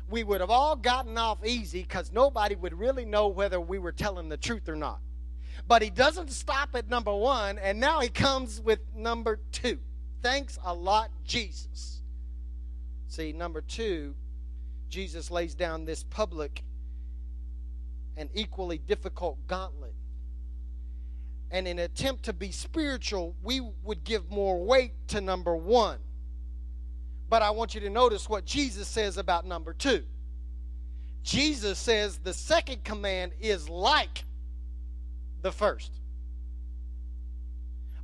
we 0.10 0.24
would 0.24 0.42
have 0.42 0.50
all 0.50 0.76
gotten 0.76 1.18
off 1.18 1.46
easy 1.46 1.84
because 1.84 2.12
nobody 2.12 2.56
would 2.56 2.74
really 2.74 3.06
know 3.06 3.28
whether 3.28 3.60
we 3.60 3.78
were 3.78 3.92
telling 3.92 4.30
the 4.30 4.38
truth 4.38 4.68
or 4.68 4.76
not. 4.76 5.00
But 5.70 5.84
he 5.84 5.92
doesn't 5.92 6.32
stop 6.32 6.70
at 6.74 6.90
number 6.90 7.14
one, 7.14 7.60
and 7.60 7.80
now 7.80 8.00
he 8.00 8.10
comes 8.10 8.60
with 8.60 8.80
number 8.96 9.40
two. 9.52 9.78
Thanks 10.24 10.58
a 10.66 10.74
lot, 10.74 11.12
Jesus. 11.24 12.02
See, 13.08 13.34
number 13.34 13.62
two, 13.62 14.16
Jesus 14.90 15.30
lays 15.30 15.54
down 15.54 15.86
this 15.86 16.02
public 16.04 16.64
and 18.18 18.32
equally 18.34 18.80
difficult 18.80 19.38
gauntlet. 19.46 19.94
And 21.52 21.68
in 21.68 21.78
an 21.78 21.86
attempt 21.86 22.24
to 22.24 22.34
be 22.34 22.52
spiritual, 22.52 23.36
we 23.44 23.62
would 23.84 24.04
give 24.04 24.28
more 24.32 24.66
weight 24.66 24.94
to 25.10 25.22
number 25.22 25.56
one. 25.56 26.00
But 27.30 27.44
I 27.44 27.52
want 27.52 27.76
you 27.76 27.82
to 27.82 27.92
notice 27.92 28.28
what 28.28 28.44
Jesus 28.44 28.88
says 28.88 29.18
about 29.18 29.46
number 29.46 29.74
two. 29.74 30.04
Jesus 31.22 31.78
says 31.78 32.18
the 32.18 32.34
second 32.34 32.84
command 32.84 33.34
is 33.40 33.70
like 33.70 34.24
the 35.42 35.52
first. 35.52 35.92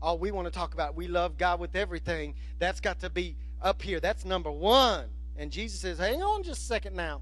Oh, 0.01 0.15
we 0.15 0.31
want 0.31 0.45
to 0.45 0.51
talk 0.51 0.73
about 0.73 0.95
we 0.95 1.07
love 1.07 1.37
God 1.37 1.59
with 1.59 1.75
everything. 1.75 2.35
That's 2.59 2.79
got 2.79 2.99
to 2.99 3.09
be 3.09 3.35
up 3.61 3.81
here. 3.81 3.99
That's 3.99 4.25
number 4.25 4.51
one. 4.51 5.05
And 5.37 5.51
Jesus 5.51 5.79
says, 5.79 5.97
hang 5.97 6.21
on 6.21 6.43
just 6.43 6.61
a 6.61 6.65
second 6.65 6.95
now. 6.95 7.21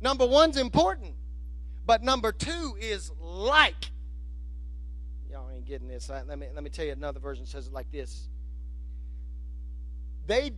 Number 0.00 0.26
one's 0.26 0.56
important, 0.56 1.14
but 1.84 2.02
number 2.02 2.32
two 2.32 2.76
is 2.80 3.10
like. 3.20 3.90
Y'all 5.30 5.50
ain't 5.50 5.66
getting 5.66 5.88
this. 5.88 6.08
Let 6.08 6.38
me, 6.38 6.46
let 6.54 6.64
me 6.64 6.70
tell 6.70 6.84
you 6.84 6.92
another 6.92 7.20
version 7.20 7.46
says 7.46 7.66
it 7.66 7.72
like 7.72 7.90
this. 7.92 8.28
They 10.26 10.52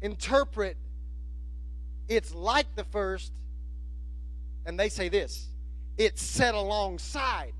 interpret 0.00 0.76
it's 2.08 2.34
like 2.34 2.74
the 2.74 2.84
first, 2.84 3.32
and 4.66 4.78
they 4.78 4.88
say 4.88 5.08
this 5.08 5.48
it's 5.98 6.22
set 6.22 6.54
alongside 6.54 7.52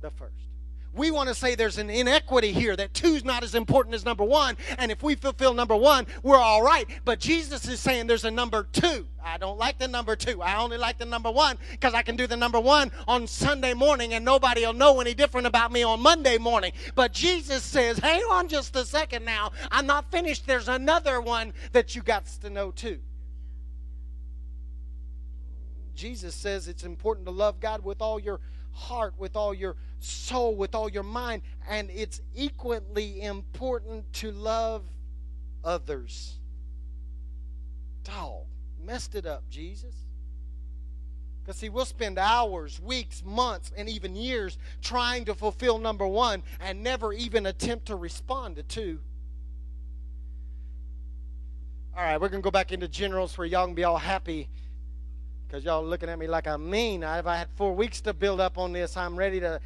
the 0.00 0.10
first. 0.10 0.34
We 0.94 1.10
want 1.10 1.28
to 1.28 1.34
say 1.34 1.56
there's 1.56 1.78
an 1.78 1.90
inequity 1.90 2.52
here, 2.52 2.76
that 2.76 2.94
two's 2.94 3.24
not 3.24 3.42
as 3.42 3.56
important 3.56 3.96
as 3.96 4.04
number 4.04 4.22
one, 4.22 4.56
and 4.78 4.92
if 4.92 5.02
we 5.02 5.16
fulfill 5.16 5.52
number 5.52 5.74
one, 5.74 6.06
we're 6.22 6.36
all 6.36 6.62
right. 6.62 6.86
But 7.04 7.18
Jesus 7.18 7.66
is 7.66 7.80
saying 7.80 8.06
there's 8.06 8.24
a 8.24 8.30
number 8.30 8.68
two. 8.72 9.06
I 9.24 9.38
don't 9.38 9.58
like 9.58 9.78
the 9.78 9.88
number 9.88 10.14
two. 10.14 10.40
I 10.40 10.62
only 10.62 10.76
like 10.76 10.98
the 10.98 11.04
number 11.04 11.30
one 11.30 11.58
because 11.72 11.94
I 11.94 12.02
can 12.02 12.14
do 12.14 12.26
the 12.26 12.36
number 12.36 12.60
one 12.60 12.92
on 13.08 13.26
Sunday 13.26 13.74
morning 13.74 14.14
and 14.14 14.24
nobody 14.24 14.64
will 14.64 14.74
know 14.74 15.00
any 15.00 15.14
different 15.14 15.46
about 15.46 15.72
me 15.72 15.82
on 15.82 16.00
Monday 16.00 16.38
morning. 16.38 16.72
But 16.94 17.12
Jesus 17.12 17.64
says, 17.64 17.98
hang 17.98 18.22
on 18.30 18.46
just 18.48 18.76
a 18.76 18.84
second 18.84 19.24
now. 19.24 19.50
I'm 19.72 19.86
not 19.86 20.10
finished. 20.10 20.46
There's 20.46 20.68
another 20.68 21.20
one 21.20 21.54
that 21.72 21.96
you 21.96 22.02
got 22.02 22.26
to 22.42 22.50
know 22.50 22.70
too. 22.70 23.00
Jesus 25.94 26.34
says 26.34 26.68
it's 26.68 26.84
important 26.84 27.26
to 27.26 27.32
love 27.32 27.60
God 27.60 27.84
with 27.84 28.00
all 28.00 28.18
your 28.18 28.40
heart, 28.72 29.14
with 29.18 29.36
all 29.36 29.54
your 29.54 29.76
soul, 30.00 30.54
with 30.54 30.74
all 30.74 30.88
your 30.88 31.02
mind, 31.02 31.42
and 31.68 31.90
it's 31.90 32.20
equally 32.34 33.22
important 33.22 34.12
to 34.14 34.32
love 34.32 34.82
others. 35.62 36.34
Dog, 38.02 38.44
messed 38.84 39.14
it 39.14 39.26
up, 39.26 39.48
Jesus. 39.48 39.94
Because, 41.42 41.56
see, 41.56 41.68
we'll 41.68 41.84
spend 41.84 42.18
hours, 42.18 42.80
weeks, 42.80 43.22
months, 43.24 43.70
and 43.76 43.88
even 43.88 44.16
years 44.16 44.56
trying 44.82 45.26
to 45.26 45.34
fulfill 45.34 45.78
number 45.78 46.06
one 46.06 46.42
and 46.58 46.82
never 46.82 47.12
even 47.12 47.46
attempt 47.46 47.86
to 47.86 47.96
respond 47.96 48.56
to 48.56 48.62
two. 48.62 48.98
All 51.96 52.02
right, 52.02 52.20
we're 52.20 52.28
going 52.28 52.42
to 52.42 52.44
go 52.44 52.50
back 52.50 52.72
into 52.72 52.88
generals 52.88 53.36
where 53.38 53.46
y'all 53.46 53.66
can 53.66 53.74
be 53.74 53.84
all 53.84 53.98
happy 53.98 54.48
because 55.54 55.64
y'all 55.64 55.84
looking 55.84 56.08
at 56.08 56.18
me 56.18 56.26
like 56.26 56.48
I'm 56.48 56.68
mean. 56.68 57.04
If 57.04 57.28
I 57.28 57.36
had 57.36 57.48
four 57.54 57.76
weeks 57.76 58.00
to 58.00 58.12
build 58.12 58.40
up 58.40 58.58
on 58.58 58.72
this, 58.72 58.96
I'm 58.96 59.14
ready 59.14 59.38
to. 59.38 59.60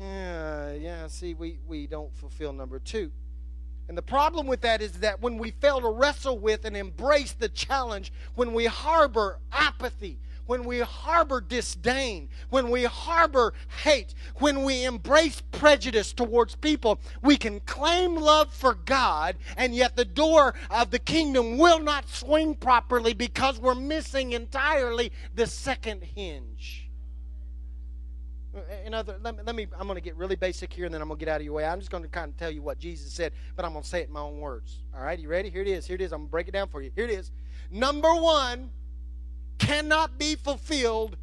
yeah, 0.00 0.72
yeah, 0.72 1.06
see, 1.08 1.34
we, 1.34 1.58
we 1.68 1.86
don't 1.86 2.16
fulfill 2.16 2.54
number 2.54 2.78
two. 2.78 3.12
And 3.86 3.98
the 3.98 4.02
problem 4.02 4.46
with 4.46 4.62
that 4.62 4.80
is 4.80 4.92
that 5.00 5.20
when 5.20 5.36
we 5.36 5.50
fail 5.50 5.78
to 5.82 5.90
wrestle 5.90 6.38
with 6.38 6.64
and 6.64 6.74
embrace 6.74 7.32
the 7.32 7.50
challenge, 7.50 8.14
when 8.34 8.54
we 8.54 8.64
harbor 8.64 9.40
apathy, 9.52 10.18
when 10.50 10.64
we 10.64 10.80
harbor 10.80 11.40
disdain, 11.40 12.28
when 12.48 12.70
we 12.70 12.82
harbor 12.82 13.54
hate, 13.84 14.12
when 14.40 14.64
we 14.64 14.84
embrace 14.84 15.40
prejudice 15.52 16.12
towards 16.12 16.56
people, 16.56 16.98
we 17.22 17.36
can 17.36 17.60
claim 17.60 18.16
love 18.16 18.52
for 18.52 18.74
God, 18.74 19.36
and 19.56 19.76
yet 19.76 19.94
the 19.94 20.04
door 20.04 20.54
of 20.68 20.90
the 20.90 20.98
kingdom 20.98 21.56
will 21.56 21.78
not 21.78 22.08
swing 22.08 22.56
properly 22.56 23.14
because 23.14 23.60
we're 23.60 23.76
missing 23.76 24.32
entirely 24.32 25.12
the 25.36 25.46
second 25.46 26.02
hinge. 26.02 26.90
Uh, 28.52 28.58
in 28.84 28.92
other, 28.92 29.18
let 29.22 29.36
me, 29.36 29.42
let 29.46 29.54
me 29.54 29.68
I'm 29.78 29.86
going 29.86 29.94
to 29.94 30.00
get 30.00 30.16
really 30.16 30.34
basic 30.34 30.72
here 30.72 30.84
and 30.84 30.92
then 30.92 31.00
I'm 31.00 31.06
going 31.06 31.20
to 31.20 31.24
get 31.24 31.32
out 31.32 31.40
of 31.40 31.44
your 31.44 31.54
way. 31.54 31.64
I'm 31.64 31.78
just 31.78 31.92
going 31.92 32.02
to 32.02 32.08
kind 32.08 32.28
of 32.28 32.36
tell 32.36 32.50
you 32.50 32.60
what 32.60 32.80
Jesus 32.80 33.12
said, 33.12 33.34
but 33.54 33.64
I'm 33.64 33.70
going 33.70 33.84
to 33.84 33.88
say 33.88 34.00
it 34.00 34.08
in 34.08 34.14
my 34.14 34.20
own 34.22 34.40
words. 34.40 34.80
All 34.96 35.04
right, 35.04 35.16
you 35.16 35.28
ready? 35.28 35.48
Here 35.48 35.62
it 35.62 35.68
is. 35.68 35.86
Here 35.86 35.94
it 35.94 36.00
is. 36.00 36.10
I'm 36.12 36.22
going 36.22 36.26
to 36.26 36.32
break 36.32 36.48
it 36.48 36.50
down 36.50 36.66
for 36.66 36.82
you. 36.82 36.90
Here 36.96 37.04
it 37.04 37.12
is. 37.12 37.30
Number 37.70 38.12
one, 38.16 38.70
cannot 39.60 40.18
be 40.18 40.34
fulfilled 40.34 41.16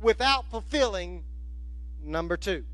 without 0.00 0.50
fulfilling 0.50 1.22
number 2.02 2.36
two. 2.36 2.64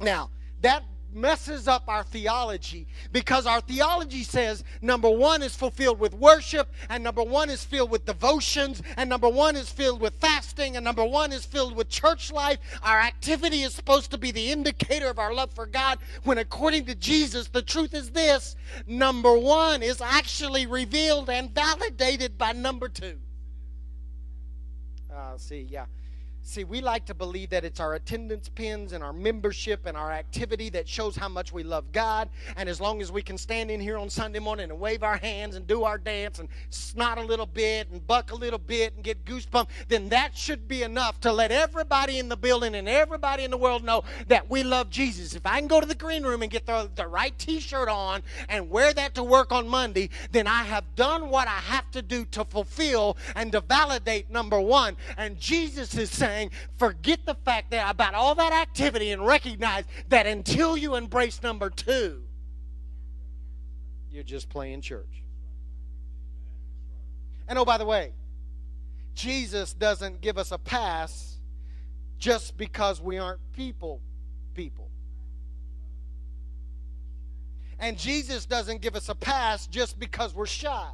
Now, 0.00 0.30
that 0.60 0.84
messes 1.12 1.66
up 1.66 1.84
our 1.88 2.04
theology 2.04 2.86
because 3.10 3.46
our 3.46 3.62
theology 3.62 4.22
says 4.22 4.62
number 4.82 5.08
one 5.08 5.42
is 5.42 5.56
fulfilled 5.56 5.98
with 5.98 6.12
worship, 6.12 6.70
and 6.90 7.02
number 7.02 7.22
one 7.22 7.48
is 7.48 7.64
filled 7.64 7.90
with 7.90 8.04
devotions, 8.04 8.82
and 8.98 9.08
number 9.08 9.28
one 9.28 9.56
is 9.56 9.70
filled 9.70 10.00
with 10.00 10.12
fasting, 10.20 10.76
and 10.76 10.84
number 10.84 11.04
one 11.04 11.32
is 11.32 11.46
filled 11.46 11.74
with 11.74 11.88
church 11.88 12.30
life. 12.30 12.58
Our 12.82 13.00
activity 13.00 13.62
is 13.62 13.72
supposed 13.72 14.10
to 14.10 14.18
be 14.18 14.30
the 14.30 14.52
indicator 14.52 15.08
of 15.08 15.18
our 15.18 15.32
love 15.32 15.50
for 15.52 15.64
God, 15.64 15.98
when 16.24 16.36
according 16.36 16.84
to 16.86 16.94
Jesus, 16.94 17.48
the 17.48 17.62
truth 17.62 17.94
is 17.94 18.10
this 18.10 18.54
number 18.86 19.36
one 19.38 19.82
is 19.82 20.02
actually 20.02 20.66
revealed 20.66 21.30
and 21.30 21.50
validated 21.50 22.36
by 22.36 22.52
number 22.52 22.88
two. 22.88 23.16
Uh, 25.16 25.38
see, 25.38 25.66
yeah. 25.70 25.86
See, 26.48 26.62
we 26.62 26.80
like 26.80 27.04
to 27.06 27.14
believe 27.14 27.50
that 27.50 27.64
it's 27.64 27.80
our 27.80 27.94
attendance 27.94 28.48
pins 28.48 28.92
and 28.92 29.02
our 29.02 29.12
membership 29.12 29.84
and 29.84 29.96
our 29.96 30.12
activity 30.12 30.68
that 30.70 30.88
shows 30.88 31.16
how 31.16 31.28
much 31.28 31.52
we 31.52 31.64
love 31.64 31.90
God. 31.90 32.28
And 32.56 32.68
as 32.68 32.80
long 32.80 33.02
as 33.02 33.10
we 33.10 33.20
can 33.20 33.36
stand 33.36 33.68
in 33.68 33.80
here 33.80 33.98
on 33.98 34.08
Sunday 34.08 34.38
morning 34.38 34.70
and 34.70 34.78
wave 34.78 35.02
our 35.02 35.16
hands 35.16 35.56
and 35.56 35.66
do 35.66 35.82
our 35.82 35.98
dance 35.98 36.38
and 36.38 36.48
snot 36.70 37.18
a 37.18 37.20
little 37.20 37.46
bit 37.46 37.90
and 37.90 38.06
buck 38.06 38.30
a 38.30 38.36
little 38.36 38.60
bit 38.60 38.94
and 38.94 39.02
get 39.02 39.24
goosebumps, 39.24 39.66
then 39.88 40.08
that 40.10 40.36
should 40.36 40.68
be 40.68 40.84
enough 40.84 41.20
to 41.22 41.32
let 41.32 41.50
everybody 41.50 42.20
in 42.20 42.28
the 42.28 42.36
building 42.36 42.76
and 42.76 42.88
everybody 42.88 43.42
in 43.42 43.50
the 43.50 43.56
world 43.56 43.82
know 43.82 44.04
that 44.28 44.48
we 44.48 44.62
love 44.62 44.88
Jesus. 44.88 45.34
If 45.34 45.46
I 45.46 45.58
can 45.58 45.66
go 45.66 45.80
to 45.80 45.86
the 45.86 45.96
green 45.96 46.22
room 46.22 46.42
and 46.42 46.50
get 46.50 46.64
the, 46.64 46.88
the 46.94 47.08
right 47.08 47.36
t 47.40 47.58
shirt 47.58 47.88
on 47.88 48.22
and 48.48 48.70
wear 48.70 48.94
that 48.94 49.16
to 49.16 49.24
work 49.24 49.50
on 49.50 49.66
Monday, 49.66 50.10
then 50.30 50.46
I 50.46 50.62
have 50.62 50.84
done 50.94 51.28
what 51.28 51.48
I 51.48 51.58
have 51.58 51.90
to 51.90 52.02
do 52.02 52.24
to 52.26 52.44
fulfill 52.44 53.16
and 53.34 53.50
to 53.50 53.60
validate 53.60 54.30
number 54.30 54.60
one. 54.60 54.96
And 55.16 55.40
Jesus 55.40 55.96
is 55.98 56.08
saying, 56.08 56.35
forget 56.78 57.24
the 57.26 57.34
fact 57.34 57.70
that 57.70 57.90
about 57.90 58.14
all 58.14 58.34
that 58.34 58.52
activity 58.52 59.10
and 59.12 59.24
recognize 59.24 59.84
that 60.08 60.26
until 60.26 60.76
you 60.76 60.94
embrace 60.94 61.42
number 61.42 61.70
two, 61.70 62.22
you're 64.10 64.24
just 64.24 64.48
playing 64.48 64.80
church. 64.80 65.22
And 67.48 67.58
oh, 67.58 67.64
by 67.64 67.78
the 67.78 67.84
way, 67.84 68.12
Jesus 69.14 69.72
doesn't 69.72 70.20
give 70.20 70.38
us 70.38 70.52
a 70.52 70.58
pass 70.58 71.38
just 72.18 72.56
because 72.56 73.00
we 73.00 73.18
aren't 73.18 73.40
people 73.52 74.00
people. 74.56 74.88
And 77.78 77.98
Jesus 77.98 78.46
doesn't 78.46 78.80
give 78.80 78.96
us 78.96 79.08
a 79.08 79.14
pass 79.14 79.66
just 79.66 80.00
because 80.00 80.34
we're 80.34 80.46
shy. 80.46 80.88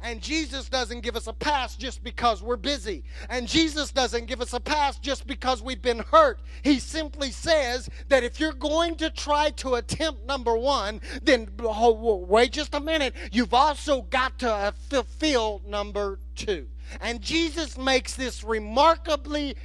And 0.00 0.22
Jesus 0.22 0.68
doesn't 0.68 1.00
give 1.00 1.16
us 1.16 1.26
a 1.26 1.32
pass 1.32 1.74
just 1.74 2.04
because 2.04 2.40
we're 2.40 2.56
busy. 2.56 3.02
And 3.28 3.48
Jesus 3.48 3.90
doesn't 3.90 4.26
give 4.26 4.40
us 4.40 4.52
a 4.52 4.60
pass 4.60 4.98
just 4.98 5.26
because 5.26 5.60
we've 5.60 5.82
been 5.82 5.98
hurt. 5.98 6.40
He 6.62 6.78
simply 6.78 7.32
says 7.32 7.88
that 8.08 8.22
if 8.22 8.38
you're 8.38 8.52
going 8.52 8.94
to 8.96 9.10
try 9.10 9.50
to 9.50 9.74
attempt 9.74 10.24
number 10.24 10.56
one, 10.56 11.00
then 11.22 11.48
oh, 11.60 12.24
wait 12.28 12.52
just 12.52 12.74
a 12.74 12.80
minute. 12.80 13.14
You've 13.32 13.54
also 13.54 14.02
got 14.02 14.38
to 14.40 14.52
uh, 14.52 14.70
fulfill 14.88 15.62
number 15.66 16.20
two. 16.36 16.68
And 17.00 17.20
Jesus 17.20 17.76
makes 17.76 18.14
this 18.14 18.44
remarkably, 18.44 19.56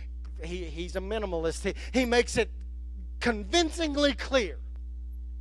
he, 0.44 0.66
he's 0.66 0.96
a 0.96 1.00
minimalist, 1.00 1.64
he, 1.64 1.76
he 1.98 2.06
makes 2.06 2.38
it 2.38 2.50
convincingly 3.20 4.14
clear. 4.14 4.58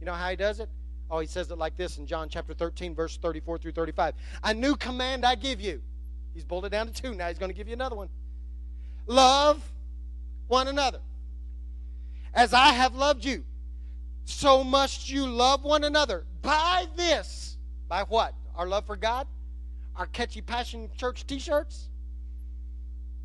You 0.01 0.07
know 0.07 0.13
how 0.13 0.29
he 0.29 0.37
does 0.37 0.61
it? 0.61 0.69
Oh, 1.13 1.19
he 1.19 1.27
says 1.27 1.51
it 1.51 1.59
like 1.59 1.77
this 1.77 1.99
in 1.99 2.07
John 2.07 2.31
chapter 2.31 2.55
13, 2.55 2.95
verse 2.95 3.19
34 3.19 3.59
through 3.59 3.73
35. 3.73 4.15
A 4.45 4.55
new 4.55 4.75
command 4.75 5.27
I 5.27 5.35
give 5.35 5.61
you. 5.61 5.83
He's 6.33 6.43
boiled 6.43 6.65
it 6.65 6.71
down 6.71 6.87
to 6.87 6.93
two. 6.93 7.15
Now 7.15 7.29
he's 7.29 7.39
going 7.39 7.51
to 7.51 7.57
give 7.57 7.69
you 7.69 7.75
another 7.75 7.95
one. 7.95 8.09
Love 9.07 9.63
one 10.49 10.69
another. 10.69 11.01
As 12.33 12.55
I 12.55 12.69
have 12.71 12.95
loved 12.95 13.27
you, 13.27 13.45
so 14.25 14.65
must 14.65 15.11
you 15.11 15.27
love 15.27 15.65
one 15.65 15.85
another. 15.85 16.25
By 16.41 16.87
this, 16.97 17.59
by 17.89 18.05
what? 18.05 18.33
Our 18.57 18.67
love 18.67 18.87
for 18.87 18.97
God? 18.97 19.27
Our 19.97 20.07
catchy 20.07 20.41
Passion 20.41 20.89
Church 20.97 21.27
t 21.27 21.39
shirts? 21.39 21.91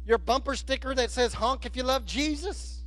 Your 0.06 0.18
bumper 0.18 0.58
sticker 0.58 0.94
that 0.94 1.10
says 1.10 1.34
honk 1.34 1.66
if 1.66 1.78
you 1.78 1.84
love 1.84 2.06
Jesus? 2.06 2.82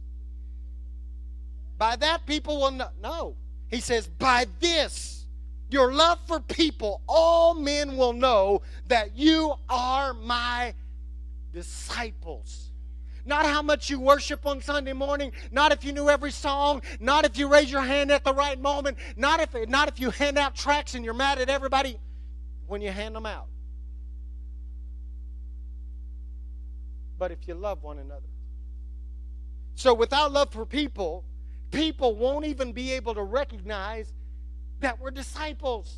By 1.78 1.96
that, 1.96 2.26
people 2.26 2.60
will 2.60 2.72
know. 2.72 2.88
No. 3.00 3.36
He 3.70 3.80
says, 3.80 4.06
By 4.06 4.46
this, 4.58 5.26
your 5.70 5.92
love 5.92 6.18
for 6.26 6.40
people, 6.40 7.00
all 7.08 7.54
men 7.54 7.96
will 7.96 8.12
know 8.12 8.62
that 8.88 9.16
you 9.16 9.54
are 9.68 10.12
my 10.12 10.74
disciples. 11.52 12.70
Not 13.24 13.44
how 13.44 13.62
much 13.62 13.90
you 13.90 14.00
worship 14.00 14.46
on 14.46 14.60
Sunday 14.60 14.92
morning, 14.92 15.32
not 15.52 15.72
if 15.72 15.84
you 15.84 15.92
knew 15.92 16.08
every 16.08 16.32
song, 16.32 16.82
not 16.98 17.24
if 17.24 17.36
you 17.36 17.48
raise 17.48 17.70
your 17.70 17.82
hand 17.82 18.10
at 18.10 18.24
the 18.24 18.32
right 18.32 18.60
moment, 18.60 18.96
not 19.16 19.40
if, 19.40 19.68
not 19.68 19.88
if 19.88 20.00
you 20.00 20.10
hand 20.10 20.38
out 20.38 20.56
tracts 20.56 20.94
and 20.94 21.04
you're 21.04 21.14
mad 21.14 21.38
at 21.38 21.48
everybody 21.48 21.98
when 22.66 22.80
you 22.80 22.90
hand 22.90 23.14
them 23.14 23.26
out. 23.26 23.46
But 27.18 27.30
if 27.30 27.46
you 27.46 27.54
love 27.54 27.82
one 27.82 27.98
another. 27.98 28.26
So 29.74 29.92
without 29.92 30.32
love 30.32 30.50
for 30.50 30.64
people, 30.64 31.24
people 31.70 32.14
won't 32.14 32.44
even 32.44 32.72
be 32.72 32.92
able 32.92 33.14
to 33.14 33.22
recognize 33.22 34.12
that 34.80 35.00
we're 35.00 35.10
disciples. 35.10 35.96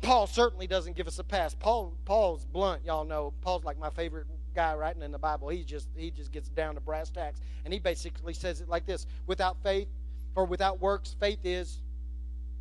Paul 0.00 0.26
certainly 0.26 0.66
doesn't 0.66 0.96
give 0.96 1.08
us 1.08 1.18
a 1.18 1.24
pass. 1.24 1.54
Paul 1.54 1.94
Paul's 2.04 2.44
blunt, 2.44 2.84
y'all 2.84 3.04
know. 3.04 3.32
Paul's 3.40 3.64
like 3.64 3.78
my 3.78 3.90
favorite 3.90 4.26
guy 4.54 4.74
writing 4.74 5.02
in 5.02 5.12
the 5.12 5.18
Bible. 5.18 5.48
He 5.48 5.64
just 5.64 5.88
he 5.96 6.10
just 6.10 6.32
gets 6.32 6.48
down 6.48 6.74
to 6.76 6.80
brass 6.80 7.10
tacks 7.10 7.40
and 7.64 7.72
he 7.72 7.80
basically 7.80 8.34
says 8.34 8.60
it 8.60 8.68
like 8.68 8.86
this, 8.86 9.06
without 9.26 9.56
faith 9.62 9.88
or 10.34 10.44
without 10.44 10.80
works, 10.80 11.16
faith 11.18 11.40
is 11.44 11.78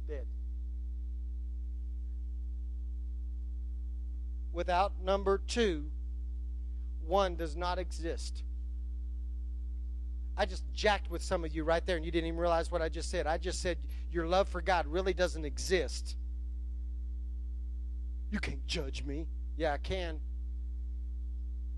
dead. 0.07 0.25
Without 4.51 4.93
number 5.03 5.39
2, 5.47 5.85
one 7.05 7.35
does 7.35 7.55
not 7.55 7.77
exist. 7.77 8.41
I 10.37 10.45
just 10.45 10.63
jacked 10.73 11.09
with 11.09 11.23
some 11.23 11.43
of 11.43 11.55
you 11.55 11.63
right 11.63 11.83
there, 11.85 11.95
and 11.97 12.05
you 12.05 12.11
didn't 12.11 12.27
even 12.27 12.39
realize 12.39 12.71
what 12.71 12.81
I 12.81 12.89
just 12.89 13.09
said. 13.09 13.25
I 13.25 13.37
just 13.37 13.59
said 13.61 13.77
your 14.11 14.27
love 14.27 14.47
for 14.47 14.61
God 14.61 14.85
really 14.85 15.13
doesn't 15.13 15.45
exist. 15.45 16.15
You 18.29 18.39
can't 18.39 18.65
judge 18.67 19.03
me. 19.03 19.27
Yeah, 19.55 19.73
I 19.73 19.77
can. 19.77 20.19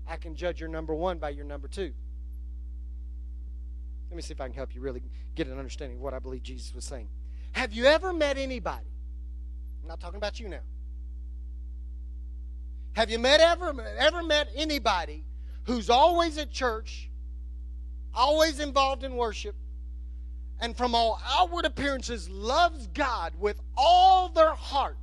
I 0.06 0.16
can 0.16 0.34
judge 0.34 0.60
your 0.60 0.68
number 0.68 0.94
one 0.94 1.18
by 1.18 1.30
your 1.30 1.44
number 1.44 1.68
two. 1.68 1.92
Let 4.10 4.16
me 4.16 4.22
see 4.22 4.32
if 4.32 4.40
I 4.40 4.46
can 4.46 4.54
help 4.54 4.74
you 4.74 4.80
really 4.80 5.02
get 5.36 5.46
an 5.46 5.56
understanding 5.56 5.98
of 5.98 6.02
what 6.02 6.12
I 6.12 6.18
believe 6.18 6.42
Jesus 6.42 6.74
was 6.74 6.84
saying. 6.84 7.08
Have 7.52 7.72
you 7.72 7.86
ever 7.86 8.12
met 8.12 8.36
anybody? 8.36 8.86
I'm 9.82 9.88
not 9.88 10.00
talking 10.00 10.18
about 10.18 10.38
you 10.40 10.48
now. 10.48 10.60
Have 12.94 13.10
you 13.10 13.18
met 13.18 13.40
ever 13.40 13.72
ever 13.98 14.22
met 14.22 14.48
anybody 14.54 15.24
who's 15.64 15.88
always 15.88 16.36
at 16.38 16.50
church 16.50 17.09
always 18.14 18.60
involved 18.60 19.04
in 19.04 19.16
worship, 19.16 19.54
and 20.60 20.76
from 20.76 20.94
all 20.94 21.20
outward 21.26 21.64
appearances 21.64 22.28
loves 22.28 22.86
God 22.88 23.32
with 23.38 23.60
all 23.76 24.28
their 24.28 24.54
heart, 24.54 24.98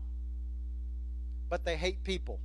but 1.50 1.66
they 1.66 1.76
hate 1.76 2.04
people. 2.04 2.40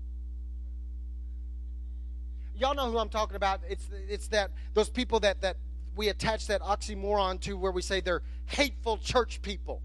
Y'all 2.55 2.75
know 2.75 2.91
who 2.91 2.99
I'm 2.99 3.09
talking 3.09 3.37
about. 3.37 3.61
It's 3.69 3.89
it's 4.09 4.29
that 4.29 4.51
those 4.75 4.89
people 4.89 5.21
that 5.21 5.41
that 5.41 5.57
we 5.97 6.09
attach 6.09 6.47
that 6.47 6.63
oxymoron 6.63 7.41
to 7.41 7.57
where 7.57 7.73
we 7.73 7.83
say 7.83 8.01
they're 8.01 8.23
hateful 8.47 8.99
church 8.99 9.43
people. 9.43 9.83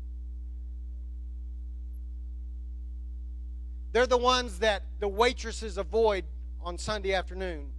They're 3.93 4.07
the 4.07 4.17
ones 4.17 4.59
that 4.59 4.83
the 4.99 5.07
waitresses 5.07 5.77
avoid 5.77 6.25
on 6.61 6.77
Sunday 6.77 7.13
afternoon 7.13 7.71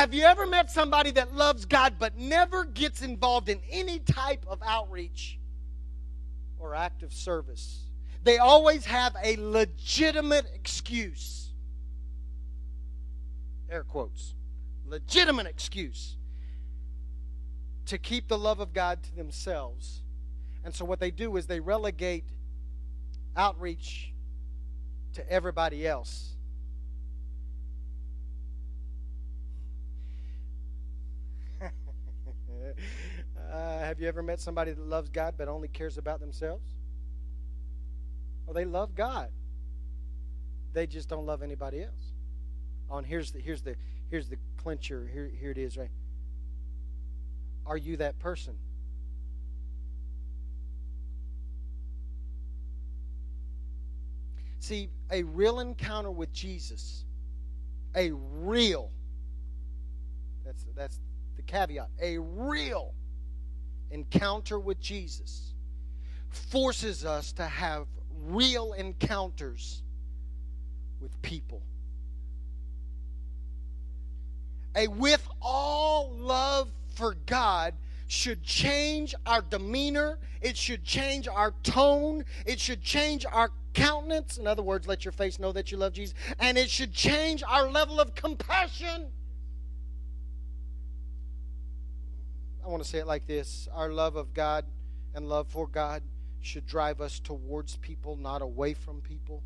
Have 0.00 0.14
you 0.14 0.24
ever 0.24 0.46
met 0.46 0.70
somebody 0.70 1.10
that 1.10 1.34
loves 1.34 1.66
God 1.66 1.96
but 1.98 2.16
never 2.16 2.64
gets 2.64 3.02
involved 3.02 3.50
in 3.50 3.60
any 3.70 3.98
type 3.98 4.46
of 4.48 4.58
outreach 4.64 5.38
or 6.58 6.74
active 6.74 7.12
service? 7.12 7.84
They 8.24 8.38
always 8.38 8.86
have 8.86 9.14
a 9.22 9.36
legitimate 9.36 10.46
excuse. 10.54 11.52
Air 13.70 13.84
quotes. 13.84 14.32
Legitimate 14.86 15.46
excuse 15.46 16.16
to 17.84 17.98
keep 17.98 18.26
the 18.26 18.38
love 18.38 18.60
of 18.60 18.72
God 18.72 19.02
to 19.02 19.14
themselves. 19.14 20.00
And 20.64 20.74
so 20.74 20.86
what 20.86 20.98
they 20.98 21.10
do 21.10 21.36
is 21.36 21.46
they 21.46 21.60
relegate 21.60 22.24
outreach 23.36 24.14
to 25.12 25.30
everybody 25.30 25.86
else. 25.86 26.36
uh, 33.52 33.78
have 33.78 34.00
you 34.00 34.08
ever 34.08 34.22
met 34.22 34.40
somebody 34.40 34.72
that 34.72 34.86
loves 34.86 35.08
God 35.08 35.34
but 35.36 35.48
only 35.48 35.68
cares 35.68 35.98
about 35.98 36.20
themselves? 36.20 36.66
Well, 38.46 38.54
they 38.54 38.64
love 38.64 38.94
God. 38.94 39.28
They 40.72 40.86
just 40.86 41.08
don't 41.08 41.26
love 41.26 41.42
anybody 41.42 41.82
else. 41.82 42.12
Oh, 42.90 42.98
and 42.98 43.06
here's 43.06 43.32
the 43.32 43.40
here's 43.40 43.62
the 43.62 43.76
here's 44.10 44.28
the 44.28 44.36
clincher. 44.56 45.08
Here 45.12 45.30
here 45.40 45.50
it 45.50 45.58
is, 45.58 45.76
right? 45.76 45.90
Are 47.66 47.76
you 47.76 47.96
that 47.98 48.18
person? 48.18 48.56
See, 54.60 54.90
a 55.10 55.22
real 55.22 55.58
encounter 55.60 56.10
with 56.10 56.32
Jesus, 56.32 57.04
a 57.96 58.12
real, 58.12 58.90
that's, 60.44 60.66
that's 60.76 61.00
the 61.40 61.52
caveat, 61.52 61.88
a 62.00 62.18
real 62.18 62.92
encounter 63.90 64.58
with 64.58 64.78
Jesus 64.80 65.54
forces 66.28 67.04
us 67.04 67.32
to 67.32 67.44
have 67.44 67.86
real 68.24 68.74
encounters 68.74 69.82
with 71.00 71.20
people. 71.22 71.62
A 74.76 74.86
with 74.86 75.26
all 75.40 76.12
love 76.12 76.70
for 76.94 77.16
God 77.26 77.74
should 78.06 78.42
change 78.42 79.14
our 79.24 79.40
demeanor. 79.40 80.18
It 80.42 80.56
should 80.56 80.84
change 80.84 81.26
our 81.26 81.54
tone. 81.62 82.24
It 82.44 82.60
should 82.60 82.82
change 82.82 83.24
our 83.24 83.50
countenance. 83.72 84.36
In 84.36 84.46
other 84.46 84.62
words, 84.62 84.86
let 84.86 85.04
your 85.04 85.12
face 85.12 85.38
know 85.38 85.52
that 85.52 85.72
you 85.72 85.78
love 85.78 85.94
Jesus. 85.94 86.14
And 86.38 86.58
it 86.58 86.68
should 86.68 86.92
change 86.92 87.42
our 87.42 87.68
level 87.70 87.98
of 87.98 88.14
compassion. 88.14 89.10
Want 92.70 92.82
to 92.82 92.88
say 92.88 92.98
it 92.98 93.06
like 93.06 93.26
this 93.26 93.68
Our 93.72 93.90
love 93.90 94.16
of 94.16 94.34
God 94.34 94.64
and 95.14 95.28
love 95.28 95.48
for 95.48 95.66
God 95.66 96.02
should 96.40 96.66
drive 96.66 97.00
us 97.00 97.20
towards 97.20 97.76
people, 97.76 98.16
not 98.16 98.42
away 98.42 98.74
from 98.74 99.00
people. 99.00 99.42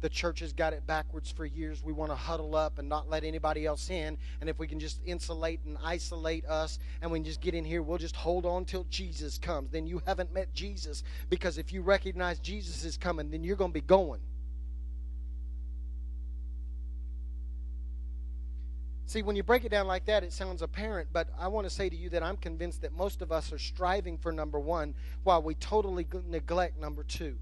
The 0.00 0.08
church 0.10 0.40
has 0.40 0.52
got 0.52 0.74
it 0.74 0.86
backwards 0.86 1.30
for 1.30 1.46
years. 1.46 1.82
We 1.82 1.94
want 1.94 2.10
to 2.10 2.16
huddle 2.16 2.54
up 2.54 2.78
and 2.78 2.90
not 2.90 3.08
let 3.08 3.24
anybody 3.24 3.64
else 3.64 3.88
in. 3.88 4.18
And 4.40 4.50
if 4.50 4.58
we 4.58 4.66
can 4.66 4.78
just 4.78 5.00
insulate 5.06 5.60
and 5.64 5.78
isolate 5.82 6.44
us 6.44 6.78
and 7.00 7.10
we 7.10 7.20
can 7.20 7.24
just 7.24 7.40
get 7.40 7.54
in 7.54 7.64
here, 7.64 7.80
we'll 7.80 7.96
just 7.96 8.14
hold 8.14 8.44
on 8.44 8.66
till 8.66 8.84
Jesus 8.90 9.38
comes. 9.38 9.70
Then 9.70 9.86
you 9.86 10.02
haven't 10.04 10.30
met 10.30 10.52
Jesus 10.52 11.04
because 11.30 11.56
if 11.56 11.72
you 11.72 11.80
recognize 11.80 12.38
Jesus 12.38 12.84
is 12.84 12.98
coming, 12.98 13.30
then 13.30 13.42
you're 13.44 13.56
going 13.56 13.70
to 13.70 13.80
be 13.80 13.80
going. 13.80 14.20
See, 19.06 19.22
when 19.22 19.36
you 19.36 19.42
break 19.42 19.64
it 19.64 19.68
down 19.68 19.86
like 19.86 20.06
that, 20.06 20.24
it 20.24 20.32
sounds 20.32 20.62
apparent, 20.62 21.08
but 21.12 21.28
I 21.38 21.48
want 21.48 21.66
to 21.66 21.70
say 21.70 21.88
to 21.88 21.96
you 21.96 22.08
that 22.10 22.22
I'm 22.22 22.36
convinced 22.36 22.82
that 22.82 22.92
most 22.92 23.20
of 23.20 23.30
us 23.30 23.52
are 23.52 23.58
striving 23.58 24.16
for 24.16 24.32
number 24.32 24.58
one 24.58 24.94
while 25.24 25.42
we 25.42 25.54
totally 25.54 26.06
neglect 26.26 26.80
number 26.80 27.02
two. 27.02 27.36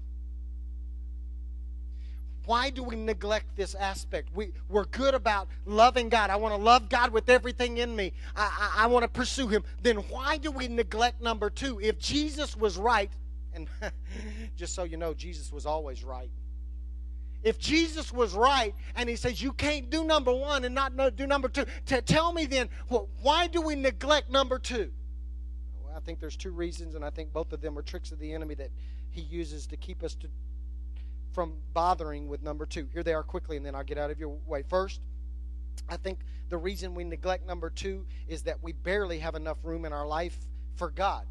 Why 2.45 2.69
do 2.69 2.83
we 2.83 2.97
neglect 2.97 3.55
this 3.55 3.73
aspect? 3.73 4.29
We, 4.35 4.51
we're 4.67 4.83
good 4.85 5.13
about 5.13 5.47
loving 5.65 6.09
God. 6.09 6.29
I 6.29 6.35
want 6.35 6.53
to 6.53 6.61
love 6.61 6.89
God 6.89 7.11
with 7.11 7.29
everything 7.29 7.77
in 7.77 7.95
me. 7.95 8.11
I, 8.35 8.73
I, 8.75 8.83
I 8.83 8.87
want 8.87 9.03
to 9.03 9.07
pursue 9.07 9.47
Him. 9.47 9.63
Then 9.81 9.97
why 9.97 10.35
do 10.35 10.51
we 10.51 10.67
neglect 10.67 11.21
number 11.21 11.49
two? 11.49 11.79
If 11.79 11.99
Jesus 11.99 12.57
was 12.57 12.77
right, 12.77 13.09
and 13.53 13.69
just 14.57 14.75
so 14.75 14.83
you 14.83 14.97
know, 14.97 15.13
Jesus 15.13 15.53
was 15.53 15.65
always 15.65 16.03
right. 16.03 16.29
If 17.43 17.59
Jesus 17.59 18.11
was 18.11 18.33
right 18.33 18.73
and 18.95 19.09
he 19.09 19.15
says 19.15 19.41
you 19.41 19.51
can't 19.51 19.89
do 19.89 20.03
number 20.05 20.33
one 20.33 20.63
and 20.63 20.73
not 20.73 20.95
do 21.15 21.27
number 21.27 21.49
two, 21.49 21.65
to 21.87 22.01
tell 22.01 22.31
me 22.31 22.45
then, 22.45 22.69
well, 22.89 23.09
why 23.21 23.47
do 23.47 23.61
we 23.61 23.75
neglect 23.75 24.29
number 24.29 24.57
two? 24.57 24.91
Well, 25.83 25.93
I 25.95 25.99
think 25.99 26.19
there's 26.19 26.37
two 26.37 26.51
reasons, 26.51 26.95
and 26.95 27.03
I 27.03 27.09
think 27.09 27.33
both 27.33 27.51
of 27.51 27.61
them 27.61 27.77
are 27.77 27.81
tricks 27.81 28.11
of 28.11 28.19
the 28.19 28.33
enemy 28.33 28.55
that 28.55 28.69
he 29.11 29.21
uses 29.21 29.67
to 29.67 29.77
keep 29.77 30.03
us 30.03 30.15
to 30.15 30.27
from 31.33 31.53
bothering 31.73 32.27
with 32.27 32.43
number 32.43 32.65
two. 32.65 32.87
Here 32.93 33.03
they 33.03 33.13
are 33.13 33.23
quickly, 33.23 33.57
and 33.57 33.65
then 33.65 33.75
I'll 33.75 33.83
get 33.83 33.97
out 33.97 34.11
of 34.11 34.19
your 34.19 34.37
way. 34.45 34.63
First, 34.69 35.01
I 35.89 35.97
think 35.97 36.19
the 36.49 36.57
reason 36.57 36.93
we 36.93 37.03
neglect 37.03 37.45
number 37.45 37.69
two 37.69 38.05
is 38.27 38.43
that 38.43 38.61
we 38.61 38.71
barely 38.71 39.19
have 39.19 39.35
enough 39.35 39.57
room 39.63 39.83
in 39.85 39.91
our 39.91 40.05
life 40.05 40.37
for 40.75 40.91
God. 40.91 41.25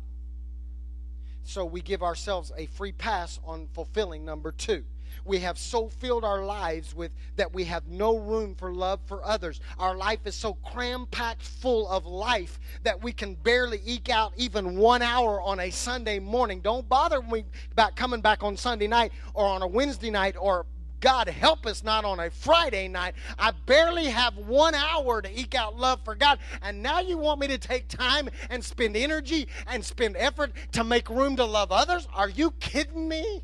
So 1.45 1.65
we 1.65 1.81
give 1.81 2.03
ourselves 2.03 2.53
a 2.57 2.67
free 2.67 2.93
pass 2.93 3.39
on 3.45 3.69
fulfilling 3.73 4.25
number 4.25 4.53
two. 4.53 4.85
We 5.25 5.39
have 5.39 5.59
so 5.59 5.89
filled 5.89 6.25
our 6.25 6.45
lives 6.45 6.95
with 6.95 7.13
that 7.37 7.53
we 7.53 7.65
have 7.65 7.87
no 7.87 8.19
room 8.19 8.55
for 8.55 8.73
love 8.73 9.01
for 9.07 9.25
others. 9.25 9.61
Our 9.79 9.97
life 9.97 10.27
is 10.27 10.35
so 10.35 10.55
cram 10.55 11.07
packed 11.07 11.43
full 11.43 11.89
of 11.89 12.07
life 12.07 12.59
that 12.83 13.03
we 13.03 13.13
can 13.13 13.35
barely 13.35 13.81
eke 13.85 14.09
out 14.11 14.33
even 14.37 14.77
one 14.77 15.03
hour 15.03 15.41
on 15.41 15.61
a 15.61 15.71
Sunday 15.71 16.19
morning. 16.19 16.61
Don't 16.61 16.89
bother 16.89 17.23
me 17.23 17.45
about 17.73 17.97
coming 17.97 18.21
back 18.21 18.43
on 18.43 18.57
Sunday 18.57 18.89
night 18.89 19.13
or 19.35 19.47
on 19.47 19.63
a 19.63 19.67
Wednesday 19.67 20.11
night 20.11 20.37
or 20.39 20.67
God 21.03 21.29
help 21.29 21.67
us 21.67 21.83
not 21.83 22.05
on 22.05 22.21
a 22.21 22.31
Friday 22.31 22.87
night. 22.87 23.15
I 23.37 23.51
barely 23.51 24.07
have 24.07 24.37
one 24.37 24.75
hour 24.75 25.21
to 25.21 25.39
eke 25.39 25.57
out 25.57 25.77
love 25.77 26.01
for 26.05 26.15
God. 26.15 26.39
And 26.63 26.81
now 26.81 27.01
you 27.01 27.19
want 27.19 27.41
me 27.41 27.49
to 27.49 27.59
take 27.59 27.89
time 27.89 28.31
and 28.49 28.65
spend 28.65 28.97
energy 28.97 29.49
and 29.67 29.85
spend 29.85 30.17
effort 30.17 30.53
to 30.73 30.85
make 30.85 31.11
room 31.11 31.37
to 31.37 31.45
love 31.45 31.73
others? 31.73 32.07
Are 32.15 32.29
you 32.29 32.53
kidding 32.53 33.09
me? 33.09 33.43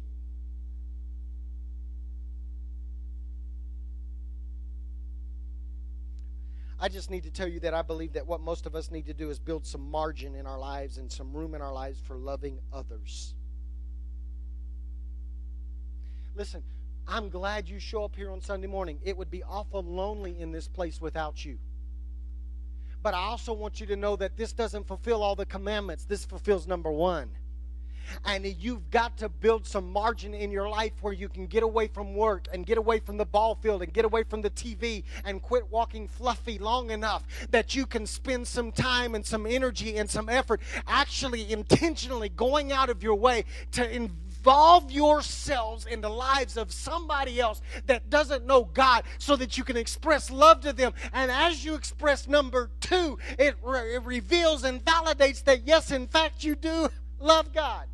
I 6.81 6.89
just 6.89 7.11
need 7.11 7.25
to 7.25 7.31
tell 7.31 7.49
you 7.49 7.59
that 7.61 7.75
I 7.75 7.83
believe 7.83 8.13
that 8.13 8.27
what 8.27 8.41
most 8.41 8.65
of 8.65 8.77
us 8.77 8.91
need 8.91 9.07
to 9.07 9.15
do 9.15 9.31
is 9.31 9.39
build 9.39 9.67
some 9.67 9.91
margin 9.91 10.37
in 10.37 10.47
our 10.47 10.59
lives 10.59 10.99
and 10.99 11.11
some 11.11 11.33
room 11.33 11.55
in 11.55 11.63
our 11.63 11.73
lives 11.73 11.99
for 12.01 12.17
loving 12.17 12.61
others. 12.73 13.35
Listen, 16.37 16.63
I'm 17.09 17.31
glad 17.31 17.69
you 17.69 17.81
show 17.81 18.05
up 18.05 18.15
here 18.15 18.31
on 18.31 18.41
Sunday 18.41 18.69
morning. 18.69 19.01
It 19.03 19.17
would 19.17 19.31
be 19.31 19.43
awful 19.43 19.83
lonely 19.83 20.39
in 20.39 20.53
this 20.53 20.69
place 20.69 21.01
without 21.01 21.45
you. 21.45 21.59
But 23.03 23.15
I 23.15 23.19
also 23.19 23.53
want 23.53 23.81
you 23.81 23.87
to 23.87 23.97
know 23.97 24.15
that 24.17 24.37
this 24.37 24.53
doesn't 24.53 24.87
fulfill 24.87 25.23
all 25.23 25.35
the 25.35 25.47
commandments. 25.47 26.05
This 26.05 26.25
fulfills 26.25 26.67
number 26.69 26.93
one. 26.93 27.31
And 28.25 28.47
you've 28.47 28.91
got 28.91 29.17
to 29.19 29.29
build 29.29 29.67
some 29.67 29.93
margin 29.93 30.35
in 30.35 30.51
your 30.51 30.69
life 30.69 30.93
where 31.01 31.13
you 31.13 31.29
can 31.29 31.47
get 31.47 31.63
away 31.63 31.89
from 31.89 32.15
work 32.15 32.49
and 32.53 32.67
get 32.67 32.79
away 32.79 33.01
from 33.01 33.17
the 33.17 33.27
ball 33.27 33.55
field 33.55 33.83
and 33.83 33.93
get 33.93 34.05
away 34.05 34.23
from 34.23 34.43
the 34.43 34.51
TV 34.51 35.05
and 35.25 35.43
quit 35.43 35.71
walking 35.71 36.09
fluffy 36.09 36.59
long 36.59 36.91
enough 36.91 37.25
that 37.51 37.75
you 37.75 37.87
can 37.87 38.07
spend 38.07 38.47
some 38.47 38.73
time 38.73 39.15
and 39.15 39.25
some 39.25 39.47
energy 39.47 39.97
and 39.97 40.09
some 40.09 40.29
effort 40.29 40.61
actually 40.87 41.51
intentionally 41.53 42.29
going 42.29 42.73
out 42.73 42.91
of 42.91 43.03
your 43.03 43.15
way 43.15 43.45
to 43.73 43.89
involve 43.91 44.91
yourselves 44.91 45.87
in 45.87 46.01
the 46.01 46.09
lives 46.09 46.57
of 46.57 46.73
somebody 46.73 47.41
else 47.41 47.61
that 47.87 48.09
doesn't 48.09 48.47
know 48.47 48.65
God 48.65 49.05
so 49.19 49.37
that 49.37 49.59
you 49.59 49.65
can 49.65 49.77
express 49.77 50.31
love 50.31 50.61
to 50.61 50.73
them. 50.73 50.93
And 51.13 51.31
as 51.31 51.65
you 51.65 51.75
express 51.75 52.29
number 52.29 52.71
two, 52.81 53.19
it, 53.39 53.57
re- 53.63 53.95
it 53.95 54.03
reveals 54.05 54.65
and 54.65 54.85
validates 54.85 55.43
that, 55.45 55.67
yes, 55.67 55.91
in 55.91 56.07
fact, 56.07 56.45
you 56.45 56.55
do 56.55 56.89
love 57.21 57.53
God. 57.53 57.87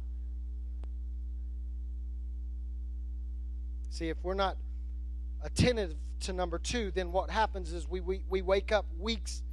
See, 3.94 4.08
if 4.08 4.16
we're 4.24 4.34
not 4.34 4.56
attentive 5.44 5.94
to 6.22 6.32
number 6.32 6.58
two, 6.58 6.90
then 6.90 7.12
what 7.12 7.30
happens 7.30 7.72
is 7.72 7.88
we, 7.88 8.00
we, 8.00 8.24
we 8.28 8.42
wake 8.42 8.72
up 8.72 8.86
weeks 8.98 9.44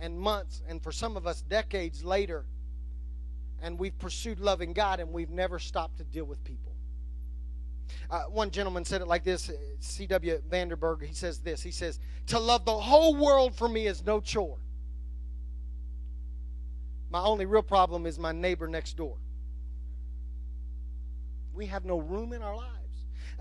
and 0.00 0.18
months, 0.18 0.60
and 0.68 0.82
for 0.82 0.90
some 0.90 1.16
of 1.16 1.24
us, 1.24 1.42
decades 1.42 2.02
later, 2.02 2.46
and 3.62 3.78
we've 3.78 3.96
pursued 3.96 4.40
loving 4.40 4.72
God 4.72 4.98
and 4.98 5.12
we've 5.12 5.30
never 5.30 5.60
stopped 5.60 5.98
to 5.98 6.04
deal 6.04 6.24
with 6.24 6.42
people. 6.42 6.72
Uh, 8.10 8.24
one 8.24 8.50
gentleman 8.50 8.84
said 8.84 9.02
it 9.02 9.06
like 9.06 9.22
this 9.22 9.52
C.W. 9.78 10.42
Vanderberg. 10.50 11.04
He 11.04 11.14
says 11.14 11.38
this 11.38 11.62
He 11.62 11.70
says, 11.70 12.00
To 12.26 12.40
love 12.40 12.64
the 12.64 12.76
whole 12.76 13.14
world 13.14 13.54
for 13.54 13.68
me 13.68 13.86
is 13.86 14.04
no 14.04 14.20
chore. 14.20 14.58
My 17.08 17.20
only 17.20 17.46
real 17.46 17.62
problem 17.62 18.04
is 18.04 18.18
my 18.18 18.32
neighbor 18.32 18.66
next 18.66 18.96
door. 18.96 19.16
We 21.54 21.66
have 21.66 21.84
no 21.84 22.00
room 22.00 22.32
in 22.32 22.42
our 22.42 22.56
lives. 22.56 22.75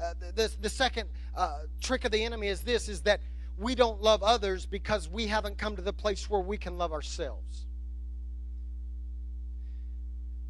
Uh, 0.02 0.14
the, 0.36 0.52
the, 0.60 0.70
second 0.70 1.08
uh, 1.36 1.60
trick 1.82 2.04
of 2.04 2.12
the 2.12 2.24
enemy 2.24 2.48
is 2.48 2.62
this 2.62 2.90
is 2.90 3.02
that 3.02 3.22
we 3.58 3.76
don't 3.76 4.02
love 4.02 4.22
others 4.24 4.66
because 4.66 5.08
we 5.08 5.28
haven't 5.28 5.58
come 5.58 5.76
to 5.76 5.82
the 5.82 5.94
place 5.94 6.30
where 6.30 6.42
we 6.42 6.58
can 6.58 6.78
love 6.78 6.92
ourselves. 6.92 7.66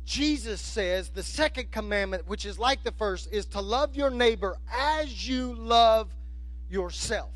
Jesus 0.06 0.62
says 0.62 1.10
the 1.10 1.24
second 1.24 1.72
commandment, 1.72 2.28
which 2.28 2.46
is 2.46 2.58
like 2.60 2.84
the 2.84 2.92
first, 2.92 3.32
is 3.32 3.46
to 3.48 3.62
love 3.62 3.96
your 3.96 4.10
neighbor 4.10 4.58
as 4.72 5.28
you 5.28 5.54
love 5.56 6.14
yourself. 6.70 7.32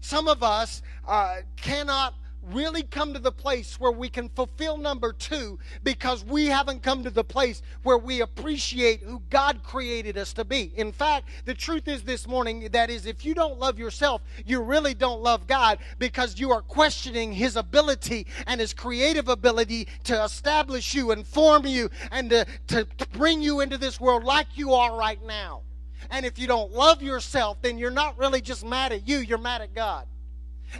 Some 0.00 0.28
of 0.28 0.42
us 0.42 0.82
uh, 1.06 1.36
cannot 1.56 2.14
really 2.52 2.82
come 2.82 3.12
to 3.12 3.18
the 3.18 3.32
place 3.32 3.78
where 3.80 3.92
we 3.92 4.08
can 4.08 4.28
fulfill 4.30 4.76
number 4.76 5.12
two 5.12 5.58
because 5.82 6.24
we 6.24 6.46
haven't 6.46 6.82
come 6.82 7.02
to 7.04 7.10
the 7.10 7.24
place 7.24 7.62
where 7.82 7.98
we 7.98 8.20
appreciate 8.20 9.02
who 9.02 9.20
God 9.30 9.62
created 9.62 10.16
us 10.16 10.32
to 10.34 10.44
be. 10.44 10.72
In 10.76 10.92
fact, 10.92 11.28
the 11.44 11.54
truth 11.54 11.88
is 11.88 12.02
this 12.02 12.26
morning 12.26 12.68
that 12.72 12.90
is, 12.90 13.06
if 13.06 13.24
you 13.24 13.34
don't 13.34 13.58
love 13.58 13.78
yourself, 13.78 14.22
you 14.44 14.62
really 14.62 14.94
don't 14.94 15.22
love 15.22 15.46
God 15.46 15.78
because 15.98 16.38
you 16.38 16.50
are 16.52 16.62
questioning 16.62 17.32
His 17.32 17.56
ability 17.56 18.26
and 18.46 18.60
His 18.60 18.72
creative 18.72 19.28
ability 19.28 19.88
to 20.04 20.24
establish 20.24 20.94
you 20.94 21.10
and 21.10 21.26
form 21.26 21.66
you 21.66 21.90
and 22.10 22.30
to, 22.30 22.46
to 22.68 22.86
bring 23.12 23.42
you 23.42 23.60
into 23.60 23.78
this 23.78 24.00
world 24.00 24.24
like 24.24 24.46
you 24.54 24.72
are 24.74 24.96
right 24.96 25.24
now. 25.24 25.62
And 26.10 26.24
if 26.24 26.38
you 26.38 26.46
don't 26.46 26.72
love 26.72 27.02
yourself, 27.02 27.60
then 27.62 27.78
you're 27.78 27.90
not 27.90 28.18
really 28.18 28.40
just 28.40 28.64
mad 28.64 28.92
at 28.92 29.08
you, 29.08 29.18
you're 29.18 29.38
mad 29.38 29.62
at 29.62 29.74
God. 29.74 30.06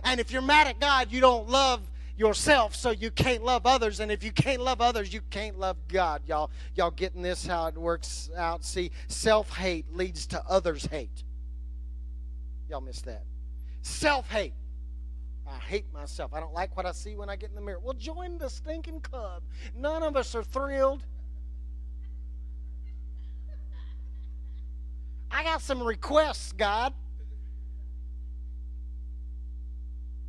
And 0.05 0.21
if 0.21 0.31
you're 0.31 0.43
mad 0.43 0.67
at 0.67 0.81
God, 0.81 1.11
you 1.11 1.21
don't 1.21 1.49
love 1.49 1.81
yourself, 2.17 2.75
so 2.75 2.91
you 2.91 3.11
can't 3.11 3.45
love 3.45 3.67
others. 3.67 4.01
And 4.01 4.11
if 4.11 4.25
you 4.25 4.33
can't 4.33 4.63
love 4.63 4.81
others, 4.81 5.13
you 5.13 5.21
can't 5.31 5.59
love 5.59 5.77
God. 5.89 6.23
Y'all, 6.27 6.51
y'all 6.75 6.91
getting 6.91 7.23
this 7.23 7.47
how 7.47 7.67
it 7.67 7.77
works 7.77 8.31
out? 8.37 8.65
See, 8.65 8.91
self-hate 9.09 9.95
leads 9.95 10.27
to 10.29 10.43
others' 10.49 10.87
hate. 10.87 11.25
Y'all 12.71 12.81
miss 12.81 13.03
that. 13.03 13.25
Self-hate. 13.83 14.55
I 15.49 15.59
hate 15.59 15.93
myself. 15.93 16.35
I 16.35 16.41
don't 16.41 16.55
like 16.55 16.77
what 16.77 16.87
I 16.87 16.93
see 16.93 17.15
when 17.15 17.31
I 17.31 17.37
get 17.37 17.51
in 17.51 17.55
the 17.55 17.61
mirror. 17.61 17.79
Well, 17.81 17.95
join 17.95 18.39
the 18.39 18.49
stinking 18.49 19.01
club. 19.01 19.43
None 19.77 20.03
of 20.03 20.17
us 20.17 20.35
are 20.35 20.43
thrilled. 20.43 21.05
I 25.31 25.45
got 25.45 25.61
some 25.61 25.83
requests, 25.83 26.53
God. 26.53 26.95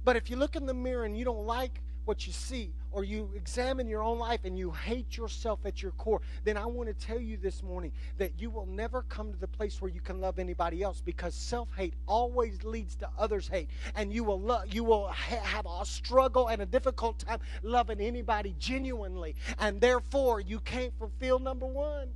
But 0.08 0.16
if 0.16 0.30
you 0.30 0.38
look 0.38 0.56
in 0.56 0.66
the 0.66 0.74
mirror 0.74 1.04
and 1.04 1.18
you 1.18 1.26
don't 1.26 1.46
like 1.46 1.82
what 2.06 2.26
you 2.26 2.32
see, 2.32 2.72
or 2.92 3.04
you 3.04 3.30
examine 3.36 3.90
your 3.90 4.02
own 4.02 4.18
life 4.18 4.40
and 4.46 4.58
you 4.58 4.72
hate 4.72 5.18
yourself 5.18 5.60
at 5.66 5.84
your 5.84 5.92
core, 5.92 6.22
then 6.46 6.56
I 6.56 6.66
want 6.66 6.88
to 6.88 6.94
tell 6.94 7.20
you 7.20 7.36
this 7.36 7.62
morning 7.62 7.92
that 8.18 8.32
you 8.40 8.50
will 8.50 8.68
never 8.68 9.02
come 9.02 9.34
to 9.34 9.38
the 9.38 9.50
place 9.50 9.82
where 9.82 9.92
you 9.92 10.00
can 10.00 10.22
love 10.22 10.40
anybody 10.40 10.82
else 10.82 11.02
because 11.04 11.36
self-hate 11.36 11.94
always 12.08 12.64
leads 12.64 12.96
to 12.96 13.10
others' 13.20 13.50
hate, 13.50 13.68
and 13.96 14.14
you 14.14 14.24
will 14.24 14.40
love, 14.40 14.74
you 14.74 14.86
will 14.86 15.08
ha- 15.08 15.44
have 15.44 15.66
a 15.66 15.86
struggle 15.86 16.48
and 16.48 16.62
a 16.62 16.66
difficult 16.66 17.20
time 17.20 17.42
loving 17.62 18.00
anybody 18.00 18.56
genuinely, 18.58 19.36
and 19.60 19.82
therefore 19.82 20.40
you 20.40 20.62
can't 20.62 20.98
fulfill 20.98 21.38
number 21.38 21.68
one. 21.68 22.08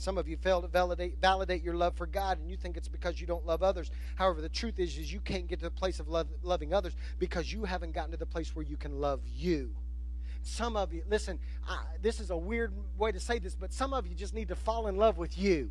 Some 0.00 0.16
of 0.16 0.26
you 0.26 0.38
fail 0.38 0.62
to 0.62 0.68
validate, 0.68 1.20
validate 1.20 1.62
your 1.62 1.74
love 1.74 1.94
for 1.94 2.06
God, 2.06 2.38
and 2.38 2.48
you 2.48 2.56
think 2.56 2.78
it's 2.78 2.88
because 2.88 3.20
you 3.20 3.26
don't 3.26 3.44
love 3.44 3.62
others. 3.62 3.90
However, 4.14 4.40
the 4.40 4.48
truth 4.48 4.78
is, 4.78 4.96
is 4.96 5.12
you 5.12 5.20
can't 5.20 5.46
get 5.46 5.58
to 5.58 5.66
the 5.66 5.70
place 5.70 6.00
of 6.00 6.08
love, 6.08 6.26
loving 6.42 6.72
others 6.72 6.96
because 7.18 7.52
you 7.52 7.64
haven't 7.64 7.92
gotten 7.92 8.10
to 8.12 8.16
the 8.16 8.24
place 8.24 8.56
where 8.56 8.64
you 8.64 8.78
can 8.78 8.98
love 8.98 9.20
you. 9.26 9.74
Some 10.42 10.74
of 10.74 10.94
you, 10.94 11.02
listen, 11.10 11.38
I, 11.68 11.82
this 12.00 12.18
is 12.18 12.30
a 12.30 12.36
weird 12.36 12.72
way 12.96 13.12
to 13.12 13.20
say 13.20 13.38
this, 13.38 13.54
but 13.54 13.74
some 13.74 13.92
of 13.92 14.06
you 14.06 14.14
just 14.14 14.32
need 14.32 14.48
to 14.48 14.56
fall 14.56 14.86
in 14.86 14.96
love 14.96 15.18
with 15.18 15.36
you. 15.36 15.70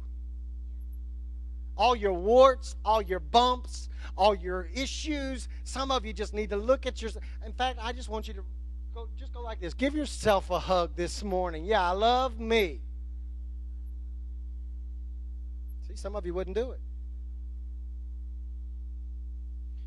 All 1.75 1.95
your 1.95 2.13
warts, 2.13 2.75
all 2.85 3.01
your 3.01 3.19
bumps, 3.19 3.89
all 4.15 4.35
your 4.35 4.69
issues. 4.75 5.47
Some 5.63 5.89
of 5.89 6.05
you 6.05 6.13
just 6.13 6.35
need 6.35 6.51
to 6.51 6.57
look 6.57 6.85
at 6.85 7.01
yourself. 7.01 7.25
In 7.43 7.53
fact, 7.53 7.79
I 7.81 7.93
just 7.93 8.09
want 8.09 8.27
you 8.27 8.35
to 8.35 8.43
go, 8.93 9.07
just 9.17 9.33
go 9.33 9.41
like 9.41 9.59
this. 9.59 9.73
Give 9.73 9.95
yourself 9.95 10.51
a 10.51 10.59
hug 10.59 10.95
this 10.95 11.23
morning. 11.23 11.65
Yeah, 11.65 11.81
I 11.81 11.93
love 11.93 12.39
me. 12.39 12.81
See, 15.88 15.88
some 15.99 16.15
of 16.15 16.25
you 16.25 16.33
wouldn't 16.33 16.55
do 16.55 16.71
it. 16.71 16.79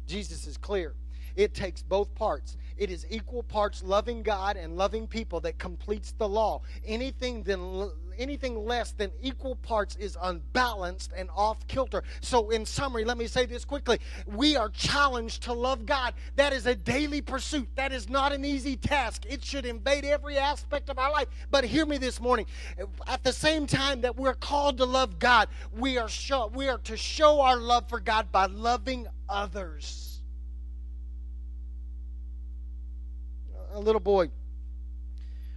Jesus 0.07 0.47
is 0.47 0.57
clear. 0.57 0.95
It 1.37 1.55
takes 1.55 1.83
both 1.83 2.15
parts. 2.15 2.57
It 2.77 2.91
is 2.91 3.07
equal 3.09 3.43
parts 3.43 3.83
loving 3.83 4.23
God 4.23 4.57
and 4.57 4.77
loving 4.77 5.07
people 5.07 5.41
that 5.41 5.59
completes 5.59 6.13
the 6.13 6.29
law. 6.29 6.63
Anything 6.85 7.43
then 7.43 7.91
anything 8.23 8.65
less 8.65 8.93
than 8.93 9.11
equal 9.21 9.57
parts 9.57 9.97
is 9.97 10.17
unbalanced 10.23 11.13
and 11.17 11.29
off 11.35 11.67
kilter. 11.67 12.03
So 12.21 12.51
in 12.51 12.65
summary, 12.65 13.05
let 13.05 13.19
me 13.19 13.27
say 13.27 13.47
this 13.47 13.65
quickly. 13.65 13.99
We 14.27 14.57
are 14.57 14.69
challenged 14.71 15.43
to 15.45 15.53
love 15.53 15.85
God. 15.85 16.15
That 16.37 16.53
is 16.53 16.67
a 16.67 16.75
daily 16.75 17.21
pursuit. 17.21 17.69
That 17.75 17.93
is 17.93 18.09
not 18.09 18.33
an 18.33 18.45
easy 18.45 18.77
task. 18.77 19.27
It 19.29 19.45
should 19.45 19.67
invade 19.67 20.05
every 20.05 20.39
aspect 20.39 20.89
of 20.89 20.99
our 20.99 21.11
life. 21.11 21.29
But 21.51 21.65
hear 21.65 21.85
me 21.85 21.99
this 21.99 22.21
morning. 22.21 22.47
At 23.07 23.25
the 23.25 23.33
same 23.33 23.67
time 23.67 24.01
that 24.03 24.17
we're 24.17 24.35
called 24.35 24.79
to 24.79 24.85
love 24.85 25.19
God, 25.19 25.49
we 25.77 25.99
are 25.99 26.09
show, 26.09 26.47
we 26.55 26.69
are 26.69 26.79
to 26.79 26.97
show 26.97 27.41
our 27.41 27.57
love 27.57 27.89
for 27.89 28.01
God 28.01 28.33
by 28.33 28.47
loving 28.47 29.07
others. 29.29 30.13
a 33.73 33.81
little 33.81 34.01
boy 34.01 34.31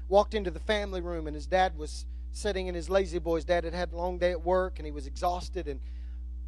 walked 0.08 0.34
into 0.34 0.52
the 0.52 0.60
family 0.60 1.02
room 1.02 1.28
and 1.28 1.36
his 1.36 1.48
dad 1.48 1.78
was 1.78 2.06
sitting 2.36 2.68
in 2.68 2.76
his 2.76 2.90
La-Z-Boy. 2.90 3.36
His 3.36 3.46
dad 3.46 3.64
had 3.64 3.74
had 3.74 3.94
a 3.94 3.96
long 3.96 4.18
day 4.18 4.32
at 4.32 4.44
work 4.44 4.78
and 4.78 4.86
he 4.86 4.92
was 4.92 5.08
exhausted 5.08 5.68
and 5.68 5.80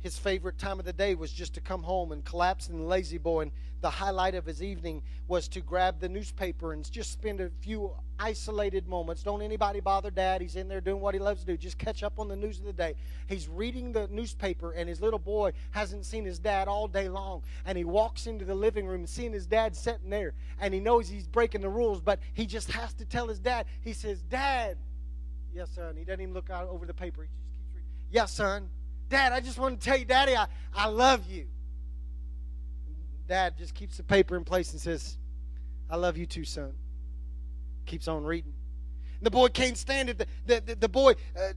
his 0.01 0.17
favorite 0.17 0.57
time 0.57 0.79
of 0.79 0.85
the 0.85 0.93
day 0.93 1.15
was 1.15 1.31
just 1.31 1.53
to 1.55 1.61
come 1.61 1.81
home 1.81 2.11
and 2.11 2.23
collapse 2.23 2.69
in 2.69 2.77
the 2.77 2.83
La-Z-Boy. 2.83 3.41
And 3.43 3.51
the 3.81 3.89
highlight 3.89 4.35
of 4.35 4.45
his 4.45 4.61
evening 4.61 5.01
was 5.27 5.47
to 5.49 5.61
grab 5.61 5.99
the 5.99 6.09
newspaper 6.09 6.73
and 6.73 6.89
just 6.91 7.11
spend 7.11 7.41
a 7.41 7.49
few 7.61 7.91
isolated 8.19 8.87
moments. 8.87 9.23
Don't 9.23 9.41
anybody 9.41 9.79
bother 9.79 10.11
dad. 10.11 10.41
He's 10.41 10.55
in 10.55 10.67
there 10.67 10.81
doing 10.81 11.01
what 11.01 11.13
he 11.13 11.19
loves 11.19 11.41
to 11.41 11.47
do. 11.47 11.57
Just 11.57 11.77
catch 11.77 12.03
up 12.03 12.19
on 12.19 12.27
the 12.27 12.35
news 12.35 12.59
of 12.59 12.65
the 12.65 12.73
day. 12.73 12.95
He's 13.27 13.47
reading 13.47 13.91
the 13.91 14.07
newspaper 14.11 14.71
and 14.71 14.89
his 14.89 15.01
little 15.01 15.19
boy 15.19 15.53
hasn't 15.71 16.05
seen 16.05 16.25
his 16.25 16.37
dad 16.37 16.67
all 16.67 16.87
day 16.87 17.09
long. 17.09 17.43
And 17.65 17.77
he 17.77 17.85
walks 17.85 18.27
into 18.27 18.45
the 18.45 18.55
living 18.55 18.85
room 18.87 19.01
and 19.01 19.09
seeing 19.09 19.33
his 19.33 19.45
dad 19.45 19.75
sitting 19.75 20.09
there 20.09 20.33
and 20.59 20.73
he 20.73 20.79
knows 20.79 21.07
he's 21.07 21.27
breaking 21.27 21.61
the 21.61 21.69
rules 21.69 22.01
but 22.01 22.19
he 22.33 22.45
just 22.45 22.71
has 22.71 22.93
to 22.95 23.05
tell 23.05 23.27
his 23.27 23.39
dad. 23.39 23.65
He 23.81 23.93
says 23.93 24.21
dad 24.21 24.77
yes 25.53 25.71
son 25.71 25.95
he 25.95 26.03
doesn't 26.03 26.21
even 26.21 26.33
look 26.33 26.49
out 26.49 26.67
over 26.69 26.85
the 26.85 26.93
paper 26.93 27.21
he 27.21 27.27
just 27.27 27.51
keeps 27.51 27.67
reading 27.73 27.89
yes 28.11 28.31
son 28.31 28.69
Dad, 29.09 29.31
I 29.31 29.39
just 29.39 29.57
want 29.57 29.79
to 29.79 29.85
tell 29.85 29.97
you, 29.97 30.05
Daddy, 30.05 30.35
I, 30.35 30.47
I 30.73 30.87
love 30.87 31.29
you. 31.29 31.47
Dad 33.27 33.57
just 33.57 33.73
keeps 33.73 33.97
the 33.97 34.03
paper 34.03 34.35
in 34.35 34.43
place 34.43 34.71
and 34.71 34.81
says, 34.81 35.17
I 35.89 35.95
love 35.95 36.17
you 36.17 36.25
too, 36.25 36.43
son. 36.43 36.73
Keeps 37.85 38.07
on 38.07 38.23
reading. 38.23 38.53
And 39.19 39.25
the 39.25 39.31
boy 39.31 39.47
can't 39.47 39.77
stand 39.77 40.09
it. 40.09 40.17
The, 40.17 40.27
the, 40.45 40.61
the, 40.61 40.75
the 40.75 40.89
boy, 40.89 41.13
uh, 41.37 41.53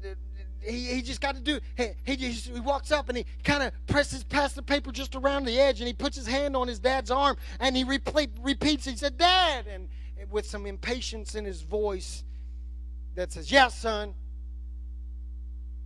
he, 0.61 0.95
he 0.95 1.03
just 1.03 1.21
got 1.21 1.35
to 1.35 1.41
do 1.41 1.59
he, 1.77 1.89
he, 2.05 2.17
just, 2.17 2.49
he 2.49 2.61
walks 2.61 2.93
up 2.93 3.09
and 3.09 3.19
he 3.19 3.25
kind 3.43 3.63
of 3.63 3.73
presses 3.87 4.23
past 4.25 4.55
the 4.55 4.63
paper 4.63 4.93
just 4.93 5.15
around 5.17 5.45
the 5.45 5.59
edge 5.59 5.81
and 5.81 5.87
he 5.87 5.95
puts 5.95 6.17
his 6.17 6.27
hand 6.27 6.55
on 6.55 6.69
his 6.69 6.79
dad's 6.79 7.11
arm 7.11 7.37
and 7.61 7.77
he 7.77 7.83
repeat, 7.83 8.31
repeats 8.43 8.85
he 8.85 8.95
said 8.95 9.17
dad 9.17 9.65
and, 9.67 9.89
and 10.21 10.31
with 10.31 10.45
some 10.45 10.67
impatience 10.67 11.35
in 11.35 11.47
his 11.47 11.63
voice 11.63 12.25
that 13.15 13.33
says 13.33 13.51
yes 13.51 13.75
son 13.79 14.15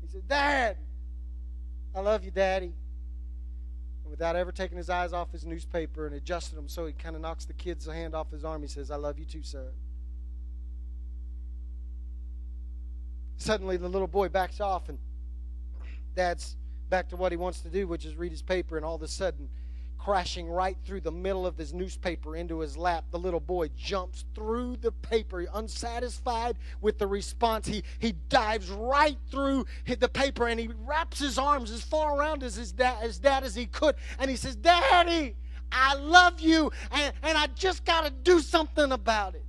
he 0.03 0.09
said 0.09 0.27
dad 0.29 0.77
I 1.95 2.01
love 2.01 2.25
you, 2.25 2.33
Daddy. 2.33 2.73
And 4.03 4.11
without 4.11 4.35
ever 4.35 4.51
taking 4.51 4.77
his 4.77 4.91
eyes 4.91 5.13
off 5.13 5.31
his 5.31 5.47
newspaper 5.47 6.07
and 6.07 6.15
adjusting 6.17 6.57
them 6.57 6.69
so 6.69 6.87
he 6.87 6.93
kind 6.93 7.15
of 7.15 7.23
knocks 7.23 7.45
the 7.45 7.53
kid's 7.53 7.87
hand 7.87 8.15
off 8.15 8.31
his 8.33 8.45
arm, 8.45 8.63
he 8.63 8.69
says, 8.69 8.91
I 8.91 8.97
love 8.97 9.19
you 9.19 9.25
too, 9.25 9.43
son. 9.43 9.69
Suddenly, 13.37 13.77
the 13.77 13.89
little 13.89 14.09
boy 14.09 14.29
backs 14.29 14.61
off, 14.61 14.89
and 14.89 14.99
dad's 16.15 16.57
back 16.89 17.09
to 17.11 17.17
what 17.17 17.33
he 17.33 17.37
wants 17.37 17.61
to 17.61 17.69
do, 17.69 17.87
which 17.87 18.05
is 18.05 18.17
read 18.17 18.33
his 18.33 18.43
paper, 18.43 18.77
and 18.77 18.85
all 18.85 18.95
of 18.95 19.03
a 19.03 19.09
sudden, 19.09 19.49
crashing 20.05 20.47
right 20.47 20.77
through 20.85 21.01
the 21.01 21.11
middle 21.11 21.47
of 21.47 21.57
his 21.57 21.73
newspaper 21.73 22.37
into 22.37 22.61
his 22.61 22.77
lap. 22.77 23.05
The 23.11 23.19
little 23.19 23.41
boy 23.41 23.69
jumps 23.69 24.27
through 24.35 24.77
the 24.77 24.93
paper, 24.93 25.47
unsatisfied 25.55 26.59
with 26.83 26.99
the 26.99 27.07
response. 27.07 27.67
He, 27.67 27.83
he 27.99 28.13
dives 28.29 28.69
right 28.71 29.17
through 29.31 29.65
the 29.87 30.09
paper 30.09 30.47
and 30.47 30.61
he 30.61 30.69
wraps 30.85 31.21
his 31.21 31.39
arms 31.39 31.71
as 31.71 31.83
far 31.83 32.19
around 32.19 32.43
as 32.43 32.55
his 32.55 32.71
dad, 32.71 32.99
as, 33.03 33.19
dad 33.19 33.45
as 33.45 33.55
he 33.55 33.65
could. 33.65 33.95
And 34.19 34.31
he 34.31 34.37
says, 34.37 34.57
Daddy, 34.57 35.37
I 35.73 35.95
love 35.95 36.39
you, 36.39 36.71
and, 36.93 37.13
and 37.23 37.37
I 37.39 37.47
just 37.49 37.85
got 37.85 38.05
to 38.05 38.11
do 38.11 38.41
something 38.41 38.93
about 38.93 39.35
it. 39.35 39.45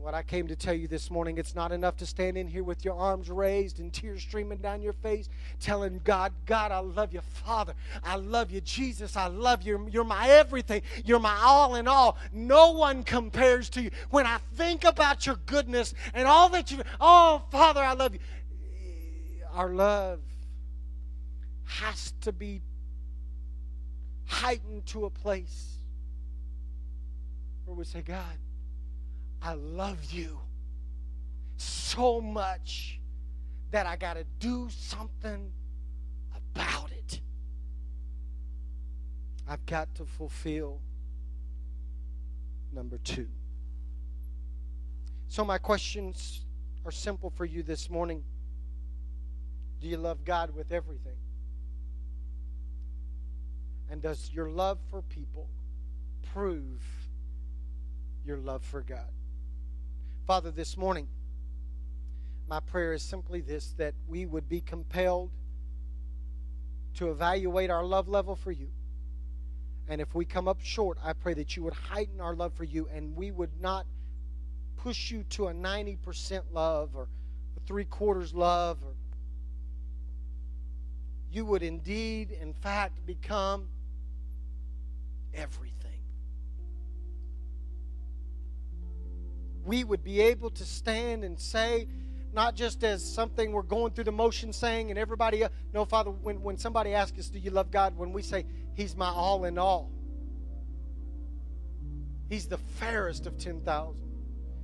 And 0.00 0.04
what 0.06 0.14
I 0.14 0.22
came 0.22 0.48
to 0.48 0.56
tell 0.56 0.72
you 0.72 0.88
this 0.88 1.10
morning, 1.10 1.36
it's 1.36 1.54
not 1.54 1.72
enough 1.72 1.98
to 1.98 2.06
stand 2.06 2.38
in 2.38 2.48
here 2.48 2.64
with 2.64 2.86
your 2.86 2.94
arms 2.94 3.28
raised 3.28 3.80
and 3.80 3.92
tears 3.92 4.22
streaming 4.22 4.56
down 4.56 4.80
your 4.80 4.94
face, 4.94 5.28
telling 5.60 6.00
God, 6.04 6.32
God, 6.46 6.72
I 6.72 6.78
love 6.78 7.12
you, 7.12 7.20
Father. 7.20 7.74
I 8.02 8.16
love 8.16 8.50
you, 8.50 8.62
Jesus. 8.62 9.14
I 9.14 9.26
love 9.26 9.60
you. 9.60 9.86
You're 9.92 10.04
my 10.04 10.26
everything. 10.26 10.80
You're 11.04 11.20
my 11.20 11.38
all 11.42 11.74
in 11.74 11.86
all. 11.86 12.16
No 12.32 12.70
one 12.70 13.02
compares 13.02 13.68
to 13.70 13.82
you. 13.82 13.90
When 14.08 14.24
I 14.24 14.38
think 14.54 14.84
about 14.84 15.26
your 15.26 15.36
goodness 15.44 15.92
and 16.14 16.26
all 16.26 16.48
that 16.48 16.70
you, 16.70 16.80
oh, 16.98 17.42
Father, 17.50 17.82
I 17.82 17.92
love 17.92 18.14
you. 18.14 18.20
Our 19.52 19.68
love 19.68 20.20
has 21.66 22.14
to 22.22 22.32
be 22.32 22.62
heightened 24.24 24.86
to 24.86 25.04
a 25.04 25.10
place 25.10 25.76
where 27.66 27.76
we 27.76 27.84
say, 27.84 28.00
God, 28.00 28.38
I 29.42 29.54
love 29.54 30.04
you 30.10 30.38
so 31.56 32.20
much 32.20 33.00
that 33.70 33.86
I 33.86 33.96
got 33.96 34.14
to 34.14 34.24
do 34.38 34.68
something 34.70 35.52
about 36.34 36.90
it. 36.92 37.20
I've 39.48 39.64
got 39.66 39.94
to 39.96 40.04
fulfill 40.04 40.80
number 42.72 42.98
two. 42.98 43.28
So, 45.28 45.44
my 45.44 45.58
questions 45.58 46.44
are 46.84 46.90
simple 46.90 47.30
for 47.30 47.44
you 47.44 47.62
this 47.62 47.88
morning. 47.88 48.22
Do 49.80 49.88
you 49.88 49.96
love 49.96 50.24
God 50.24 50.54
with 50.54 50.72
everything? 50.72 51.16
And 53.90 54.02
does 54.02 54.30
your 54.32 54.48
love 54.50 54.78
for 54.90 55.02
people 55.02 55.48
prove 56.32 56.82
your 58.24 58.36
love 58.36 58.62
for 58.62 58.82
God? 58.82 59.10
Father, 60.26 60.50
this 60.50 60.76
morning, 60.76 61.08
my 62.48 62.60
prayer 62.60 62.92
is 62.92 63.02
simply 63.02 63.40
this 63.40 63.74
that 63.78 63.94
we 64.08 64.26
would 64.26 64.48
be 64.48 64.60
compelled 64.60 65.30
to 66.94 67.10
evaluate 67.10 67.70
our 67.70 67.84
love 67.84 68.08
level 68.08 68.34
for 68.34 68.52
you. 68.52 68.68
And 69.88 70.00
if 70.00 70.14
we 70.14 70.24
come 70.24 70.48
up 70.48 70.60
short, 70.60 70.98
I 71.02 71.12
pray 71.12 71.34
that 71.34 71.56
you 71.56 71.64
would 71.64 71.74
heighten 71.74 72.20
our 72.20 72.34
love 72.34 72.52
for 72.54 72.64
you 72.64 72.88
and 72.92 73.16
we 73.16 73.30
would 73.30 73.60
not 73.60 73.86
push 74.76 75.10
you 75.10 75.24
to 75.30 75.48
a 75.48 75.52
90% 75.52 76.42
love 76.52 76.90
or 76.94 77.08
a 77.56 77.60
three 77.66 77.84
quarters 77.84 78.32
love 78.32 78.78
or 78.84 78.94
you 81.32 81.44
would 81.44 81.62
indeed, 81.62 82.30
in 82.30 82.52
fact, 82.52 83.06
become 83.06 83.68
everything. 85.32 85.79
We 89.70 89.84
would 89.84 90.02
be 90.02 90.20
able 90.20 90.50
to 90.50 90.64
stand 90.64 91.22
and 91.22 91.38
say, 91.38 91.86
not 92.32 92.56
just 92.56 92.82
as 92.82 93.04
something 93.04 93.52
we're 93.52 93.62
going 93.62 93.92
through 93.92 94.02
the 94.02 94.10
motion 94.10 94.52
saying, 94.52 94.90
and 94.90 94.98
everybody, 94.98 95.44
no, 95.72 95.84
Father, 95.84 96.10
when, 96.10 96.42
when 96.42 96.56
somebody 96.56 96.92
asks 96.92 97.16
us, 97.20 97.28
Do 97.28 97.38
you 97.38 97.52
love 97.52 97.70
God? 97.70 97.96
When 97.96 98.12
we 98.12 98.20
say, 98.20 98.46
He's 98.74 98.96
my 98.96 99.06
all 99.06 99.44
in 99.44 99.58
all, 99.58 99.92
He's 102.28 102.48
the 102.48 102.58
fairest 102.58 103.28
of 103.28 103.38
10,000. 103.38 103.94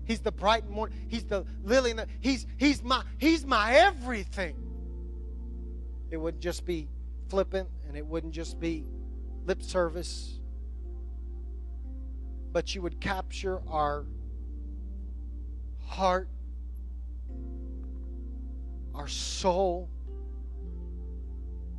He's 0.06 0.18
the 0.18 0.32
bright 0.32 0.68
morning. 0.68 0.98
He's 1.06 1.22
the 1.22 1.46
lily. 1.62 1.92
The, 1.92 2.08
he's, 2.18 2.44
he's, 2.56 2.82
my, 2.82 3.04
he's 3.18 3.46
my 3.46 3.74
everything. 3.74 4.56
It 6.10 6.16
wouldn't 6.16 6.42
just 6.42 6.66
be 6.66 6.88
flippant 7.28 7.68
and 7.86 7.96
it 7.96 8.04
wouldn't 8.04 8.34
just 8.34 8.58
be 8.58 8.84
lip 9.44 9.62
service, 9.62 10.40
but 12.50 12.74
you 12.74 12.82
would 12.82 13.00
capture 13.00 13.62
our 13.68 14.04
heart, 15.86 16.28
our 18.94 19.08
soul, 19.08 19.88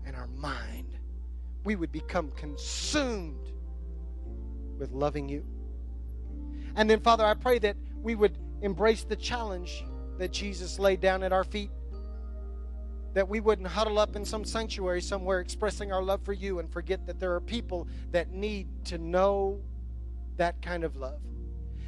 and 0.06 0.16
our 0.16 0.28
mind. 0.28 0.98
We 1.64 1.76
would 1.76 1.92
become 1.92 2.32
consumed 2.32 3.52
with 4.78 4.92
loving 4.92 5.28
you. 5.28 5.46
And 6.76 6.90
then, 6.90 7.02
Father, 7.02 7.26
I 7.26 7.34
pray 7.34 7.60
that 7.60 7.76
we 8.02 8.16
would 8.16 8.38
embrace 8.62 9.04
the 9.04 9.16
challenge 9.16 9.84
that 10.18 10.32
Jesus 10.32 10.80
laid 10.80 11.02
down 11.02 11.24
at 11.24 11.34
our 11.34 11.44
feet 11.44 11.72
that 13.18 13.28
we 13.28 13.40
wouldn't 13.40 13.68
huddle 13.68 13.98
up 13.98 14.16
in 14.16 14.24
some 14.24 14.46
sanctuary 14.46 15.02
somewhere 15.02 15.40
expressing 15.40 15.92
our 15.92 16.04
love 16.04 16.22
for 16.24 16.34
you 16.34 16.60
and 16.60 16.72
forget 16.72 17.08
that 17.08 17.20
there 17.20 17.34
are 17.34 17.42
people 17.42 17.88
that 18.12 18.32
need 18.32 18.68
to 18.86 19.00
know 19.00 19.60
that 20.36 20.62
kind 20.62 20.84
of 20.84 20.96
love. 20.96 21.20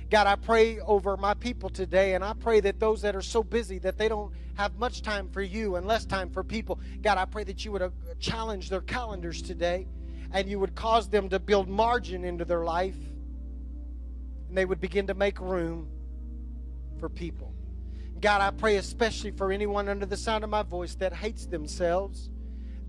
God, 0.09 0.25
I 0.25 0.35
pray 0.35 0.79
over 0.79 1.17
my 1.17 1.35
people 1.35 1.69
today, 1.69 2.15
and 2.15 2.23
I 2.23 2.33
pray 2.33 2.59
that 2.61 2.79
those 2.79 3.01
that 3.03 3.15
are 3.15 3.21
so 3.21 3.43
busy 3.43 3.77
that 3.79 3.97
they 3.97 4.07
don't 4.07 4.33
have 4.55 4.75
much 4.77 5.01
time 5.01 5.29
for 5.29 5.41
you 5.41 5.75
and 5.75 5.85
less 5.85 6.05
time 6.05 6.29
for 6.29 6.43
people, 6.43 6.79
God, 7.01 7.17
I 7.17 7.25
pray 7.25 7.43
that 7.43 7.63
you 7.63 7.71
would 7.71 7.81
uh, 7.81 7.89
challenge 8.19 8.69
their 8.69 8.81
calendars 8.81 9.41
today 9.41 9.87
and 10.33 10.49
you 10.49 10.59
would 10.59 10.75
cause 10.75 11.07
them 11.09 11.29
to 11.29 11.39
build 11.39 11.67
margin 11.69 12.23
into 12.23 12.43
their 12.45 12.63
life 12.63 12.97
and 14.49 14.57
they 14.57 14.65
would 14.65 14.81
begin 14.81 15.07
to 15.07 15.13
make 15.13 15.39
room 15.39 15.87
for 16.99 17.07
people. 17.07 17.53
God, 18.19 18.41
I 18.41 18.51
pray 18.51 18.75
especially 18.75 19.31
for 19.31 19.51
anyone 19.51 19.87
under 19.87 20.05
the 20.05 20.17
sound 20.17 20.43
of 20.43 20.49
my 20.49 20.63
voice 20.63 20.95
that 20.95 21.13
hates 21.13 21.45
themselves, 21.45 22.29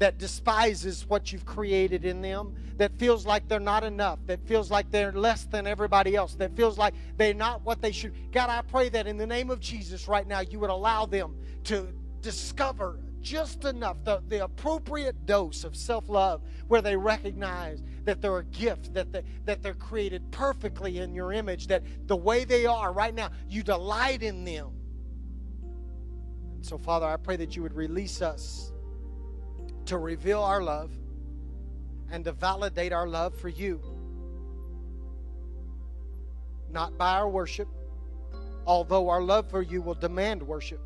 that 0.00 0.16
despises 0.16 1.06
what 1.06 1.30
you've 1.30 1.44
created 1.44 2.06
in 2.06 2.22
them, 2.22 2.54
that 2.78 2.90
feels 2.98 3.26
like 3.26 3.46
they're 3.48 3.60
not 3.60 3.84
enough, 3.84 4.18
that 4.26 4.40
feels 4.46 4.70
like 4.70 4.90
they're 4.90 5.12
less 5.12 5.44
than 5.44 5.66
everybody 5.66 6.16
else, 6.16 6.34
that 6.34 6.56
feels 6.56 6.78
like 6.78 6.94
they're 7.18 7.34
not 7.34 7.62
what 7.64 7.82
they 7.82 7.92
should. 7.92 8.14
God, 8.32 8.48
I 8.48 8.62
pray 8.62 8.88
that 8.88 9.06
in 9.06 9.18
the 9.18 9.26
name 9.26 9.50
of 9.50 9.60
Jesus 9.60 10.08
right 10.08 10.26
now, 10.26 10.40
you 10.40 10.58
would 10.58 10.70
allow 10.70 11.04
them 11.04 11.36
to 11.64 11.86
discover 12.22 12.98
just 13.20 13.66
enough, 13.66 14.02
the, 14.04 14.22
the 14.28 14.42
appropriate 14.42 15.26
dose 15.26 15.64
of 15.64 15.76
self 15.76 16.08
love, 16.08 16.40
where 16.68 16.80
they 16.80 16.96
recognize 16.96 17.82
that 18.04 18.22
they're 18.22 18.38
a 18.38 18.44
gift, 18.44 18.94
that, 18.94 19.12
they, 19.12 19.22
that 19.44 19.62
they're 19.62 19.74
created 19.74 20.22
perfectly 20.30 20.98
in 20.98 21.14
your 21.14 21.34
image, 21.34 21.66
that 21.66 21.82
the 22.06 22.16
way 22.16 22.44
they 22.44 22.64
are 22.64 22.90
right 22.90 23.14
now, 23.14 23.28
you 23.50 23.62
delight 23.62 24.22
in 24.22 24.44
them. 24.44 24.70
So, 26.62 26.78
Father, 26.78 27.04
I 27.04 27.18
pray 27.18 27.36
that 27.36 27.54
you 27.54 27.62
would 27.62 27.74
release 27.74 28.22
us 28.22 28.72
to 29.86 29.98
reveal 29.98 30.42
our 30.42 30.62
love 30.62 30.90
and 32.10 32.24
to 32.24 32.32
validate 32.32 32.92
our 32.92 33.06
love 33.06 33.34
for 33.34 33.48
you. 33.48 33.80
Not 36.70 36.96
by 36.96 37.12
our 37.14 37.28
worship, 37.28 37.68
although 38.66 39.08
our 39.08 39.22
love 39.22 39.50
for 39.50 39.62
you 39.62 39.82
will 39.82 39.94
demand 39.94 40.42
worship. 40.42 40.80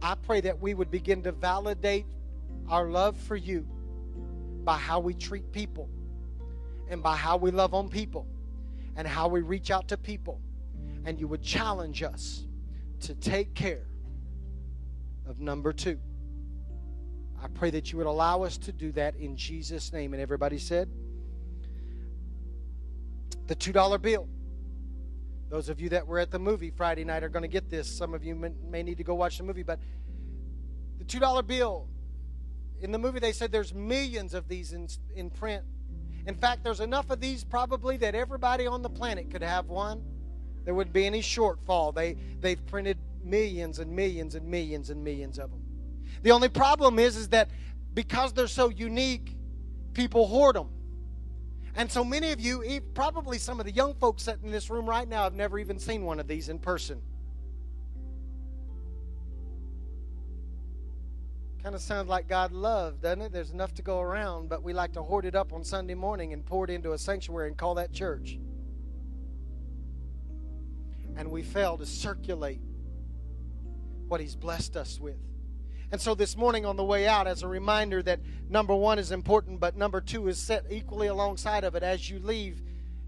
I 0.00 0.16
pray 0.16 0.40
that 0.40 0.60
we 0.60 0.74
would 0.74 0.90
begin 0.90 1.22
to 1.22 1.32
validate 1.32 2.06
our 2.68 2.88
love 2.88 3.16
for 3.16 3.36
you 3.36 3.66
by 4.64 4.76
how 4.76 5.00
we 5.00 5.14
treat 5.14 5.52
people 5.52 5.88
and 6.88 7.02
by 7.02 7.16
how 7.16 7.36
we 7.36 7.50
love 7.50 7.74
on 7.74 7.88
people 7.88 8.26
and 8.96 9.06
how 9.06 9.28
we 9.28 9.40
reach 9.40 9.70
out 9.70 9.88
to 9.88 9.96
people. 9.96 10.40
And 11.04 11.18
you 11.18 11.28
would 11.28 11.42
challenge 11.42 12.02
us 12.02 12.44
to 13.00 13.14
take 13.14 13.54
care 13.54 13.86
of 15.26 15.40
number 15.40 15.72
two. 15.72 15.98
I 17.42 17.48
pray 17.48 17.70
that 17.70 17.90
you 17.90 17.98
would 17.98 18.06
allow 18.06 18.44
us 18.44 18.56
to 18.58 18.72
do 18.72 18.92
that 18.92 19.16
in 19.16 19.36
Jesus' 19.36 19.92
name. 19.92 20.12
And 20.12 20.22
everybody 20.22 20.58
said, 20.58 20.88
the 23.48 23.56
$2 23.56 24.00
bill. 24.00 24.28
Those 25.48 25.68
of 25.68 25.80
you 25.80 25.90
that 25.90 26.06
were 26.06 26.18
at 26.18 26.30
the 26.30 26.38
movie 26.38 26.70
Friday 26.70 27.04
night 27.04 27.24
are 27.24 27.28
going 27.28 27.42
to 27.42 27.48
get 27.48 27.68
this. 27.68 27.86
Some 27.88 28.14
of 28.14 28.24
you 28.24 28.34
may 28.34 28.82
need 28.82 28.96
to 28.98 29.04
go 29.04 29.14
watch 29.14 29.38
the 29.38 29.44
movie, 29.44 29.64
but 29.64 29.80
the 30.98 31.04
$2 31.04 31.46
bill, 31.46 31.88
in 32.80 32.92
the 32.92 32.98
movie, 32.98 33.18
they 33.18 33.32
said 33.32 33.52
there's 33.52 33.74
millions 33.74 34.34
of 34.34 34.48
these 34.48 34.72
in, 34.72 34.88
in 35.14 35.28
print. 35.30 35.64
In 36.26 36.36
fact, 36.36 36.62
there's 36.62 36.80
enough 36.80 37.10
of 37.10 37.20
these 37.20 37.44
probably 37.44 37.96
that 37.98 38.14
everybody 38.14 38.66
on 38.66 38.82
the 38.82 38.88
planet 38.88 39.30
could 39.30 39.42
have 39.42 39.66
one. 39.66 40.02
There 40.64 40.74
wouldn't 40.74 40.94
be 40.94 41.06
any 41.06 41.20
shortfall. 41.20 41.92
They, 41.92 42.16
they've 42.40 42.64
printed 42.66 42.98
millions 43.24 43.80
and 43.80 43.90
millions 43.90 44.36
and 44.36 44.46
millions 44.46 44.90
and 44.90 45.02
millions 45.02 45.38
of 45.38 45.50
them. 45.50 45.61
The 46.22 46.30
only 46.32 46.48
problem 46.48 46.98
is, 46.98 47.16
is 47.16 47.28
that 47.28 47.50
because 47.94 48.32
they're 48.32 48.46
so 48.46 48.68
unique, 48.68 49.34
people 49.94 50.26
hoard 50.26 50.56
them. 50.56 50.68
And 51.74 51.90
so 51.90 52.04
many 52.04 52.32
of 52.32 52.40
you, 52.40 52.62
probably 52.92 53.38
some 53.38 53.58
of 53.58 53.64
the 53.64 53.72
young 53.72 53.94
folks 53.94 54.22
sitting 54.22 54.44
in 54.44 54.52
this 54.52 54.68
room 54.68 54.86
right 54.86 55.08
now, 55.08 55.24
have 55.24 55.34
never 55.34 55.58
even 55.58 55.78
seen 55.78 56.04
one 56.04 56.20
of 56.20 56.28
these 56.28 56.48
in 56.48 56.58
person. 56.58 57.00
Kind 61.62 61.74
of 61.74 61.80
sounds 61.80 62.08
like 62.08 62.28
God 62.28 62.52
love, 62.52 63.00
doesn't 63.00 63.22
it? 63.22 63.32
There's 63.32 63.52
enough 63.52 63.72
to 63.74 63.82
go 63.82 64.00
around, 64.00 64.48
but 64.48 64.62
we 64.62 64.72
like 64.72 64.92
to 64.94 65.02
hoard 65.02 65.24
it 65.24 65.34
up 65.34 65.52
on 65.52 65.64
Sunday 65.64 65.94
morning 65.94 66.32
and 66.32 66.44
pour 66.44 66.64
it 66.64 66.70
into 66.70 66.92
a 66.92 66.98
sanctuary 66.98 67.48
and 67.48 67.56
call 67.56 67.76
that 67.76 67.92
church. 67.92 68.38
And 71.16 71.30
we 71.30 71.42
fail 71.42 71.78
to 71.78 71.86
circulate 71.86 72.60
what 74.08 74.20
He's 74.20 74.34
blessed 74.34 74.76
us 74.76 74.98
with. 74.98 75.16
And 75.92 76.00
so 76.00 76.14
this 76.14 76.38
morning 76.38 76.64
on 76.64 76.76
the 76.76 76.84
way 76.84 77.06
out, 77.06 77.26
as 77.26 77.42
a 77.42 77.48
reminder 77.48 78.02
that 78.02 78.18
number 78.48 78.74
one 78.74 78.98
is 78.98 79.12
important, 79.12 79.60
but 79.60 79.76
number 79.76 80.00
two 80.00 80.26
is 80.26 80.38
set 80.38 80.64
equally 80.70 81.08
alongside 81.08 81.64
of 81.64 81.74
it 81.74 81.82
as 81.82 82.08
you 82.08 82.18
leave, 82.18 82.62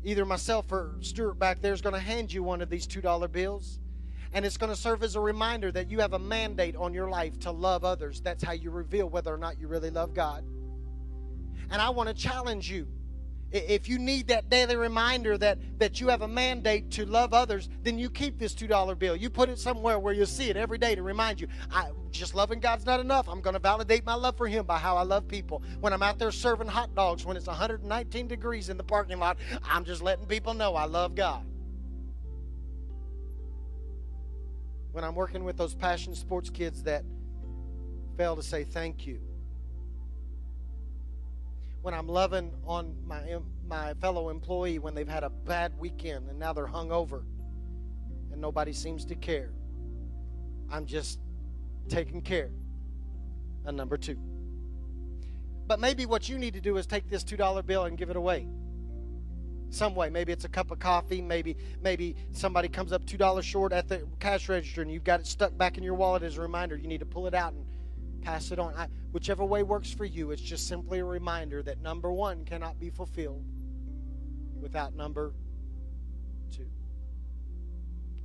either 0.05 0.27
myself 0.27 0.71
or 0.71 0.95
Stuart 1.01 1.39
back 1.39 1.63
there 1.63 1.73
is 1.73 1.81
going 1.81 1.95
to 1.95 2.01
hand 2.01 2.31
you 2.31 2.43
one 2.43 2.61
of 2.61 2.69
these 2.69 2.87
$2 2.87 3.33
bills. 3.33 3.81
And 4.35 4.45
it's 4.45 4.59
going 4.59 4.71
to 4.71 4.79
serve 4.79 5.03
as 5.03 5.17
a 5.17 5.21
reminder 5.21 5.73
that 5.73 5.91
you 5.91 6.01
have 6.01 6.13
a 6.13 6.19
mandate 6.19 6.77
on 6.77 6.93
your 6.93 7.09
life 7.09 7.39
to 7.41 7.53
love 7.53 7.85
others. 7.85 8.21
That's 8.21 8.45
how 8.45 8.53
you 8.53 8.71
reveal 8.71 9.09
whether 9.09 9.33
or 9.33 9.39
not 9.39 9.59
you 9.59 9.67
really 9.67 9.91
love 9.91 10.13
God. 10.13 10.45
And 11.71 11.81
I 11.81 11.89
want 11.89 12.11
to 12.11 12.15
challenge 12.15 12.71
you 12.71 12.87
If 13.55 13.89
you 13.89 14.01
need 14.01 14.27
that 14.29 14.51
daily 14.51 14.75
reminder 14.75 15.39
that, 15.39 15.61
that 15.79 16.01
you 16.01 16.09
have 16.09 16.23
a 16.23 16.29
mandate 16.29 16.91
to 16.93 17.07
love 17.07 17.33
others, 17.33 17.69
then 17.85 18.01
you 18.01 18.11
keep 18.11 18.37
this 18.37 18.53
$2 18.53 18.99
bill. 18.99 19.15
You 19.15 19.31
put 19.31 19.49
it 19.49 19.61
somewhere 19.61 19.97
where 20.01 20.13
you'll 20.13 20.27
see 20.27 20.51
it 20.51 20.57
every 20.57 20.77
day 20.77 20.97
to 20.97 21.05
remind 21.05 21.41
you, 21.41 21.47
I, 21.71 21.91
just 22.11 22.35
loving 22.35 22.59
God's 22.59 22.85
not 22.85 22.99
enough. 22.99 23.29
I'm 23.29 23.41
going 23.41 23.55
to 23.55 23.61
validate 23.61 24.05
my 24.05 24.15
love 24.15 24.37
for 24.37 24.49
Him 24.49 24.67
by 24.67 24.79
how 24.79 24.97
I 24.97 25.03
love 25.03 25.29
people. 25.29 25.63
When 25.79 25.93
I'm 25.93 26.03
out 26.03 26.19
there 26.19 26.33
serving 26.33 26.67
hot 26.67 26.97
dogs 26.97 27.25
when 27.25 27.37
it's 27.37 27.47
119 27.47 28.27
degrees 28.27 28.71
in 28.71 28.77
the 28.77 28.83
parking 28.83 29.21
lot, 29.21 29.39
I'm 29.63 29.85
just 29.85 30.03
letting 30.03 30.27
people 30.27 30.53
know 30.53 30.75
I 30.75 30.87
love 30.87 31.15
God. 31.15 31.47
When 34.91 35.05
I'm 35.05 35.15
working 35.15 35.45
with 35.45 35.57
those 35.57 35.77
passion 35.77 36.17
sports 36.17 36.51
kids 36.51 36.83
that 36.83 37.05
fail 38.17 38.35
to 38.35 38.43
say 38.43 38.65
thank 38.65 39.07
you 39.07 39.21
when 41.85 41.93
I'm 41.93 42.09
loving 42.09 42.51
on 42.67 42.97
my 43.07 43.37
my 43.69 43.93
fellow 44.01 44.31
employee 44.31 44.79
when 44.79 44.95
they've 44.95 45.07
had 45.07 45.23
a 45.23 45.29
bad 45.29 45.79
weekend 45.79 46.31
and 46.31 46.39
now 46.39 46.55
they're 46.55 46.67
hung 46.67 46.91
over 46.91 47.27
and 48.33 48.41
nobody 48.41 48.73
seems 48.73 49.05
to 49.05 49.15
care. 49.15 49.51
I'm 50.71 50.87
just 50.87 51.21
taking 51.91 52.23
care. 52.23 52.49
And 53.67 53.77
number 53.77 53.99
two. 53.99 54.17
But 55.67 55.79
maybe 55.79 56.07
what 56.07 56.27
you 56.27 56.39
need 56.39 56.55
to 56.55 56.61
do 56.63 56.79
is 56.79 56.87
take 56.87 57.11
this 57.11 57.23
$2 57.23 57.67
bill 57.67 57.85
and 57.85 57.99
give 57.99 58.09
it 58.09 58.17
away. 58.17 58.49
Some 59.69 59.95
way. 59.95 60.09
Maybe 60.09 60.33
it's 60.33 60.47
a 60.47 60.49
cup 60.49 60.71
of 60.71 60.79
coffee. 60.79 61.21
Maybe 61.21 61.55
maybe 61.83 62.17
somebody 62.33 62.69
comes 62.69 62.93
up 62.93 63.05
$2 63.05 63.43
short 63.43 63.75
at 63.75 63.89
the 63.89 64.07
cash 64.21 64.49
register 64.49 64.81
and 64.81 64.91
you've 64.91 65.05
got 65.05 65.21
it 65.21 65.27
stuck 65.27 65.55
back 65.59 65.77
in 65.77 65.85
your 65.85 65.95
wallet 65.95 66.23
as 66.23 66.39
a 66.39 66.41
reminder. 66.41 66.77
You 66.77 66.89
need 66.89 67.01
to 67.01 67.07
pull 67.07 67.27
it 67.27 67.35
out 67.35 67.53
and 67.53 67.67
pass 68.25 68.51
it 68.51 68.59
on. 68.59 68.75
I, 68.75 68.89
whichever 69.13 69.45
way 69.45 69.63
works 69.63 69.93
for 69.93 70.05
you, 70.05 70.31
it's 70.31 70.43
just 70.43 70.67
simply 70.67 71.01
a 71.01 71.05
reminder 71.05 71.63
that 71.63 71.81
number 71.83 72.13
one 72.13 72.45
cannot 72.45 72.81
be 72.81 72.91
fulfilled 72.91 73.45
without 74.61 74.95
number 74.95 75.33
two. 76.51 76.67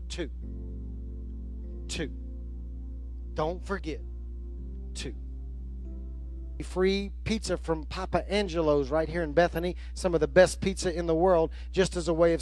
Two. 0.07 0.29
Two. 1.87 2.11
Don't 3.33 3.65
forget 3.65 4.01
two. 4.93 5.13
Free 6.63 7.11
pizza 7.23 7.55
from 7.55 7.85
Papa 7.85 8.29
Angelo's 8.29 8.89
right 8.89 9.07
here 9.07 9.23
in 9.23 9.31
Bethany, 9.31 9.77
some 9.93 10.13
of 10.13 10.19
the 10.19 10.27
best 10.27 10.59
pizza 10.59 10.93
in 10.93 11.07
the 11.07 11.15
world, 11.15 11.51
just 11.71 11.95
as 11.95 12.09
a 12.09 12.13
way 12.13 12.33
of 12.33 12.41